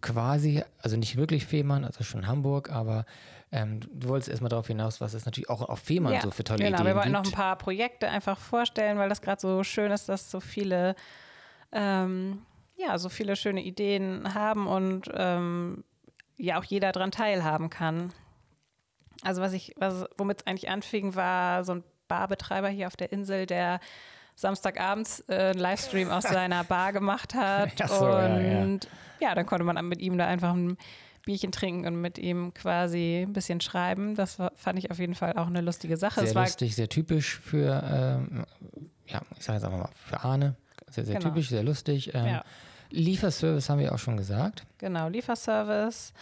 Quasi, 0.00 0.64
also 0.82 0.96
nicht 0.96 1.16
wirklich 1.16 1.46
Fehmarn, 1.46 1.84
also 1.84 2.02
schon 2.02 2.26
Hamburg, 2.26 2.68
aber 2.70 3.06
ähm, 3.52 3.78
du 3.92 4.08
wolltest 4.08 4.28
erstmal 4.28 4.48
darauf 4.48 4.66
hinaus, 4.66 5.00
was 5.00 5.14
es 5.14 5.24
natürlich 5.24 5.48
auch 5.48 5.62
auf 5.62 5.78
Fehmarn 5.78 6.14
ja, 6.14 6.22
so 6.22 6.32
für 6.32 6.42
tolle 6.42 6.58
genau, 6.58 6.70
Ideen 6.70 6.78
gibt. 6.78 6.84
Genau, 6.84 6.96
wir 6.96 7.00
wollten 7.00 7.12
noch 7.12 7.24
ein 7.24 7.30
paar 7.30 7.56
Projekte 7.56 8.08
einfach 8.08 8.40
vorstellen, 8.40 8.98
weil 8.98 9.08
das 9.08 9.22
gerade 9.22 9.40
so 9.40 9.62
schön 9.62 9.92
ist, 9.92 10.08
dass 10.08 10.32
so 10.32 10.40
viele, 10.40 10.96
ähm, 11.70 12.42
ja, 12.76 12.98
so 12.98 13.08
viele 13.08 13.36
schöne 13.36 13.62
Ideen 13.62 14.34
haben 14.34 14.66
und 14.66 15.08
ähm, 15.14 15.84
ja 16.36 16.58
auch 16.58 16.64
jeder 16.64 16.92
daran 16.92 17.10
teilhaben 17.10 17.70
kann. 17.70 18.12
Also 19.22 19.40
was 19.40 19.52
ich, 19.52 19.74
was, 19.76 20.04
womit 20.16 20.40
es 20.40 20.46
eigentlich 20.46 20.68
anfing, 20.68 21.14
war 21.14 21.64
so 21.64 21.72
ein 21.72 21.84
Barbetreiber 22.08 22.68
hier 22.68 22.86
auf 22.86 22.96
der 22.96 23.12
Insel, 23.12 23.46
der 23.46 23.80
Samstagabends 24.34 25.24
äh, 25.28 25.50
einen 25.50 25.58
Livestream 25.58 26.10
aus 26.10 26.24
seiner 26.24 26.62
Bar 26.64 26.92
gemacht 26.92 27.34
hat. 27.34 27.70
So, 27.88 28.06
und 28.06 28.10
ja, 28.10 28.40
ja. 28.40 28.78
ja, 29.20 29.34
dann 29.34 29.46
konnte 29.46 29.64
man 29.64 29.88
mit 29.88 30.00
ihm 30.00 30.18
da 30.18 30.26
einfach 30.26 30.52
ein 30.52 30.76
Bierchen 31.24 31.50
trinken 31.50 31.86
und 31.86 32.00
mit 32.00 32.18
ihm 32.18 32.54
quasi 32.54 33.24
ein 33.26 33.32
bisschen 33.32 33.60
schreiben. 33.60 34.14
Das 34.14 34.38
war, 34.38 34.52
fand 34.54 34.78
ich 34.78 34.90
auf 34.90 34.98
jeden 34.98 35.14
Fall 35.14 35.32
auch 35.36 35.48
eine 35.48 35.60
lustige 35.60 35.96
Sache. 35.96 36.24
Sehr 36.24 36.34
lustig, 36.34 36.76
sehr 36.76 36.88
typisch 36.88 37.38
für, 37.40 37.82
ähm, 37.84 38.44
ja, 39.06 39.22
ich 39.36 39.44
sage 39.44 39.58
jetzt 39.58 39.64
einfach 39.64 39.78
mal, 39.78 39.90
für 39.94 40.20
Arne. 40.20 40.56
Sehr, 40.88 41.04
sehr 41.04 41.18
genau. 41.18 41.30
typisch, 41.30 41.48
sehr 41.48 41.64
lustig. 41.64 42.14
Ähm, 42.14 42.26
ja. 42.26 42.44
Lieferservice 42.90 43.68
haben 43.68 43.80
wir 43.80 43.94
auch 43.94 43.98
schon 43.98 44.16
gesagt. 44.16 44.64
Genau, 44.78 45.08
Lieferservice. 45.08 46.12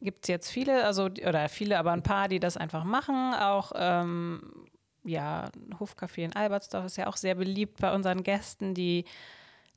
Gibt 0.00 0.24
es 0.24 0.28
jetzt 0.28 0.50
viele, 0.50 0.84
also 0.84 1.04
oder 1.04 1.48
viele, 1.48 1.78
aber 1.78 1.92
ein 1.92 2.02
paar, 2.02 2.28
die 2.28 2.40
das 2.40 2.56
einfach 2.56 2.84
machen. 2.84 3.34
Auch 3.34 3.72
ähm, 3.74 4.66
ja, 5.04 5.48
Hofcafé 5.78 6.24
in 6.24 6.36
Albertsdorf 6.36 6.84
ist 6.84 6.96
ja 6.96 7.06
auch 7.06 7.16
sehr 7.16 7.34
beliebt 7.34 7.80
bei 7.80 7.94
unseren 7.94 8.22
Gästen. 8.22 8.74
Die 8.74 9.04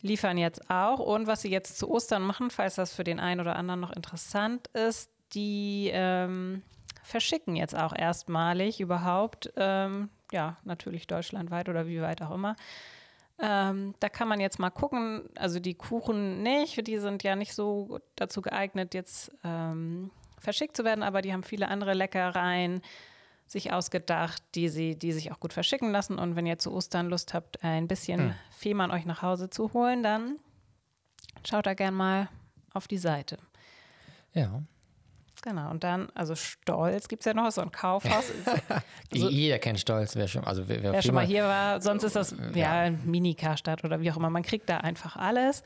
liefern 0.02 0.38
jetzt 0.38 0.70
auch. 0.70 1.00
Und 1.00 1.28
was 1.28 1.42
sie 1.42 1.50
jetzt 1.50 1.78
zu 1.78 1.90
Ostern 1.90 2.24
machen, 2.24 2.50
falls 2.50 2.76
das 2.76 2.94
für 2.94 3.04
den 3.04 3.20
einen 3.20 3.42
oder 3.42 3.56
anderen 3.56 3.80
noch 3.80 3.92
interessant 3.92 4.68
ist, 4.68 5.10
die 5.34 5.90
ähm, 5.94 6.62
verschicken 7.04 7.56
jetzt 7.56 7.76
auch 7.76 7.94
erstmalig 7.96 8.80
überhaupt, 8.80 9.52
ähm, 9.56 10.10
ja, 10.32 10.58
natürlich 10.64 11.08
deutschlandweit 11.08 11.70
oder 11.70 11.88
wie 11.88 12.02
weit 12.02 12.22
auch 12.22 12.32
immer, 12.32 12.56
ähm, 13.40 13.94
da 14.00 14.10
kann 14.10 14.28
man 14.28 14.40
jetzt 14.40 14.60
mal 14.60 14.70
gucken, 14.70 15.30
also 15.36 15.60
die 15.60 15.76
Kuchen 15.76 16.42
nicht, 16.42 16.88
die 16.88 16.98
sind 16.98 17.24
ja 17.24 17.36
nicht 17.36 17.54
so 17.54 18.00
dazu 18.16 18.42
geeignet, 18.42 18.94
jetzt 18.94 19.32
ähm, 19.44 20.12
verschickt 20.40 20.76
zu 20.76 20.84
werden, 20.84 21.04
aber 21.04 21.22
die 21.22 21.34
haben 21.34 21.44
viele 21.44 21.68
andere 21.68 21.94
Leckereien 21.94 22.82
sich 23.46 23.72
ausgedacht, 23.72 24.44
die 24.56 24.70
sie, 24.70 24.98
die 24.98 25.14
sich 25.14 25.32
auch 25.32 25.40
gut 25.40 25.54
verschicken 25.54 25.92
lassen. 25.92 26.20
Und 26.20 26.36
wenn 26.36 26.46
ihr 26.46 26.58
zu 26.58 26.74
Ostern 26.74 27.08
Lust 27.08 27.34
habt, 27.34 27.64
ein 27.64 27.88
bisschen 27.88 28.28
mhm. 28.28 28.34
Fehmarn 28.52 28.92
euch 28.92 29.06
nach 29.06 29.22
Hause 29.22 29.50
zu 29.50 29.74
holen, 29.74 30.04
dann 30.04 30.38
schaut 31.46 31.66
da 31.66 31.74
gern 31.74 31.94
mal 31.94 32.28
auf 32.74 32.88
die 32.88 32.98
Seite. 32.98 33.38
Ja. 34.34 34.62
Genau, 35.44 35.70
und 35.70 35.84
dann, 35.84 36.08
also 36.16 36.36
Stolz 36.36 37.08
gibt 37.08 37.22
es 37.22 37.26
ja 37.26 37.34
noch, 37.34 37.52
so 37.52 37.62
ein 37.62 37.72
Kaufhaus. 37.72 38.32
also, 39.14 39.30
Jeder 39.30 39.60
kennt 39.60 39.80
Stolz, 39.80 40.16
wer 40.16 40.28
schon, 40.28 40.44
also 40.44 40.68
wer, 40.68 40.82
wer, 40.82 40.94
wer 40.94 41.02
schon 41.02 41.14
mal 41.14 41.26
hier 41.26 41.44
war. 41.44 41.80
Sonst 41.80 42.04
ist 42.04 42.16
das 42.16 42.36
ja, 42.56 42.86
ja 42.86 42.98
Mini-Karstadt 43.06 43.84
oder 43.84 44.02
wie 44.02 44.12
auch 44.12 44.18
immer. 44.18 44.30
Man 44.30 44.44
kriegt 44.44 44.68
da 44.70 44.78
einfach 44.78 45.16
alles. 45.16 45.64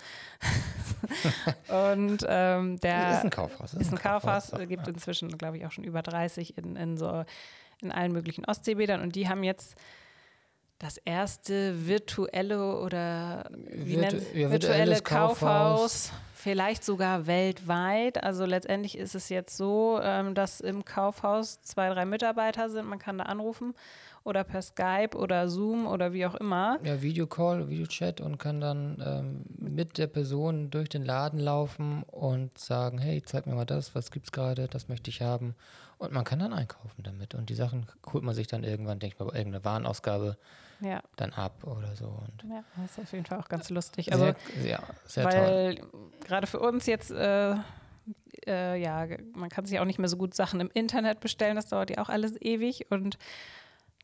und 1.68 2.26
ähm, 2.28 2.80
der 2.82 3.14
ist 3.14 3.24
ein 3.24 3.30
Kaufhaus. 3.30 3.74
Ist 3.74 3.92
ein, 3.92 3.98
Kaufhaus, 3.98 4.52
Kaufhaus 4.52 4.68
gibt 4.68 4.88
inzwischen, 4.88 5.30
glaube 5.38 5.58
ich, 5.58 5.66
auch 5.66 5.72
schon 5.72 5.86
über 5.86 6.02
30 6.02 6.58
in, 6.58 6.76
in 6.76 6.98
so 6.98 7.24
in 7.82 7.92
allen 7.92 8.12
möglichen 8.12 8.46
Ostseebädern. 8.46 9.02
Und 9.02 9.16
die 9.16 9.28
haben 9.28 9.44
jetzt 9.44 9.76
das 10.80 10.98
erste 10.98 11.88
virtuelle 11.88 12.78
oder 12.78 13.50
wie 13.70 13.98
Virtu 13.98 14.16
nennt, 14.16 14.36
ja, 14.36 14.52
virtuelle 14.52 15.02
Kaufhaus, 15.02 15.40
Kaufhaus 15.40 16.12
vielleicht 16.42 16.84
sogar 16.84 17.28
weltweit. 17.28 18.24
Also 18.24 18.46
letztendlich 18.46 18.98
ist 18.98 19.16
es 19.16 19.30
jetzt 19.30 19.56
so, 19.56 20.00
ähm, 20.02 20.34
dass 20.36 20.60
im 20.60 20.84
Kaufhaus 20.84 21.62
zwei, 21.62 21.90
drei 21.90 22.06
Mitarbeiter 22.06 22.70
sind. 22.70 22.88
Man 22.88 23.00
kann 23.00 23.18
da 23.18 23.26
anrufen 23.26 23.74
oder 24.24 24.44
per 24.44 24.62
Skype 24.62 25.16
oder 25.16 25.48
Zoom 25.50 25.88
oder 25.88 26.14
wie 26.14 26.26
auch 26.26 26.36
immer. 26.36 26.80
Ja, 26.84 27.02
Videocall, 27.02 27.70
Videochat 27.70 28.22
und 28.22 28.38
kann 28.38 28.62
dann 28.62 29.02
ähm, 29.06 29.46
mit 29.58 29.98
der 29.98 30.08
Person 30.08 30.70
durch 30.70 30.90
den 30.90 31.06
Laden 31.06 31.40
laufen 31.40 32.04
und 32.04 32.58
sagen, 32.58 32.98
hey, 32.98 33.22
zeig 33.24 33.48
mir 33.48 33.56
mal 33.56 33.66
das, 33.66 33.96
was 33.96 34.12
gibt's 34.12 34.32
gerade, 34.32 34.68
das 34.68 34.88
möchte 34.88 35.10
ich 35.10 35.22
haben. 35.22 35.56
Und 35.98 36.12
man 36.12 36.24
kann 36.24 36.40
dann 36.40 36.54
einkaufen 36.54 37.04
damit. 37.04 37.36
Und 37.36 37.50
die 37.50 37.56
Sachen 37.56 37.86
holt 38.12 38.24
man 38.24 38.34
sich 38.34 38.48
dann 38.48 38.64
irgendwann, 38.64 39.00
denke 39.00 39.16
ich 39.16 39.20
mal, 39.20 39.32
bei 39.32 39.38
irgendeiner 39.38 39.64
Warenausgabe 39.64 40.38
ja. 40.82 41.02
dann 41.16 41.34
ab 41.34 41.64
oder 41.64 41.96
so. 41.96 42.06
Und 42.06 42.50
ja, 42.50 42.64
das 42.78 42.92
ist 42.92 43.00
auf 43.00 43.12
jeden 43.14 43.26
Fall 43.26 43.40
auch 43.40 43.50
ganz 43.50 43.70
lustig. 43.70 44.12
Also, 44.12 44.34
sehr, 44.62 44.70
ja, 44.70 44.80
sehr 45.06 45.26
weil 45.26 45.76
toll. 45.76 46.10
Gerade 46.26 46.48
für 46.48 46.60
uns 46.60 46.86
jetzt, 46.86 47.12
äh, 47.12 47.56
äh, 48.46 48.82
ja, 48.82 49.08
man 49.34 49.50
kann 49.50 49.66
sich 49.66 49.80
auch 49.80 49.86
nicht 49.86 50.00
mehr 50.00 50.10
so 50.10 50.18
gut 50.18 50.34
Sachen 50.34 50.60
im 50.60 50.70
Internet 50.74 51.20
bestellen, 51.20 51.56
das 51.56 51.68
dauert 51.68 51.90
ja 51.90 51.98
auch 52.04 52.10
alles 52.10 52.40
ewig 52.42 52.90
und 52.90 53.18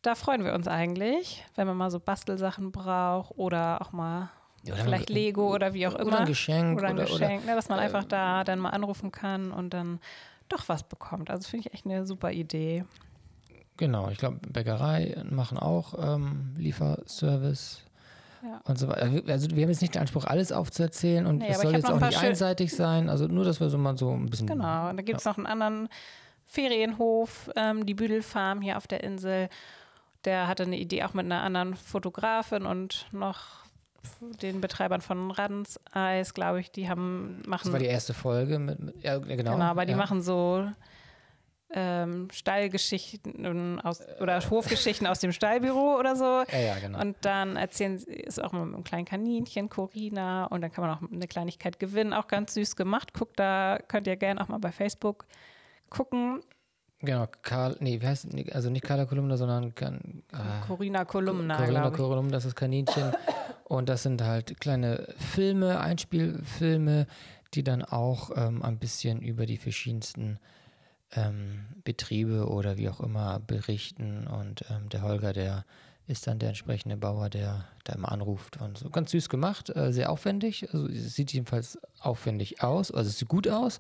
da 0.02 0.16
freuen 0.16 0.46
wir 0.46 0.54
uns 0.54 0.68
eigentlich, 0.68 1.46
wenn 1.56 1.68
man 1.68 1.76
mal 1.76 1.92
so 1.92 2.00
Bastelsachen 2.00 2.72
braucht 2.72 3.38
oder 3.38 3.82
auch 3.82 3.92
mal 3.92 4.30
ja, 4.64 4.76
vielleicht 4.76 5.10
Lego 5.10 5.54
oder 5.54 5.74
wie 5.74 5.88
auch 5.88 5.96
immer. 5.96 6.08
Oder 6.08 6.20
ein 6.20 6.26
Geschenk. 6.26 6.78
Oder 6.78 6.90
ein 6.90 6.96
oder, 6.96 7.06
Geschenk, 7.06 7.44
oder, 7.44 7.52
ne, 7.52 7.56
dass 7.56 7.70
man 7.70 7.80
äh, 7.80 7.84
einfach 7.84 8.04
da 8.04 8.44
dann 8.44 8.60
mal 8.60 8.70
anrufen 8.70 9.12
kann 9.12 9.52
und 9.52 9.74
dann 9.74 10.00
doch 10.50 10.70
was 10.70 10.84
bekommt. 10.84 11.30
Also 11.30 11.50
finde 11.50 11.68
ich 11.68 11.74
echt 11.74 11.86
eine 11.86 12.06
super 12.06 12.32
Idee. 12.32 12.86
Genau, 13.78 14.10
ich 14.10 14.18
glaube, 14.18 14.40
Bäckerei 14.48 15.24
machen 15.30 15.58
auch 15.58 15.94
ähm, 16.16 16.56
Lieferservice. 16.58 17.84
Ja. 18.44 18.62
Und 18.66 18.78
so 18.78 18.88
weiter. 18.88 19.10
Also 19.28 19.50
wir 19.52 19.64
haben 19.64 19.70
jetzt 19.70 19.82
nicht 19.82 19.96
den 19.96 20.02
Anspruch, 20.02 20.26
alles 20.26 20.52
aufzuerzählen 20.52 21.26
und 21.26 21.40
nee, 21.40 21.48
es 21.50 21.62
soll 21.62 21.74
jetzt 21.74 21.90
auch 21.90 22.00
nicht 22.00 22.18
einseitig 22.18 22.74
sein. 22.74 23.10
Also 23.10 23.28
nur, 23.28 23.46
dass 23.46 23.60
wir 23.60 23.70
so 23.70 23.78
mal 23.78 23.98
so 23.98 24.12
ein 24.12 24.28
bisschen. 24.28 24.48
Genau, 24.48 24.90
und 24.90 24.98
da 24.98 25.04
gibt 25.04 25.20
es 25.20 25.26
ja. 25.26 25.32
noch 25.32 25.38
einen 25.38 25.48
anderen 25.48 25.90
Ferienhof, 26.46 27.50
ähm, 27.56 27.86
die 27.86 27.94
Büdelfarm 27.94 28.62
hier 28.62 28.78
auf 28.78 28.88
der 28.88 29.04
Insel. 29.04 29.50
Der 30.26 30.48
hatte 30.48 30.64
eine 30.64 30.78
Idee 30.78 31.04
auch 31.04 31.14
mit 31.14 31.26
einer 31.26 31.42
anderen 31.42 31.76
Fotografin 31.76 32.66
und 32.66 33.08
noch 33.12 33.66
den 34.42 34.62
Betreibern 34.62 35.02
von 35.02 35.32
Radens 35.32 35.80
Eis, 35.92 36.34
glaube 36.34 36.60
ich, 36.60 36.72
die 36.72 36.90
haben 36.90 37.42
machen. 37.46 37.66
Das 37.66 37.74
war 37.74 37.80
die 37.80 37.86
erste 37.86 38.14
Folge 38.14 38.60
mit, 38.60 38.80
mit 38.80 39.04
ja, 39.04 39.18
genau. 39.18 39.54
Genau, 39.54 39.66
aber 39.66 39.86
die 39.86 39.92
ja. 39.92 39.98
machen 39.98 40.22
so 40.22 40.70
ähm, 41.70 42.30
Stallgeschichten 42.32 43.82
aus 43.82 44.02
oder 44.22 44.40
Hofgeschichten 44.50 45.06
aus 45.06 45.20
dem 45.20 45.32
Stallbüro 45.32 45.98
oder 46.00 46.16
so. 46.16 46.44
Ja, 46.52 46.60
ja, 46.60 46.80
genau. 46.80 47.00
Und 47.00 47.18
dann 47.22 47.58
erzählen 47.58 47.98
sie, 47.98 48.12
ist 48.12 48.42
auch 48.42 48.54
mal 48.54 48.66
mit 48.66 48.76
einem 48.76 48.84
kleinen 48.84 49.06
Kaninchen, 49.06 49.70
Corina, 49.70 50.46
und 50.46 50.62
dann 50.62 50.72
kann 50.72 50.86
man 50.86 50.98
auch 50.98 51.12
eine 51.12 51.28
Kleinigkeit 51.28 51.80
gewinnen. 51.80 52.14
Auch 52.14 52.28
ganz 52.28 52.54
süß 52.54 52.76
gemacht. 52.76 53.14
Guckt 53.14 53.40
da, 53.40 53.80
könnt 53.88 54.08
ihr 54.08 54.16
gerne 54.16 54.42
auch 54.42 54.48
mal 54.48 54.60
bei 54.60 54.72
Facebook 54.72 55.26
gucken. 55.90 56.42
Genau, 57.00 57.28
Karl, 57.44 57.78
nee, 57.80 58.02
wie 58.02 58.08
heißt 58.08 58.26
es? 58.26 58.52
Also 58.54 58.70
nicht 58.70 58.84
Carla 58.84 59.06
Kolumna, 59.06 59.38
sondern 59.38 59.72
ah, 60.32 60.62
Corina 60.66 61.06
Kolumna. 61.06 61.58
Corina 61.58 61.92
Kolumna, 61.92 62.32
das 62.32 62.46
ist 62.46 62.56
Kaninchen. 62.56 63.12
und 63.66 63.88
das 63.88 64.04
sind 64.04 64.24
halt 64.24 64.60
kleine 64.60 65.14
Filme, 65.18 65.80
Einspielfilme, 65.80 67.06
die 67.54 67.64
dann 67.64 67.84
auch 67.84 68.32
ähm, 68.36 68.64
ein 68.64 68.80
bisschen 68.80 69.22
über 69.22 69.46
die 69.46 69.58
verschiedensten 69.58 70.40
ähm, 71.16 71.66
Betriebe 71.84 72.48
oder 72.48 72.78
wie 72.78 72.90
auch 72.90 73.00
immer 73.00 73.40
berichten. 73.40 74.28
Und 74.28 74.66
ähm, 74.70 74.90
der 74.90 75.02
Holger, 75.04 75.34
der 75.34 75.66
ist 76.08 76.26
dann 76.26 76.40
der 76.40 76.50
entsprechende 76.50 76.96
Bauer, 76.96 77.30
der 77.30 77.66
da 77.84 77.94
immer 77.94 78.12
anruft. 78.12 78.58
Und 78.58 78.78
so 78.78 78.90
ganz 78.90 79.12
süß 79.12 79.30
gemacht, 79.30 79.76
äh, 79.76 79.92
sehr 79.92 80.10
aufwendig. 80.10 80.74
Also 80.74 80.88
es 80.88 81.16
sieht 81.16 81.34
jedenfalls 81.34 81.78
aufwendig 82.00 82.64
aus, 82.64 82.92
also 82.92 83.10
es 83.10 83.20
sieht 83.20 83.28
gut 83.28 83.48
aus. 83.48 83.80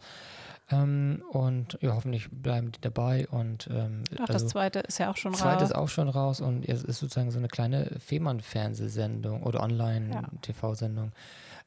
Ähm, 0.70 1.24
und 1.32 1.78
ja, 1.82 1.96
hoffentlich 1.96 2.30
bleiben 2.30 2.74
die 2.74 2.82
dabei. 2.82 3.28
Und 3.30 3.70
ähm, 3.72 4.04
Ach, 4.16 4.22
also, 4.22 4.34
das 4.34 4.48
zweite 4.48 4.80
ist 4.80 4.98
ja 4.98 5.10
auch 5.10 5.16
schon 5.16 5.32
raus. 5.32 5.42
Das 5.42 5.50
zweite 5.50 5.64
ist 5.64 5.76
auch 5.76 5.90
schon 5.90 6.10
raus 6.10 6.42
und 6.42 6.68
es 6.68 6.84
ist 6.84 7.00
sozusagen 7.00 7.32
so 7.32 7.40
eine 7.40 7.48
kleine 7.48 7.98
Fehmarn-Fernsehsendung 8.00 9.44
oder 9.44 9.64
Online-TV-Sendung. 9.64 11.14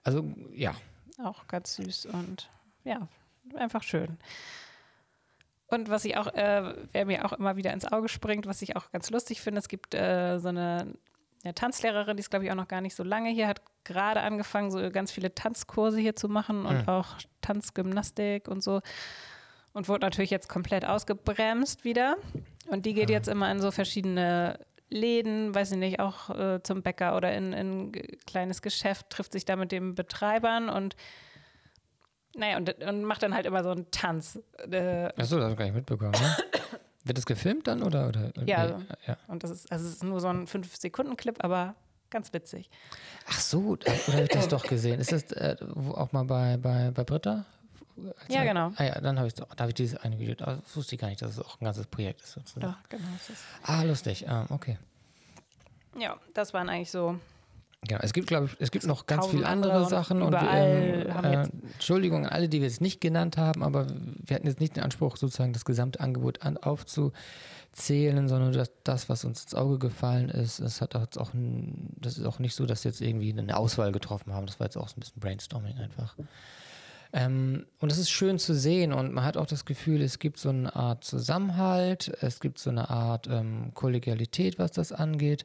Also 0.05 0.25
ja. 0.55 0.75
Auch 1.23 1.47
ganz 1.47 1.77
süß 1.77 2.07
und 2.07 2.51
ja, 2.85 3.09
einfach 3.57 3.83
schön. 3.83 4.19
Und 5.71 5.89
was 5.89 6.05
ich 6.05 6.17
auch, 6.17 6.27
äh, 6.29 6.75
wer 6.93 7.07
mir 7.07 7.25
auch 7.25 7.33
immer 7.33 7.57
wieder 7.57 7.73
ins 7.73 7.91
Auge 7.91 8.09
springt, 8.09 8.47
was 8.47 8.61
ich 8.61 8.77
auch 8.77 8.91
ganz 8.91 9.11
lustig 9.11 9.41
finde, 9.41 9.61
es 9.61 9.69
gibt 9.69 9.95
äh, 9.95 10.39
so 10.39 10.49
eine, 10.49 10.95
eine 11.45 11.55
Tanzlehrerin, 11.55 12.17
die 12.17 12.21
ist, 12.21 12.31
glaube 12.31 12.45
ich, 12.45 12.51
auch 12.51 12.57
noch 12.57 12.69
gar 12.69 12.81
nicht 12.81 12.97
so 12.97 13.05
lange 13.05 13.31
hier, 13.31 13.47
hat 13.47 13.63
gerade 13.85 14.21
angefangen, 14.21 14.71
so 14.71 14.91
ganz 14.91 15.13
viele 15.13 15.35
Tanzkurse 15.35 15.99
hier 15.99 16.17
zu 16.17 16.29
machen 16.29 16.67
und 16.67 16.83
mhm. 16.83 16.89
auch 16.89 17.07
Tanzgymnastik 17.41 18.49
und 18.49 18.63
so. 18.63 18.81
Und 19.73 19.89
wurde 19.89 20.05
natürlich 20.05 20.31
jetzt 20.31 20.49
komplett 20.49 20.85
ausgebremst 20.85 21.85
wieder. 21.85 22.17
Und 22.67 22.85
die 22.87 22.95
geht 22.95 23.09
mhm. 23.09 23.15
jetzt 23.15 23.29
immer 23.29 23.51
in 23.53 23.61
so 23.61 23.71
verschiedene 23.71 24.59
Läden, 24.89 25.55
weiß 25.55 25.71
ich 25.73 25.79
nicht, 25.79 26.01
auch 26.01 26.31
äh, 26.31 26.63
zum 26.65 26.83
Bäcker 26.83 27.17
oder 27.17 27.33
in 27.33 27.55
ein 27.55 27.93
kleines 28.27 28.61
Geschäft, 28.61 29.09
trifft 29.11 29.31
sich 29.31 29.45
da 29.45 29.55
mit 29.55 29.71
den 29.71 29.95
Betreibern 29.95 30.69
und 30.69 30.97
naja, 32.35 32.57
und, 32.57 32.83
und 32.83 33.05
macht 33.05 33.23
dann 33.23 33.35
halt 33.35 33.47
immer 33.47 33.63
so 33.63 33.71
einen 33.71 33.91
Tanz. 33.91 34.39
Äh, 34.71 35.07
Achso, 35.17 35.37
das 35.37 35.45
habe 35.45 35.53
ich 35.53 35.59
gar 35.59 35.65
nicht 35.65 35.75
mitbekommen. 35.75 36.13
Ne? 36.13 36.37
Wird 37.05 37.19
das 37.19 37.27
gefilmt 37.27 37.67
dann 37.67 37.83
oder? 37.83 38.09
oder 38.09 38.31
ja, 38.45 38.79
nee, 38.79 38.85
ja, 39.07 39.17
und 39.27 39.43
das 39.43 39.51
ist, 39.51 39.73
also 39.73 39.87
es 39.87 39.95
ist 39.95 40.05
nur 40.05 40.21
so 40.21 40.29
ein 40.29 40.47
5-Sekunden-Clip, 40.47 41.43
aber 41.43 41.75
ganz 42.11 42.33
witzig. 42.33 42.69
Ach 43.27 43.41
so, 43.41 43.61
oder 43.61 43.91
habe 43.91 44.23
ich 44.23 44.29
das 44.29 44.49
doch 44.49 44.65
gesehen? 44.65 45.01
Ist 45.01 45.11
das 45.11 45.33
äh, 45.33 45.57
auch 45.95 46.13
mal 46.13 46.25
bei, 46.25 46.59
bei, 46.59 46.91
bei 46.91 47.05
Britta? 47.05 47.47
ja, 48.29 48.45
genau. 48.45 48.73
Ah 48.77 48.85
ja, 48.85 49.01
dann 49.01 49.19
habe 49.19 49.29
ich 49.29 49.35
da 49.35 49.47
habe 49.59 49.71
ich 49.71 49.75
dieses 49.75 49.99
eine 49.99 50.19
Video, 50.19 50.35
das 50.35 50.59
wusste 50.75 50.95
ich 50.95 51.01
gar 51.01 51.09
nicht, 51.09 51.23
dass 51.23 51.33
es 51.33 51.39
auch 51.39 51.61
ein 51.61 51.65
ganzes 51.65 51.87
Projekt 51.87 52.21
ist. 52.21 52.33
Sozusagen. 52.33 52.67
Doch, 52.67 52.89
genau. 52.89 53.05
ah, 53.63 53.83
lustig. 53.83 54.29
Ah, 54.29 54.47
okay. 54.51 54.79
Ja, 55.99 56.19
das 56.35 56.55
waren 56.55 56.69
eigentlich 56.69 56.91
so 56.91 57.19
Genau, 57.89 58.01
es 58.03 58.13
gibt, 58.13 58.27
glaube 58.27 58.47
ich, 58.47 58.57
es 58.59 58.71
gibt 58.71 58.87
noch 58.87 59.07
ganz 59.07 59.29
viele 59.29 59.47
andere 59.47 59.89
Sachen. 59.89 60.21
Und, 60.21 60.35
ähm, 60.35 61.07
äh, 61.25 61.49
Entschuldigung 61.73 62.27
an 62.27 62.33
alle, 62.33 62.49
die 62.49 62.61
wir 62.61 62.69
jetzt 62.69 62.83
nicht 62.83 63.01
genannt 63.01 63.39
haben, 63.39 63.63
aber 63.63 63.87
wir 63.89 64.37
hatten 64.37 64.47
jetzt 64.47 64.61
nicht 64.61 64.77
den 64.77 64.83
Anspruch, 64.83 65.17
sozusagen 65.17 65.55
das 65.55 65.65
gesamte 65.65 65.99
Angebot 66.01 66.43
an, 66.43 66.59
aufzuzählen, 66.59 68.29
sondern 68.29 68.53
das, 68.53 68.71
das, 68.85 69.09
was 69.09 69.25
uns 69.25 69.45
ins 69.45 69.55
Auge 69.55 69.79
gefallen 69.79 70.29
ist, 70.29 70.61
das 70.61 70.83
hat 70.83 70.95
auch, 70.95 71.31
das 71.33 72.19
ist 72.19 72.27
auch 72.27 72.39
nicht 72.39 72.55
so, 72.55 72.67
dass 72.67 72.85
wir 72.85 72.91
jetzt 72.91 73.01
irgendwie 73.01 73.33
eine 73.33 73.57
Auswahl 73.57 73.93
getroffen 73.93 74.35
haben. 74.35 74.45
Das 74.45 74.61
war 74.61 74.67
jetzt 74.67 74.77
auch 74.77 74.89
so 74.89 74.97
ein 74.97 75.01
bisschen 75.01 75.21
Brainstorming 75.21 75.79
einfach. 75.79 76.17
Ähm, 77.13 77.67
und 77.81 77.91
es 77.91 77.99
ist 77.99 78.11
schön 78.11 78.39
zu 78.39 78.55
sehen 78.55 78.93
und 78.93 79.13
man 79.13 79.25
hat 79.25 79.37
auch 79.37 79.47
das 79.47 79.65
Gefühl, 79.65 80.01
es 80.03 80.19
gibt 80.19 80.39
so 80.39 80.51
eine 80.51 80.77
Art 80.77 81.03
Zusammenhalt, 81.03 82.13
es 82.21 82.41
gibt 82.41 82.59
so 82.59 82.71
eine 82.71 82.91
Art 82.91 83.27
ähm, 83.27 83.73
Kollegialität, 83.75 84.59
was 84.59 84.73
das 84.73 84.93
angeht. 84.93 85.45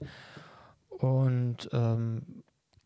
Und 0.98 1.70
ähm, 1.74 2.44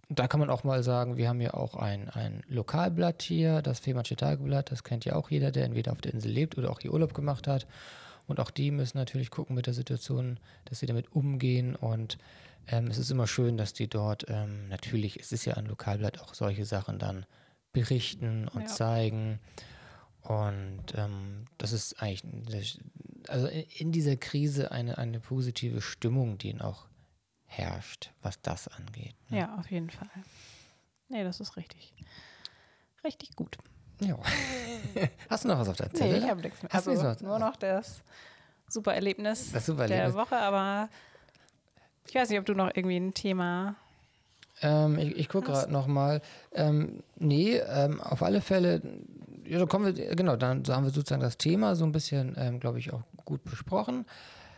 da 0.09 0.27
kann 0.27 0.39
man 0.39 0.49
auch 0.49 0.63
mal 0.63 0.81
sagen, 0.81 1.17
wir 1.17 1.29
haben 1.29 1.41
ja 1.41 1.53
auch 1.53 1.75
ein, 1.75 2.09
ein 2.09 2.41
Lokalblatt 2.47 3.21
hier, 3.21 3.61
das 3.61 3.79
Fehmarnsche 3.79 4.15
Tageblatt. 4.15 4.71
Das 4.71 4.83
kennt 4.83 5.05
ja 5.05 5.15
auch 5.15 5.29
jeder, 5.29 5.51
der 5.51 5.65
entweder 5.65 5.91
auf 5.91 6.01
der 6.01 6.13
Insel 6.13 6.31
lebt 6.31 6.57
oder 6.57 6.71
auch 6.71 6.79
hier 6.79 6.91
Urlaub 6.91 7.13
gemacht 7.13 7.47
hat. 7.47 7.67
Und 8.27 8.39
auch 8.39 8.51
die 8.51 8.71
müssen 8.71 8.97
natürlich 8.97 9.29
gucken 9.29 9.55
mit 9.55 9.67
der 9.67 9.73
Situation, 9.73 10.39
dass 10.65 10.79
sie 10.79 10.87
damit 10.87 11.11
umgehen. 11.13 11.75
Und 11.75 12.17
ähm, 12.67 12.87
es 12.87 12.97
ist 12.97 13.11
immer 13.11 13.27
schön, 13.27 13.57
dass 13.57 13.73
die 13.73 13.87
dort 13.87 14.25
ähm, 14.29 14.67
natürlich, 14.67 15.19
es 15.19 15.31
ist 15.31 15.45
ja 15.45 15.55
ein 15.55 15.67
Lokalblatt, 15.67 16.21
auch 16.21 16.33
solche 16.33 16.65
Sachen 16.65 16.97
dann 16.97 17.25
berichten 17.71 18.47
und 18.47 18.61
ja. 18.61 18.67
zeigen. 18.67 19.39
Und 20.21 20.83
ähm, 20.95 21.45
das 21.57 21.71
ist 21.71 22.01
eigentlich, 22.01 22.79
also 23.27 23.47
in 23.47 23.91
dieser 23.91 24.15
Krise 24.15 24.71
eine, 24.71 24.97
eine 24.97 25.19
positive 25.19 25.81
Stimmung, 25.81 26.37
die 26.39 26.49
ihn 26.49 26.61
auch 26.61 26.88
herrscht, 27.49 28.11
was 28.21 28.41
das 28.41 28.67
angeht. 28.67 29.15
Ne? 29.29 29.39
Ja, 29.39 29.55
auf 29.59 29.69
jeden 29.69 29.89
Fall. 29.89 30.09
Nee, 31.09 31.23
das 31.23 31.39
ist 31.39 31.57
richtig. 31.57 31.93
Richtig 33.03 33.35
gut. 33.35 33.57
Ja. 33.99 34.17
Hast 35.29 35.43
du 35.43 35.49
noch 35.49 35.59
was 35.59 35.69
auf 35.69 35.77
der 35.77 35.91
Zettel? 35.91 36.19
Nee, 36.19 36.25
ich 36.25 36.29
habe 36.29 36.41
nichts 36.41 36.63
mehr. 36.63 36.73
also 36.73 36.93
noch? 36.93 37.19
nur 37.21 37.39
noch 37.39 37.55
das 37.57 38.01
super 38.67 38.93
Erlebnis, 38.93 39.51
das 39.51 39.65
super 39.65 39.83
Erlebnis 39.83 40.13
der 40.13 40.21
Woche, 40.21 40.37
aber 40.37 40.89
ich 42.07 42.15
weiß 42.15 42.29
nicht, 42.29 42.39
ob 42.39 42.45
du 42.45 42.53
noch 42.53 42.71
irgendwie 42.73 42.97
ein 42.97 43.13
Thema 43.13 43.75
ähm, 44.61 44.97
ich, 44.99 45.17
ich 45.17 45.29
gucke 45.29 45.51
gerade 45.51 45.71
nochmal. 45.71 46.21
Ähm, 46.53 47.03
nee, 47.17 47.57
ähm, 47.57 48.01
auf 48.01 48.23
alle 48.23 48.41
Fälle, 48.41 48.81
ja, 49.45 49.59
da 49.59 49.65
kommen 49.65 49.95
wir, 49.95 50.15
genau, 50.15 50.35
dann 50.35 50.63
haben 50.67 50.83
wir 50.83 50.91
sozusagen 50.91 51.21
das 51.21 51.37
Thema 51.37 51.75
so 51.75 51.85
ein 51.85 51.91
bisschen, 51.91 52.35
ähm, 52.37 52.59
glaube 52.59 52.79
ich, 52.79 52.91
auch 52.93 53.01
gut 53.25 53.43
besprochen. 53.43 54.05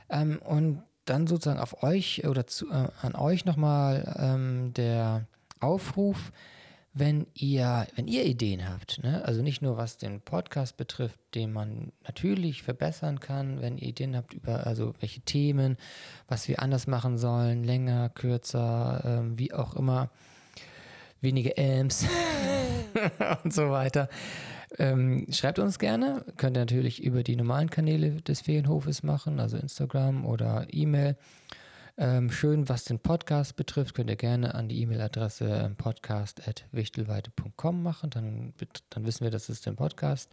Ähm, 0.10 0.42
und 0.44 0.84
dann 1.06 1.28
sozusagen 1.28 1.60
auf 1.60 1.84
euch 1.84 2.26
oder 2.28 2.48
zu, 2.48 2.70
äh, 2.70 2.90
an 3.02 3.16
euch 3.16 3.46
nochmal 3.46 4.16
ähm, 4.20 4.74
der 4.74 5.26
Aufruf, 5.60 6.32
wenn 6.94 7.28
ihr, 7.34 7.88
wenn 7.96 8.08
ihr 8.08 8.26
Ideen 8.26 8.68
habt, 8.68 9.02
ne? 9.02 9.24
also 9.24 9.42
nicht 9.42 9.62
nur 9.62 9.78
was 9.78 9.98
den 9.98 10.20
Podcast 10.20 10.76
betrifft, 10.76 11.20
den 11.36 11.54
man 11.54 11.94
natürlich 12.06 12.64
verbessern 12.64 13.22
kann, 13.22 13.62
wenn 13.62 13.78
ihr 13.78 13.90
Ideen 13.90 14.16
habt 14.16 14.34
über 14.34 14.68
also 14.68 14.94
welche 15.00 15.22
Themen, 15.22 15.78
was 16.28 16.50
wir 16.50 16.62
anders 16.62 16.88
machen 16.88 17.18
sollen, 17.18 17.64
länger, 17.64 18.10
kürzer, 18.10 19.02
ähm, 19.06 19.40
wie 19.40 19.54
auch 19.54 19.76
immer, 19.76 20.10
weniger 21.22 21.52
Amps 21.58 22.06
und 23.44 23.54
so 23.54 23.70
weiter. 23.70 24.10
Ähm, 24.78 25.28
schreibt 25.32 25.60
uns 25.60 25.80
gerne. 25.80 26.24
Könnt 26.38 26.58
ihr 26.58 26.62
natürlich 26.62 27.04
über 27.04 27.24
die 27.24 27.36
normalen 27.36 27.70
Kanäle 27.70 28.22
des 28.22 28.42
Ferienhofes 28.42 29.04
machen, 29.04 29.40
also 29.40 29.58
Instagram 29.58 30.26
oder 30.26 30.68
E-Mail. 30.72 31.18
Ähm, 31.98 32.32
schön, 32.32 32.70
was 32.70 32.86
den 32.86 33.00
Podcast 33.00 33.58
betrifft, 33.58 33.96
könnt 33.96 34.10
ihr 34.10 34.16
gerne 34.16 34.56
an 34.56 34.70
die 34.70 34.82
E-Mail-Adresse 34.82 35.46
ähm, 35.46 35.76
podcast.wichtelweite.com 35.76 37.84
machen. 37.84 38.10
Dann, 38.10 38.54
dann 38.90 39.06
wissen 39.06 39.26
wir, 39.26 39.32
dass 39.32 39.50
es 39.50 39.62
den 39.62 39.76
Podcast 39.76 40.32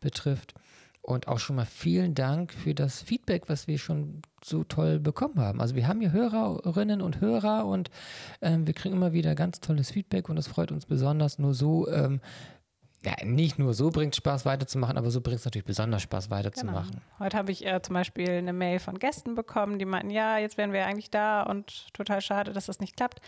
betrifft. 0.00 0.54
Und 1.00 1.26
auch 1.26 1.38
schon 1.38 1.56
mal 1.56 1.64
vielen 1.64 2.14
Dank 2.14 2.52
für 2.52 2.74
das 2.74 3.00
Feedback, 3.00 3.48
was 3.48 3.66
wir 3.66 3.78
schon 3.78 4.20
so 4.44 4.62
toll 4.62 5.00
bekommen 5.00 5.40
haben. 5.40 5.62
Also 5.62 5.74
wir 5.74 5.88
haben 5.88 6.00
hier 6.00 6.12
Hörerinnen 6.12 7.00
und 7.00 7.22
Hörer 7.22 7.64
und 7.64 7.88
ähm, 8.42 8.66
wir 8.66 8.74
kriegen 8.74 8.94
immer 8.94 9.14
wieder 9.14 9.34
ganz 9.34 9.60
tolles 9.60 9.90
Feedback 9.90 10.28
und 10.28 10.36
das 10.36 10.48
freut 10.48 10.70
uns 10.70 10.84
besonders. 10.84 11.38
Nur 11.38 11.54
so 11.54 11.88
ähm, 11.88 12.20
ja, 13.04 13.14
nicht 13.24 13.58
nur 13.58 13.74
so 13.74 13.90
bringt 13.90 14.16
Spaß 14.16 14.44
weiterzumachen, 14.44 14.98
aber 14.98 15.10
so 15.10 15.20
bringt 15.20 15.38
es 15.38 15.44
natürlich 15.44 15.64
besonders 15.64 16.02
Spaß 16.02 16.30
weiterzumachen. 16.30 16.90
Genau. 16.90 17.02
Heute 17.20 17.36
habe 17.36 17.52
ich 17.52 17.64
äh, 17.64 17.80
zum 17.80 17.94
Beispiel 17.94 18.28
eine 18.30 18.52
Mail 18.52 18.80
von 18.80 18.98
Gästen 18.98 19.34
bekommen, 19.34 19.78
die 19.78 19.84
meinten, 19.84 20.10
ja, 20.10 20.38
jetzt 20.38 20.58
wären 20.58 20.72
wir 20.72 20.84
eigentlich 20.84 21.10
da 21.10 21.42
und 21.42 21.92
total 21.94 22.20
schade, 22.20 22.52
dass 22.52 22.66
das 22.66 22.80
nicht 22.80 22.96
klappt. 22.96 23.20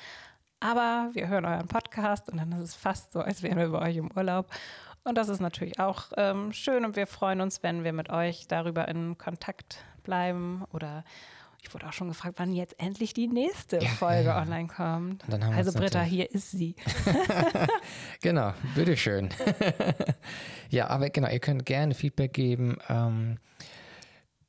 Aber 0.59 1.11
wir 1.14 1.29
hören 1.29 1.47
euren 1.47 1.68
Podcast 1.68 2.29
und 2.29 2.39
dann 2.39 2.53
ist 2.53 2.61
es 2.61 2.75
fast 2.75 3.12
so, 3.12 3.21
als 3.21 3.43
wären 3.43 3.59
wir 3.59 3.68
bei 3.68 3.89
euch 3.89 3.97
im 3.97 4.11
Urlaub. 4.14 4.47
Und 5.05 5.16
das 5.16 5.29
ist 5.29 5.41
natürlich 5.41 5.79
auch 5.79 6.12
ähm, 6.16 6.53
schön 6.53 6.85
und 6.85 6.97
wir 6.97 7.07
freuen 7.07 7.41
uns, 7.41 7.62
wenn 7.62 7.85
wir 7.85 7.93
mit 7.93 8.11
euch 8.11 8.47
darüber 8.49 8.87
in 8.89 9.16
Kontakt 9.16 9.83
bleiben 10.03 10.64
oder 10.73 11.05
ich 11.63 11.75
wurde 11.75 11.87
auch 11.87 11.93
schon 11.93 12.09
gefragt, 12.09 12.37
wann 12.39 12.53
jetzt 12.53 12.79
endlich 12.79 13.13
die 13.13 13.29
nächste 13.29 13.79
ja, 13.79 13.89
Folge 13.91 14.29
ja, 14.29 14.41
online 14.41 14.69
kommt. 14.69 15.25
also 15.55 15.73
Britta, 15.73 16.03
hier 16.03 16.31
ist 16.31 16.51
sie. 16.51 16.75
genau, 18.23 18.53
bitteschön. 18.75 19.31
ja, 20.71 20.89
aber 20.89 21.11
genau, 21.11 21.29
ihr 21.29 21.41
könnt 21.41 21.67
gerne 21.67 21.95
Feedback 21.95 22.33
geben. 22.33 22.79
Ähm, 22.89 23.39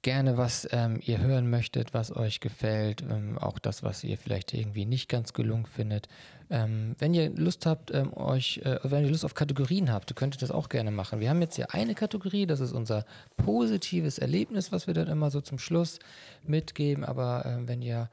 gerne, 0.01 0.37
was 0.37 0.67
ähm, 0.71 0.99
ihr 1.03 1.19
hören 1.19 1.49
möchtet, 1.49 1.93
was 1.93 2.15
euch 2.15 2.39
gefällt, 2.39 3.01
ähm, 3.01 3.37
auch 3.37 3.59
das, 3.59 3.83
was 3.83 4.03
ihr 4.03 4.17
vielleicht 4.17 4.53
irgendwie 4.53 4.85
nicht 4.85 5.09
ganz 5.09 5.33
gelungen 5.33 5.65
findet. 5.65 6.07
Ähm, 6.49 6.95
wenn 6.99 7.13
ihr 7.13 7.29
Lust 7.29 7.65
habt, 7.65 7.91
ähm, 7.93 8.13
euch, 8.13 8.59
äh, 8.63 8.79
wenn 8.83 9.05
ihr 9.05 9.11
Lust 9.11 9.25
auf 9.25 9.35
Kategorien 9.35 9.91
habt, 9.91 10.15
könnt 10.15 10.35
ihr 10.35 10.39
das 10.39 10.51
auch 10.51 10.69
gerne 10.69 10.91
machen. 10.91 11.19
Wir 11.19 11.29
haben 11.29 11.41
jetzt 11.41 11.55
hier 11.55 11.73
eine 11.73 11.95
Kategorie, 11.95 12.45
das 12.45 12.59
ist 12.59 12.73
unser 12.73 13.05
positives 13.37 14.17
Erlebnis, 14.17 14.71
was 14.71 14.87
wir 14.87 14.93
dann 14.93 15.07
immer 15.07 15.31
so 15.31 15.41
zum 15.41 15.59
Schluss 15.59 15.99
mitgeben. 16.43 17.05
Aber 17.05 17.45
äh, 17.45 17.67
wenn 17.67 17.81
ihr 17.81 18.09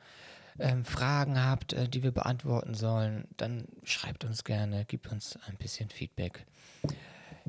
ähm, 0.58 0.84
Fragen 0.84 1.44
habt, 1.44 1.72
äh, 1.72 1.88
die 1.88 2.02
wir 2.02 2.12
beantworten 2.12 2.74
sollen, 2.74 3.26
dann 3.36 3.66
schreibt 3.84 4.24
uns 4.24 4.44
gerne, 4.44 4.84
gebt 4.84 5.10
uns 5.10 5.38
ein 5.46 5.56
bisschen 5.56 5.88
Feedback. 5.90 6.46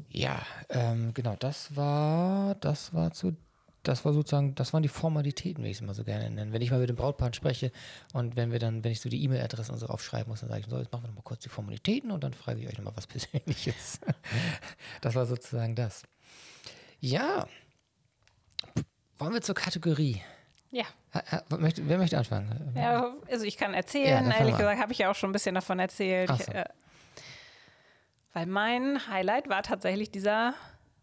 Ja, 0.10 0.42
ähm, 0.70 1.14
genau, 1.14 1.36
das 1.38 1.76
war, 1.76 2.56
das 2.56 2.94
war 2.94 3.12
zu 3.12 3.36
das 3.84 4.04
war 4.06 4.14
sozusagen, 4.14 4.56
das 4.56 4.74
waren 4.74 4.84
die 4.84 4.90
Formalitäten, 4.90 5.64
wie 5.64 5.70
ich 5.70 5.78
es 5.78 5.82
immer 5.82 5.94
so 5.94 6.04
gerne 6.04 6.30
nenne. 6.30 6.52
Wenn 6.52 6.62
ich 6.62 6.72
mal 6.72 6.80
mit 6.80 6.90
dem 6.90 6.96
Brautpaar 6.96 7.34
spreche 7.34 7.72
und 8.14 8.36
wenn 8.36 8.52
wir 8.52 8.60
dann, 8.60 8.84
wenn 8.84 8.92
ich 8.92 9.00
so 9.00 9.10
die 9.10 9.24
E-Mail-Adresse 9.24 9.72
und 9.72 9.78
so 9.78 9.88
aufschreiben 9.88 10.30
muss, 10.30 10.42
dann 10.42 10.50
sage 10.50 10.62
ich 10.62 10.68
so, 10.68 10.78
jetzt 10.78 10.92
machen 10.92 11.04
wir 11.04 11.08
nochmal 11.08 11.24
kurz 11.24 11.42
die 11.42 11.50
Formalitäten 11.50 12.12
und 12.12 12.24
dann 12.24 12.34
frage 12.34 12.60
ich 12.60 12.68
euch 12.68 12.78
nochmal 12.78 12.94
was 12.96 13.08
Persönliches. 13.08 14.00
das 15.02 15.16
war 15.16 15.26
sozusagen 15.26 15.76
das. 15.76 16.04
Ja. 17.00 17.48
Wollen 19.18 19.34
wir 19.34 19.42
zur 19.42 19.56
Kategorie? 19.56 20.22
Ja. 20.72 20.86
Möchte, 21.58 21.88
wer 21.88 21.98
möchte 21.98 22.18
anfangen? 22.18 22.74
Ja, 22.76 23.14
also 23.30 23.46
ich 23.46 23.58
kann 23.58 23.74
erzählen. 23.74 24.30
Ja, 24.30 24.38
Ehrlich 24.38 24.58
gesagt 24.58 24.80
habe 24.80 24.92
ich 24.92 25.00
ja 25.00 25.10
auch 25.10 25.16
schon 25.16 25.32
ein 25.32 25.34
bisschen 25.34 25.56
davon 25.56 25.80
erzählt. 25.80 26.30
So. 26.30 26.36
Ich, 26.36 26.48
äh, 26.50 26.66
weil 28.34 28.46
mein 28.46 29.08
Highlight 29.08 29.50
war 29.50 29.64
tatsächlich 29.64 30.12
dieser 30.12 30.54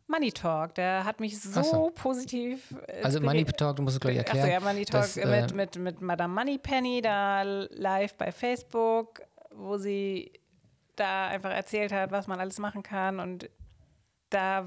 Money 0.08 0.30
Talk, 0.30 0.74
der 0.76 1.04
hat 1.04 1.18
mich 1.18 1.40
so, 1.40 1.62
so. 1.62 1.90
positiv. 1.94 2.74
Also 3.02 3.20
Money 3.20 3.44
Talk, 3.44 3.76
du 3.76 3.82
musst 3.82 3.96
es 3.96 4.00
gleich 4.00 4.16
erklären. 4.16 4.44
Achso, 4.44 4.52
ja, 4.52 4.60
Money 4.60 4.84
Talk 4.84 5.02
das, 5.02 5.16
äh, 5.16 5.26
mit, 5.26 5.54
mit, 5.54 5.76
mit 5.76 6.00
Madame 6.00 6.32
Moneypenny, 6.32 7.00
da 7.02 7.42
live 7.42 8.14
bei 8.14 8.30
Facebook, 8.30 9.22
wo 9.50 9.76
sie 9.76 10.32
da 10.94 11.26
einfach 11.28 11.50
erzählt 11.50 11.92
hat, 11.92 12.12
was 12.12 12.26
man 12.28 12.38
alles 12.38 12.58
machen 12.58 12.82
kann. 12.82 13.18
Und 13.18 13.50
da 14.30 14.64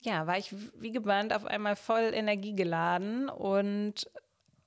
ja, 0.00 0.26
war 0.26 0.38
ich 0.38 0.54
wie 0.78 0.92
gebannt 0.92 1.34
auf 1.34 1.44
einmal 1.44 1.76
voll 1.76 2.12
energiegeladen 2.14 3.28
und 3.28 4.10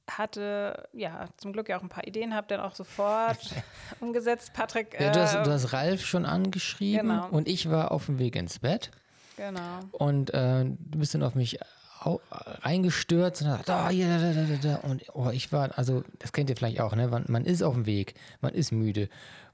hatte 0.09 0.87
ja 0.93 1.27
zum 1.37 1.53
Glück 1.53 1.69
ja 1.69 1.77
auch 1.77 1.83
ein 1.83 1.89
paar 1.89 2.05
Ideen, 2.07 2.35
habe 2.35 2.47
dann 2.47 2.59
auch 2.59 2.75
sofort 2.75 3.39
umgesetzt. 3.99 4.53
Patrick. 4.53 4.99
Ja, 4.99 5.11
du, 5.11 5.21
hast, 5.21 5.35
äh, 5.35 5.43
du, 5.43 5.51
hast, 5.51 5.73
Ralf 5.73 6.05
schon 6.05 6.25
angeschrieben 6.25 7.09
genau. 7.09 7.29
und 7.29 7.47
ich 7.47 7.69
war 7.69 7.91
auf 7.91 8.07
dem 8.07 8.19
Weg 8.19 8.35
ins 8.35 8.59
Bett. 8.59 8.91
Genau. 9.37 9.79
Und 9.91 10.33
äh, 10.33 10.65
du 10.65 10.99
bist 10.99 11.15
dann 11.15 11.23
auf 11.23 11.35
mich 11.35 11.59
reingestürzt 12.05 13.43
und 13.43 13.47
hat, 13.49 13.69
oh, 13.69 13.89
hier, 13.89 14.07
da, 14.07 14.33
da, 14.33 14.43
da, 14.43 14.55
da. 14.61 14.75
Und 14.87 15.03
oh, 15.13 15.29
ich 15.29 15.51
war, 15.51 15.77
also 15.77 16.03
das 16.19 16.33
kennt 16.33 16.49
ihr 16.49 16.55
vielleicht 16.55 16.81
auch, 16.81 16.95
ne? 16.95 17.07
Man, 17.07 17.25
man 17.27 17.45
ist 17.45 17.63
auf 17.63 17.73
dem 17.73 17.85
Weg, 17.85 18.15
man 18.41 18.53
ist 18.53 18.71
müde 18.71 19.09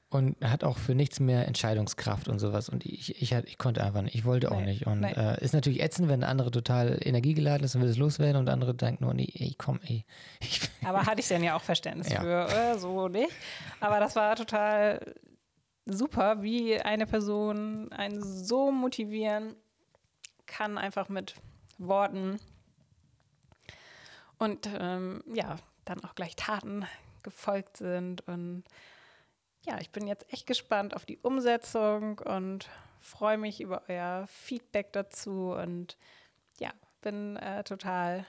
und 0.09 0.35
hat 0.43 0.63
auch 0.63 0.77
für 0.77 0.95
nichts 0.95 1.19
mehr 1.19 1.47
Entscheidungskraft 1.47 2.27
und 2.27 2.39
sowas. 2.39 2.67
Und 2.67 2.85
ich, 2.85 3.21
ich, 3.21 3.31
ich 3.31 3.57
konnte 3.59 3.83
einfach 3.83 4.01
nicht, 4.01 4.15
ich 4.15 4.25
wollte 4.25 4.51
auch 4.51 4.59
nee, 4.59 4.65
nicht. 4.65 4.87
Und 4.87 5.03
äh, 5.03 5.43
ist 5.43 5.53
natürlich 5.53 5.81
ätzend, 5.81 6.09
wenn 6.09 6.21
der 6.21 6.29
andere 6.29 6.49
total 6.49 6.99
energiegeladen 7.01 7.63
ist 7.63 7.75
und 7.75 7.81
will 7.81 7.89
es 7.89 7.97
loswerden 7.97 8.37
und 8.37 8.45
der 8.45 8.53
andere 8.53 8.73
denkt 8.73 9.01
nur, 9.01 9.13
nee, 9.13 9.31
ey, 9.35 9.53
komm, 9.57 9.79
ey. 9.85 10.05
Aber 10.83 11.05
hatte 11.05 11.21
ich 11.21 11.27
dann 11.27 11.43
ja 11.43 11.55
auch 11.55 11.61
Verständnis 11.61 12.09
ja. 12.09 12.21
für, 12.21 12.47
äh, 12.49 12.79
so 12.79 13.07
nicht. 13.07 13.29
Aber 13.79 13.99
das 13.99 14.15
war 14.15 14.35
total 14.35 14.99
super, 15.85 16.41
wie 16.41 16.79
eine 16.79 17.05
Person 17.05 17.91
einen 17.91 18.23
so 18.23 18.71
motivieren 18.71 19.55
kann, 20.47 20.79
einfach 20.79 21.09
mit 21.09 21.35
Worten. 21.77 22.39
Und 24.39 24.67
ähm, 24.79 25.23
ja, 25.33 25.57
dann 25.85 26.03
auch 26.03 26.15
gleich 26.15 26.35
Taten 26.35 26.85
gefolgt 27.21 27.77
sind 27.77 28.27
und 28.27 28.63
ja, 29.65 29.79
ich 29.79 29.91
bin 29.91 30.07
jetzt 30.07 30.31
echt 30.31 30.47
gespannt 30.47 30.95
auf 30.95 31.05
die 31.05 31.17
Umsetzung 31.17 32.19
und 32.19 32.69
freue 32.99 33.37
mich 33.37 33.61
über 33.61 33.83
euer 33.87 34.25
Feedback 34.27 34.93
dazu 34.93 35.53
und 35.53 35.97
ja, 36.59 36.71
bin 37.01 37.37
äh, 37.37 37.63
total 37.63 38.25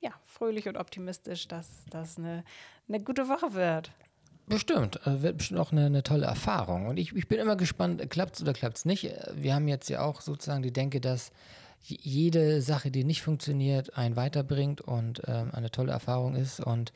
ja, 0.00 0.12
fröhlich 0.26 0.68
und 0.68 0.76
optimistisch, 0.76 1.48
dass 1.48 1.84
das 1.90 2.18
eine, 2.18 2.44
eine 2.88 3.00
gute 3.00 3.28
Woche 3.28 3.52
wird. 3.52 3.92
Bestimmt, 4.46 5.06
also 5.06 5.22
wird 5.22 5.38
bestimmt 5.38 5.60
auch 5.60 5.70
eine, 5.70 5.86
eine, 5.86 6.02
tolle 6.02 6.26
Erfahrung. 6.26 6.86
Und 6.86 6.98
ich, 6.98 7.14
ich 7.14 7.28
bin 7.28 7.38
immer 7.38 7.56
gespannt, 7.56 8.08
klappt 8.10 8.36
es 8.36 8.42
oder 8.42 8.52
klappt 8.52 8.78
es 8.78 8.84
nicht. 8.84 9.14
Wir 9.34 9.54
haben 9.54 9.68
jetzt 9.68 9.88
ja 9.88 10.02
auch 10.02 10.20
sozusagen 10.22 10.62
die 10.62 10.72
Denke, 10.72 11.00
dass 11.00 11.30
jede 11.82 12.60
Sache, 12.60 12.90
die 12.90 13.04
nicht 13.04 13.22
funktioniert, 13.22 13.96
einen 13.96 14.16
weiterbringt 14.16 14.80
und 14.80 15.22
ähm, 15.26 15.50
eine 15.52 15.70
tolle 15.70 15.92
Erfahrung 15.92 16.34
ist. 16.34 16.60
Und 16.60 16.92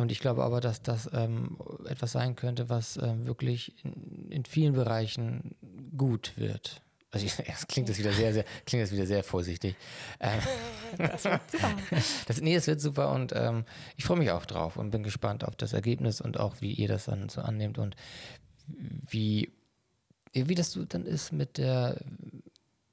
und 0.00 0.10
ich 0.10 0.20
glaube 0.20 0.42
aber, 0.44 0.60
dass 0.60 0.82
das 0.82 1.10
ähm, 1.12 1.58
etwas 1.86 2.12
sein 2.12 2.34
könnte, 2.34 2.70
was 2.70 2.96
ähm, 2.96 3.26
wirklich 3.26 3.74
in, 3.84 4.30
in, 4.30 4.44
vielen 4.46 4.72
Bereichen 4.72 5.54
gut 5.94 6.32
wird. 6.36 6.80
Also 7.10 7.26
ich, 7.26 7.36
das 7.36 7.68
klingt 7.68 7.90
das 7.90 7.98
wieder 7.98 8.12
sehr, 8.12 8.32
sehr, 8.32 8.44
klingt 8.64 8.82
das 8.82 8.92
wieder 8.92 9.06
sehr 9.06 9.22
vorsichtig. 9.22 9.76
Ähm, 10.18 10.40
das 10.98 11.24
wird 11.24 11.50
super. 11.50 11.76
Das, 12.26 12.40
nee, 12.40 12.54
es 12.54 12.66
wird 12.66 12.80
super 12.80 13.12
und 13.12 13.32
ähm, 13.36 13.64
ich 13.98 14.04
freue 14.04 14.16
mich 14.16 14.30
auch 14.30 14.46
drauf 14.46 14.78
und 14.78 14.90
bin 14.90 15.02
gespannt 15.02 15.44
auf 15.44 15.54
das 15.54 15.74
Ergebnis 15.74 16.22
und 16.22 16.40
auch, 16.40 16.56
wie 16.60 16.72
ihr 16.72 16.88
das 16.88 17.04
dann 17.04 17.28
so 17.28 17.42
annehmt 17.42 17.76
und 17.76 17.94
wie, 18.66 19.52
wie 20.32 20.54
das 20.54 20.72
so 20.72 20.84
dann 20.86 21.04
ist 21.04 21.30
mit 21.30 21.58
der 21.58 22.00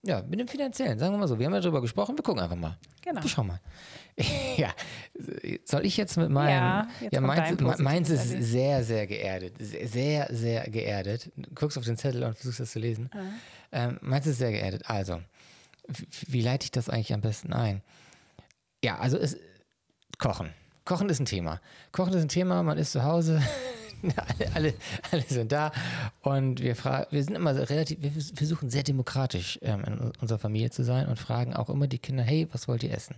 ja, 0.07 0.23
mit 0.27 0.39
dem 0.39 0.47
Finanziellen, 0.47 0.97
sagen 0.97 1.13
wir 1.13 1.17
mal 1.17 1.27
so. 1.27 1.37
Wir 1.37 1.45
haben 1.45 1.53
ja 1.53 1.59
darüber 1.59 1.81
gesprochen, 1.81 2.17
wir 2.17 2.23
gucken 2.23 2.41
einfach 2.41 2.55
mal. 2.55 2.77
Genau. 3.03 3.21
Wir 3.21 3.29
schauen 3.29 3.47
mal. 3.47 3.59
ja, 4.57 4.73
soll 5.65 5.85
ich 5.85 5.97
jetzt 5.97 6.17
mit 6.17 6.29
meinem. 6.29 6.49
Ja, 6.49 6.87
jetzt 7.01 7.13
ja 7.13 7.21
meins, 7.21 7.79
meins 7.79 8.09
ist 8.09 8.29
sehr, 8.29 8.83
sehr 8.83 9.05
geerdet. 9.05 9.55
Sehr, 9.59 10.27
sehr 10.31 10.63
geerdet. 10.69 11.29
Du 11.35 11.49
guckst 11.53 11.77
auf 11.77 11.83
den 11.83 11.97
Zettel 11.97 12.23
und 12.23 12.35
versuchst 12.35 12.61
das 12.61 12.71
zu 12.71 12.79
lesen. 12.79 13.09
Mhm. 13.13 13.33
Ähm, 13.73 13.97
meins 14.01 14.25
ist 14.25 14.37
sehr 14.37 14.51
geerdet. 14.51 14.89
Also, 14.89 15.21
wie 16.27 16.41
leite 16.41 16.63
ich 16.63 16.71
das 16.71 16.89
eigentlich 16.89 17.13
am 17.13 17.21
besten 17.21 17.51
ein? 17.51 17.81
Ja, 18.83 18.97
also 18.99 19.17
es, 19.17 19.37
Kochen. 20.17 20.53
Kochen 20.85 21.09
ist 21.09 21.19
ein 21.19 21.25
Thema. 21.25 21.59
Kochen 21.91 22.13
ist 22.13 22.21
ein 22.21 22.29
Thema, 22.29 22.63
man 22.63 22.77
ist 22.77 22.93
zu 22.93 23.03
Hause. 23.03 23.41
alle, 24.15 24.55
alle, 24.55 24.73
alle, 25.11 25.21
sind 25.23 25.51
da 25.51 25.71
und 26.21 26.61
wir 26.61 26.75
fragen, 26.75 27.07
wir 27.11 27.23
sind 27.23 27.35
immer 27.35 27.55
relativ, 27.69 27.97
wir 28.01 28.11
versuchen 28.11 28.69
sehr 28.69 28.83
demokratisch 28.83 29.59
ähm, 29.61 29.83
in 29.85 30.11
unserer 30.21 30.39
Familie 30.39 30.69
zu 30.69 30.83
sein 30.83 31.07
und 31.07 31.17
fragen 31.17 31.53
auch 31.55 31.69
immer 31.69 31.87
die 31.87 31.99
Kinder, 31.99 32.23
hey, 32.23 32.47
was 32.51 32.67
wollt 32.67 32.83
ihr 32.83 32.93
essen? 32.93 33.15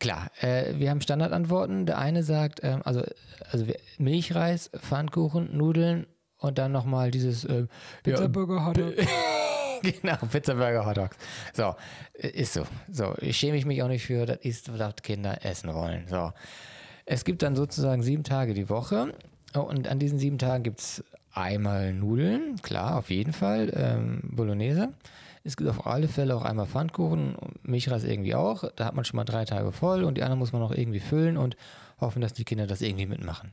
Klar, 0.00 0.30
äh, 0.40 0.74
wir 0.78 0.90
haben 0.90 1.00
Standardantworten. 1.00 1.86
Der 1.86 1.98
eine 1.98 2.22
sagt, 2.22 2.60
ähm, 2.62 2.82
also, 2.84 3.02
also 3.50 3.66
Milchreis, 3.98 4.70
Pfannkuchen, 4.76 5.56
Nudeln 5.56 6.06
und 6.38 6.58
dann 6.58 6.72
nochmal 6.72 7.10
dieses 7.10 7.44
äh, 7.44 7.66
Pizza 8.02 8.28
Burger 8.28 8.66
Hotdog. 8.66 8.94
genau, 9.82 10.16
Pizza 10.30 10.54
Burger 10.54 10.84
Hotdogs. 10.84 11.16
So, 11.52 11.74
äh, 12.14 12.28
ist 12.28 12.54
so. 12.54 12.64
So, 12.90 13.14
ich 13.20 13.36
schäme 13.36 13.64
mich 13.64 13.82
auch 13.82 13.88
nicht 13.88 14.04
für, 14.04 14.26
das 14.26 14.38
ist, 14.38 14.76
was 14.78 14.96
Kinder 14.96 15.44
essen 15.44 15.72
wollen. 15.72 16.06
So. 16.08 16.32
Es 17.06 17.24
gibt 17.24 17.42
dann 17.42 17.54
sozusagen 17.54 18.02
sieben 18.02 18.24
Tage 18.24 18.54
die 18.54 18.68
Woche 18.68 19.14
und 19.62 19.88
an 19.88 19.98
diesen 19.98 20.18
sieben 20.18 20.38
Tagen 20.38 20.62
gibt 20.64 20.80
es 20.80 21.04
einmal 21.32 21.92
Nudeln, 21.92 22.56
klar, 22.62 22.96
auf 22.96 23.10
jeden 23.10 23.32
Fall, 23.32 23.72
ähm, 23.74 24.20
Bolognese. 24.24 24.90
Es 25.42 25.56
gibt 25.56 25.68
auf 25.68 25.86
alle 25.86 26.08
Fälle 26.08 26.34
auch 26.36 26.42
einmal 26.42 26.66
Pfannkuchen, 26.66 27.36
Milchreis 27.62 28.04
irgendwie 28.04 28.34
auch. 28.34 28.64
Da 28.76 28.86
hat 28.86 28.94
man 28.94 29.04
schon 29.04 29.16
mal 29.16 29.24
drei 29.24 29.44
Tage 29.44 29.72
voll 29.72 30.04
und 30.04 30.16
die 30.16 30.22
anderen 30.22 30.38
muss 30.38 30.52
man 30.52 30.62
noch 30.62 30.72
irgendwie 30.72 31.00
füllen 31.00 31.36
und 31.36 31.56
hoffen, 32.00 32.22
dass 32.22 32.32
die 32.32 32.44
Kinder 32.44 32.66
das 32.66 32.80
irgendwie 32.80 33.06
mitmachen. 33.06 33.52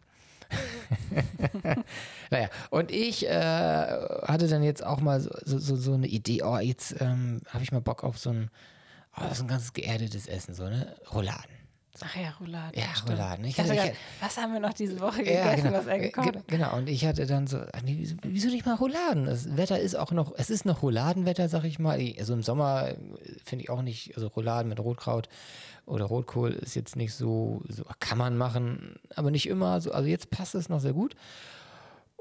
naja, 2.32 2.50
und 2.70 2.92
ich 2.92 3.28
äh, 3.28 3.32
hatte 3.32 4.48
dann 4.48 4.64
jetzt 4.64 4.86
auch 4.86 5.02
mal 5.02 5.20
so, 5.20 5.32
so, 5.60 5.76
so 5.76 5.94
eine 5.94 6.08
Idee, 6.08 6.44
oh, 6.44 6.58
jetzt 6.58 6.96
ähm, 7.00 7.42
habe 7.50 7.64
ich 7.64 7.72
mal 7.72 7.82
Bock 7.82 8.04
auf 8.04 8.18
so 8.18 8.32
ein, 8.32 8.50
oh, 9.18 9.34
so 9.34 9.44
ein 9.44 9.48
ganz 9.48 9.74
geerdetes 9.74 10.28
Essen, 10.28 10.54
so 10.54 10.64
eine 10.64 10.96
Rouladen. 11.14 11.61
Ach 12.00 12.16
ja, 12.16 12.34
Rouladen. 12.40 12.80
Ja, 12.80 12.88
Rouladen. 13.08 13.46
Ich 13.46 13.60
hatte, 13.60 13.74
ich, 13.74 13.94
was 14.22 14.38
haben 14.38 14.54
wir 14.54 14.60
noch 14.60 14.74
diese 14.74 15.00
Woche 15.00 15.20
gegessen, 15.20 15.48
ja, 15.48 15.56
genau, 15.56 15.78
was 15.78 15.88
er 15.88 16.00
gekocht 16.00 16.36
hat? 16.36 16.48
Genau, 16.48 16.78
und 16.78 16.88
ich 16.88 17.06
hatte 17.06 17.26
dann 17.26 17.48
so, 17.48 17.60
wieso, 17.84 18.16
wieso 18.24 18.48
nicht 18.48 18.66
mal 18.66 18.76
Rouladen? 18.76 19.26
Das 19.26 19.58
Wetter 19.58 19.78
ist 19.80 19.96
auch 19.96 20.12
noch, 20.12 20.34
es 20.38 20.50
ist 20.50 20.66
noch 20.66 20.82
Rouladenwetter, 20.82 21.50
sag 21.50 21.66
ich 21.66 21.80
mal. 21.80 22.00
Also 22.18 22.34
im 22.34 22.44
Sommer 22.44 22.90
äh, 22.90 22.96
finde 23.44 23.64
ich 23.64 23.70
auch 23.70 23.82
nicht, 23.82 24.16
also 24.16 24.28
Rouladen 24.28 24.70
mit 24.70 24.80
Rotkraut 24.80 25.28
oder 25.86 26.06
Rotkohl 26.06 26.52
ist 26.54 26.76
jetzt 26.76 26.96
nicht 26.96 27.14
so, 27.14 27.62
so 27.68 27.84
kann 28.00 28.18
man 28.18 28.38
machen, 28.38 28.96
aber 29.16 29.30
nicht 29.30 29.48
immer. 29.48 29.82
So, 29.82 29.92
also 29.92 30.08
jetzt 30.08 30.30
passt 30.30 30.56
es 30.56 30.70
noch 30.70 30.80
sehr 30.80 30.94
gut. 30.94 31.16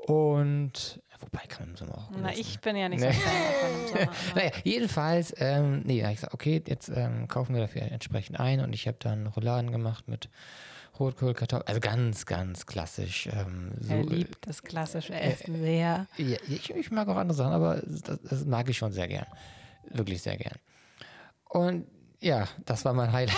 Und 0.07 1.01
wobei 1.21 1.47
kann 1.49 1.67
man 1.67 1.71
im 1.71 1.77
Sommer 1.77 1.99
auch. 1.99 2.11
Na, 2.21 2.33
ich 2.33 2.61
bin 2.61 2.77
ja 2.77 2.89
nicht 2.89 3.01
so. 3.01 3.11
Fan 3.11 3.43
davon 3.53 3.81
im 3.81 3.89
Sommer. 3.89 4.17
naja, 4.35 4.51
jedenfalls, 4.65 5.35
ähm, 5.39 5.83
nee, 5.85 6.03
ich 6.03 6.15
gesagt, 6.17 6.35
okay, 6.35 6.63
jetzt 6.67 6.89
ähm, 6.89 7.29
kaufen 7.29 7.55
wir 7.55 7.63
dafür 7.63 7.83
entsprechend 7.83 8.41
ein 8.41 8.61
und 8.61 8.73
ich 8.73 8.87
habe 8.87 8.97
dann 9.01 9.27
Rouladen 9.27 9.73
gemacht 9.73 10.09
mit 10.09 10.29
Rotkohl, 10.99 11.33
Kartoffeln, 11.33 11.67
also 11.67 11.81
ganz, 11.81 12.27
ganz 12.27 12.67
klassisch. 12.67 13.27
Ähm, 13.33 13.73
so, 13.81 13.95
er 13.95 14.05
liebt 14.05 14.47
das 14.47 14.63
klassische 14.63 15.15
äh, 15.15 15.33
Essen 15.33 15.55
äh, 15.55 15.59
sehr. 15.59 16.07
Ja, 16.19 16.37
ich, 16.47 16.71
ich, 16.71 16.91
mag 16.91 17.09
auch 17.09 17.17
andere 17.17 17.37
Sachen, 17.37 17.53
aber 17.53 17.83
das, 17.87 18.21
das 18.23 18.45
mag 18.45 18.69
ich 18.69 18.77
schon 18.77 18.93
sehr 18.93 19.09
gern. 19.09 19.27
Wirklich 19.89 20.21
sehr 20.21 20.37
gern. 20.37 20.57
Und 21.49 21.87
ja, 22.23 22.47
das 22.67 22.85
war 22.85 22.93
mein 22.93 23.13
Highlight. 23.13 23.37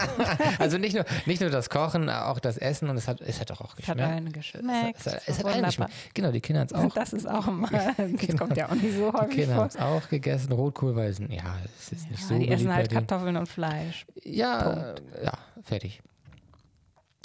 also 0.58 0.78
nicht 0.78 0.94
nur, 0.94 1.04
nicht 1.26 1.42
nur 1.42 1.50
das 1.50 1.68
Kochen, 1.68 2.08
auch 2.08 2.40
das 2.40 2.56
Essen 2.56 2.88
und 2.88 2.96
es 2.96 3.06
hat, 3.06 3.20
es 3.20 3.40
hat 3.40 3.50
auch, 3.52 3.60
auch 3.60 3.76
geschmeckt. 3.76 4.00
Es 4.00 4.06
hat 4.06 4.12
allen 4.12 4.32
geschmeckt. 4.32 5.00
Es, 5.00 5.06
hat, 5.06 5.22
es 5.26 5.38
hat 5.38 5.46
allen 5.46 5.64
geschmeckt. 5.64 5.92
Genau, 6.14 6.32
die 6.32 6.40
Kinder 6.40 6.60
haben 6.60 6.68
es 6.68 6.72
auch. 6.72 6.94
Das 6.94 7.12
ist 7.12 7.28
auch 7.28 7.46
mal, 7.46 7.68
das 7.96 7.96
genau. 7.96 8.38
kommt 8.38 8.56
ja 8.56 8.70
auch 8.70 8.74
nicht 8.74 8.96
so 8.96 9.12
häufig 9.12 9.30
Die 9.30 9.40
Kinder 9.42 9.56
haben 9.56 9.66
es 9.66 9.76
auch 9.76 10.08
gegessen. 10.08 10.52
Rotkohlweisen, 10.52 11.30
ja, 11.30 11.56
es 11.78 11.92
ist 11.92 12.10
nicht 12.10 12.22
ja, 12.22 12.26
so 12.26 12.38
Die 12.38 12.48
essen 12.48 12.74
halt 12.74 12.90
Kartoffeln 12.90 13.36
und 13.36 13.48
Fleisch. 13.48 14.06
Ja, 14.24 14.94
Punkt. 14.94 15.02
ja, 15.22 15.32
fertig. 15.62 16.02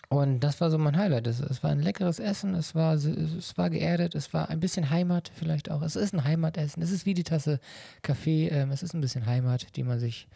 Und 0.09 0.41
das 0.41 0.59
war 0.61 0.69
so 0.69 0.77
mein 0.77 0.97
Highlight. 0.97 1.27
Es, 1.27 1.39
es, 1.39 1.63
war 1.63 1.71
ein 1.71 1.81
leckeres 1.81 2.19
Essen, 2.19 2.53
es 2.55 2.75
war, 2.75 2.93
es 2.95 3.57
war 3.57 3.69
geerdet, 3.69 4.15
es 4.15 4.33
war 4.33 4.49
ein 4.49 4.59
bisschen 4.59 4.89
Heimat 4.89 5.31
vielleicht 5.35 5.69
auch. 5.71 5.81
Es 5.81 5.95
ist 5.95 6.13
ein 6.13 6.23
Heimatessen, 6.23 6.81
es 6.81 6.91
ist 6.91 7.05
wie 7.05 7.13
die 7.13 7.25
Tasse 7.25 7.59
Kaffee, 8.01 8.47
ähm, 8.47 8.71
es 8.71 8.83
ist 8.83 8.93
ein 8.93 9.01
bisschen 9.01 9.25
Heimat, 9.25 9.75
die 9.75 9.83
man 9.83 9.99
sich 9.99 10.27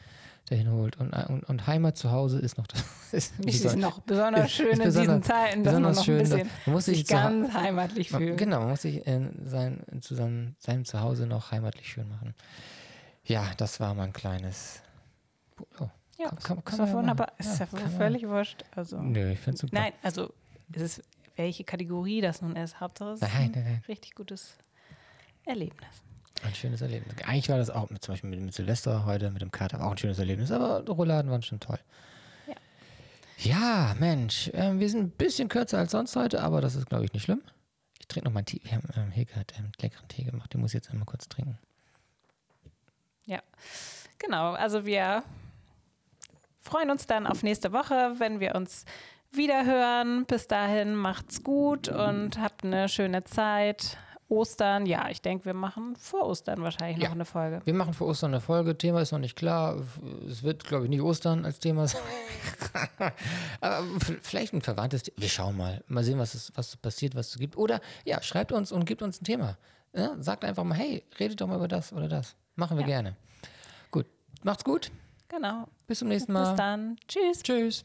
dahin 0.45 0.71
holt. 0.71 0.97
Und, 0.97 1.13
und, 1.13 1.43
und 1.43 1.67
Heimat 1.67 1.97
zu 1.97 2.11
Hause 2.11 2.39
ist 2.39 2.57
noch 2.57 2.67
das. 2.67 2.83
Ist, 3.11 3.39
ist 3.39 3.77
noch 3.77 3.99
besonders 4.05 4.45
ist, 4.45 4.51
schön 4.51 4.79
ist 4.79 4.95
in 4.95 5.01
diesen 5.01 5.23
Zeiten, 5.23 5.63
dass 5.63 5.73
man 5.73 5.83
noch 5.83 6.03
schön, 6.03 6.17
ein 6.17 6.23
bisschen 6.23 6.49
man 6.65 6.75
muss 6.75 6.85
sich 6.85 7.07
ganz 7.07 7.53
heimatlich 7.53 8.09
fühlen. 8.09 8.29
Man, 8.29 8.37
genau, 8.37 8.59
man 8.59 8.69
muss 8.69 8.81
sich 8.81 9.05
in 9.05 9.45
sein, 9.45 9.83
in 9.91 10.01
zu 10.01 10.15
seinem, 10.15 10.55
seinem 10.59 10.85
Zuhause 10.85 11.25
noch 11.25 11.51
heimatlich 11.51 11.89
schön 11.89 12.07
machen. 12.09 12.35
Ja, 13.23 13.45
das 13.57 13.79
war 13.79 13.93
mein 13.93 14.13
kleines. 14.13 14.81
Oh. 15.79 15.87
Ja, 16.17 16.29
kann, 16.29 16.63
kann, 16.63 16.63
kann 16.63 16.87
ist, 16.87 16.93
wunderbar. 16.93 17.31
ist 17.37 17.59
ja, 17.59 17.67
ja 17.71 17.89
völlig 17.89 18.23
man. 18.23 18.31
wurscht. 18.31 18.63
Also, 18.75 19.01
Nö, 19.01 19.31
ich 19.31 19.39
finde 19.39 19.55
es 19.55 19.61
super. 19.61 19.79
Nein, 19.79 19.93
also 20.03 20.33
es 20.71 20.81
ist, 20.81 21.03
welche 21.35 21.63
Kategorie 21.63 22.21
das 22.21 22.41
nun 22.41 22.55
ist. 22.55 22.79
Hauptsache 22.79 23.11
es 23.11 23.21
ist 23.21 23.33
nein, 23.33 23.51
nein, 23.53 23.63
nein. 23.63 23.73
ein 23.75 23.83
richtig 23.87 24.13
gutes 24.15 24.57
Erlebnis. 25.45 26.03
Ein 26.43 26.55
schönes 26.55 26.81
Erlebnis. 26.81 27.15
Eigentlich 27.25 27.49
war 27.49 27.57
das 27.57 27.69
auch 27.69 27.89
mit, 27.89 28.03
zum 28.03 28.13
Beispiel 28.13 28.29
mit, 28.29 28.39
mit 28.41 28.53
Silvester 28.53 29.05
heute, 29.05 29.29
mit 29.31 29.41
dem 29.41 29.51
Kater, 29.51 29.83
auch 29.85 29.91
ein 29.91 29.97
schönes 29.97 30.17
Erlebnis, 30.17 30.51
aber 30.51 30.83
Rouladen 30.87 31.29
waren 31.29 31.43
schon 31.43 31.59
toll. 31.59 31.79
Ja, 32.47 32.55
ja 33.37 33.95
Mensch, 33.99 34.47
äh, 34.49 34.79
wir 34.79 34.89
sind 34.89 35.01
ein 35.01 35.11
bisschen 35.11 35.49
kürzer 35.49 35.77
als 35.77 35.91
sonst 35.91 36.15
heute, 36.15 36.41
aber 36.41 36.61
das 36.61 36.75
ist, 36.75 36.87
glaube 36.87 37.05
ich, 37.05 37.13
nicht 37.13 37.23
schlimm. 37.23 37.41
Ich 37.99 38.07
trinke 38.07 38.27
noch 38.27 38.33
meinen 38.33 38.45
Tee. 38.45 38.61
Wir 38.63 38.73
haben 38.73 38.87
ähm, 38.95 39.11
Hilke 39.11 39.35
hat 39.35 39.53
ähm, 39.57 39.71
leckeren 39.79 40.07
Tee 40.07 40.23
gemacht, 40.23 40.53
den 40.53 40.61
muss 40.61 40.71
ich 40.71 40.75
jetzt 40.75 40.89
einmal 40.89 41.05
kurz 41.05 41.29
trinken. 41.29 41.59
Ja, 43.27 43.41
genau. 44.17 44.53
Also 44.53 44.85
wir 44.85 45.23
freuen 46.59 46.89
uns 46.89 47.05
dann 47.05 47.27
auf 47.27 47.43
nächste 47.43 47.71
Woche, 47.71 48.15
wenn 48.17 48.39
wir 48.39 48.55
uns 48.55 48.85
wieder 49.31 49.65
hören. 49.65 50.25
Bis 50.25 50.47
dahin 50.47 50.95
macht's 50.95 51.43
gut 51.43 51.87
und 51.87 52.39
habt 52.39 52.63
eine 52.63 52.89
schöne 52.89 53.23
Zeit. 53.23 53.97
Ostern, 54.31 54.85
ja, 54.85 55.09
ich 55.09 55.21
denke, 55.21 55.45
wir 55.45 55.53
machen 55.53 55.95
vor 55.97 56.25
Ostern 56.25 56.61
wahrscheinlich 56.61 56.97
noch 56.97 57.03
ja, 57.03 57.11
eine 57.11 57.25
Folge. 57.25 57.61
Wir 57.65 57.73
machen 57.73 57.93
vor 57.93 58.07
Ostern 58.07 58.31
eine 58.31 58.39
Folge. 58.39 58.77
Thema 58.77 59.01
ist 59.01 59.11
noch 59.11 59.19
nicht 59.19 59.35
klar. 59.35 59.75
Es 60.25 60.41
wird, 60.41 60.63
glaube 60.63 60.85
ich, 60.85 60.89
nicht 60.89 61.01
Ostern 61.01 61.43
als 61.43 61.59
Thema 61.59 61.85
sein. 61.87 62.01
Aber 63.61 63.85
vielleicht 64.21 64.53
ein 64.53 64.61
verwandtes 64.61 65.03
Thema. 65.03 65.17
Wir 65.17 65.27
schauen 65.29 65.57
mal. 65.57 65.83
Mal 65.87 66.05
sehen, 66.05 66.17
was, 66.17 66.33
es, 66.33 66.53
was 66.55 66.77
passiert, 66.77 67.13
was 67.13 67.29
es 67.29 67.39
gibt. 67.39 67.57
Oder 67.57 67.81
ja, 68.05 68.21
schreibt 68.21 68.53
uns 68.53 68.71
und 68.71 68.85
gebt 68.85 69.01
uns 69.01 69.21
ein 69.21 69.25
Thema. 69.25 69.57
Ja, 69.93 70.15
sagt 70.19 70.45
einfach 70.45 70.63
mal, 70.63 70.75
hey, 70.75 71.03
redet 71.19 71.41
doch 71.41 71.47
mal 71.47 71.57
über 71.57 71.67
das 71.67 71.91
oder 71.91 72.07
das. 72.07 72.35
Machen 72.55 72.77
wir 72.77 72.83
ja. 72.83 72.87
gerne. 72.87 73.17
Gut. 73.91 74.05
Macht's 74.43 74.63
gut. 74.63 74.91
Genau. 75.27 75.67
Bis 75.87 75.99
zum 75.99 76.07
nächsten 76.07 76.31
Mal. 76.31 76.51
Bis 76.51 76.57
dann. 76.57 76.95
Tschüss. 77.07 77.43
Tschüss. 77.43 77.83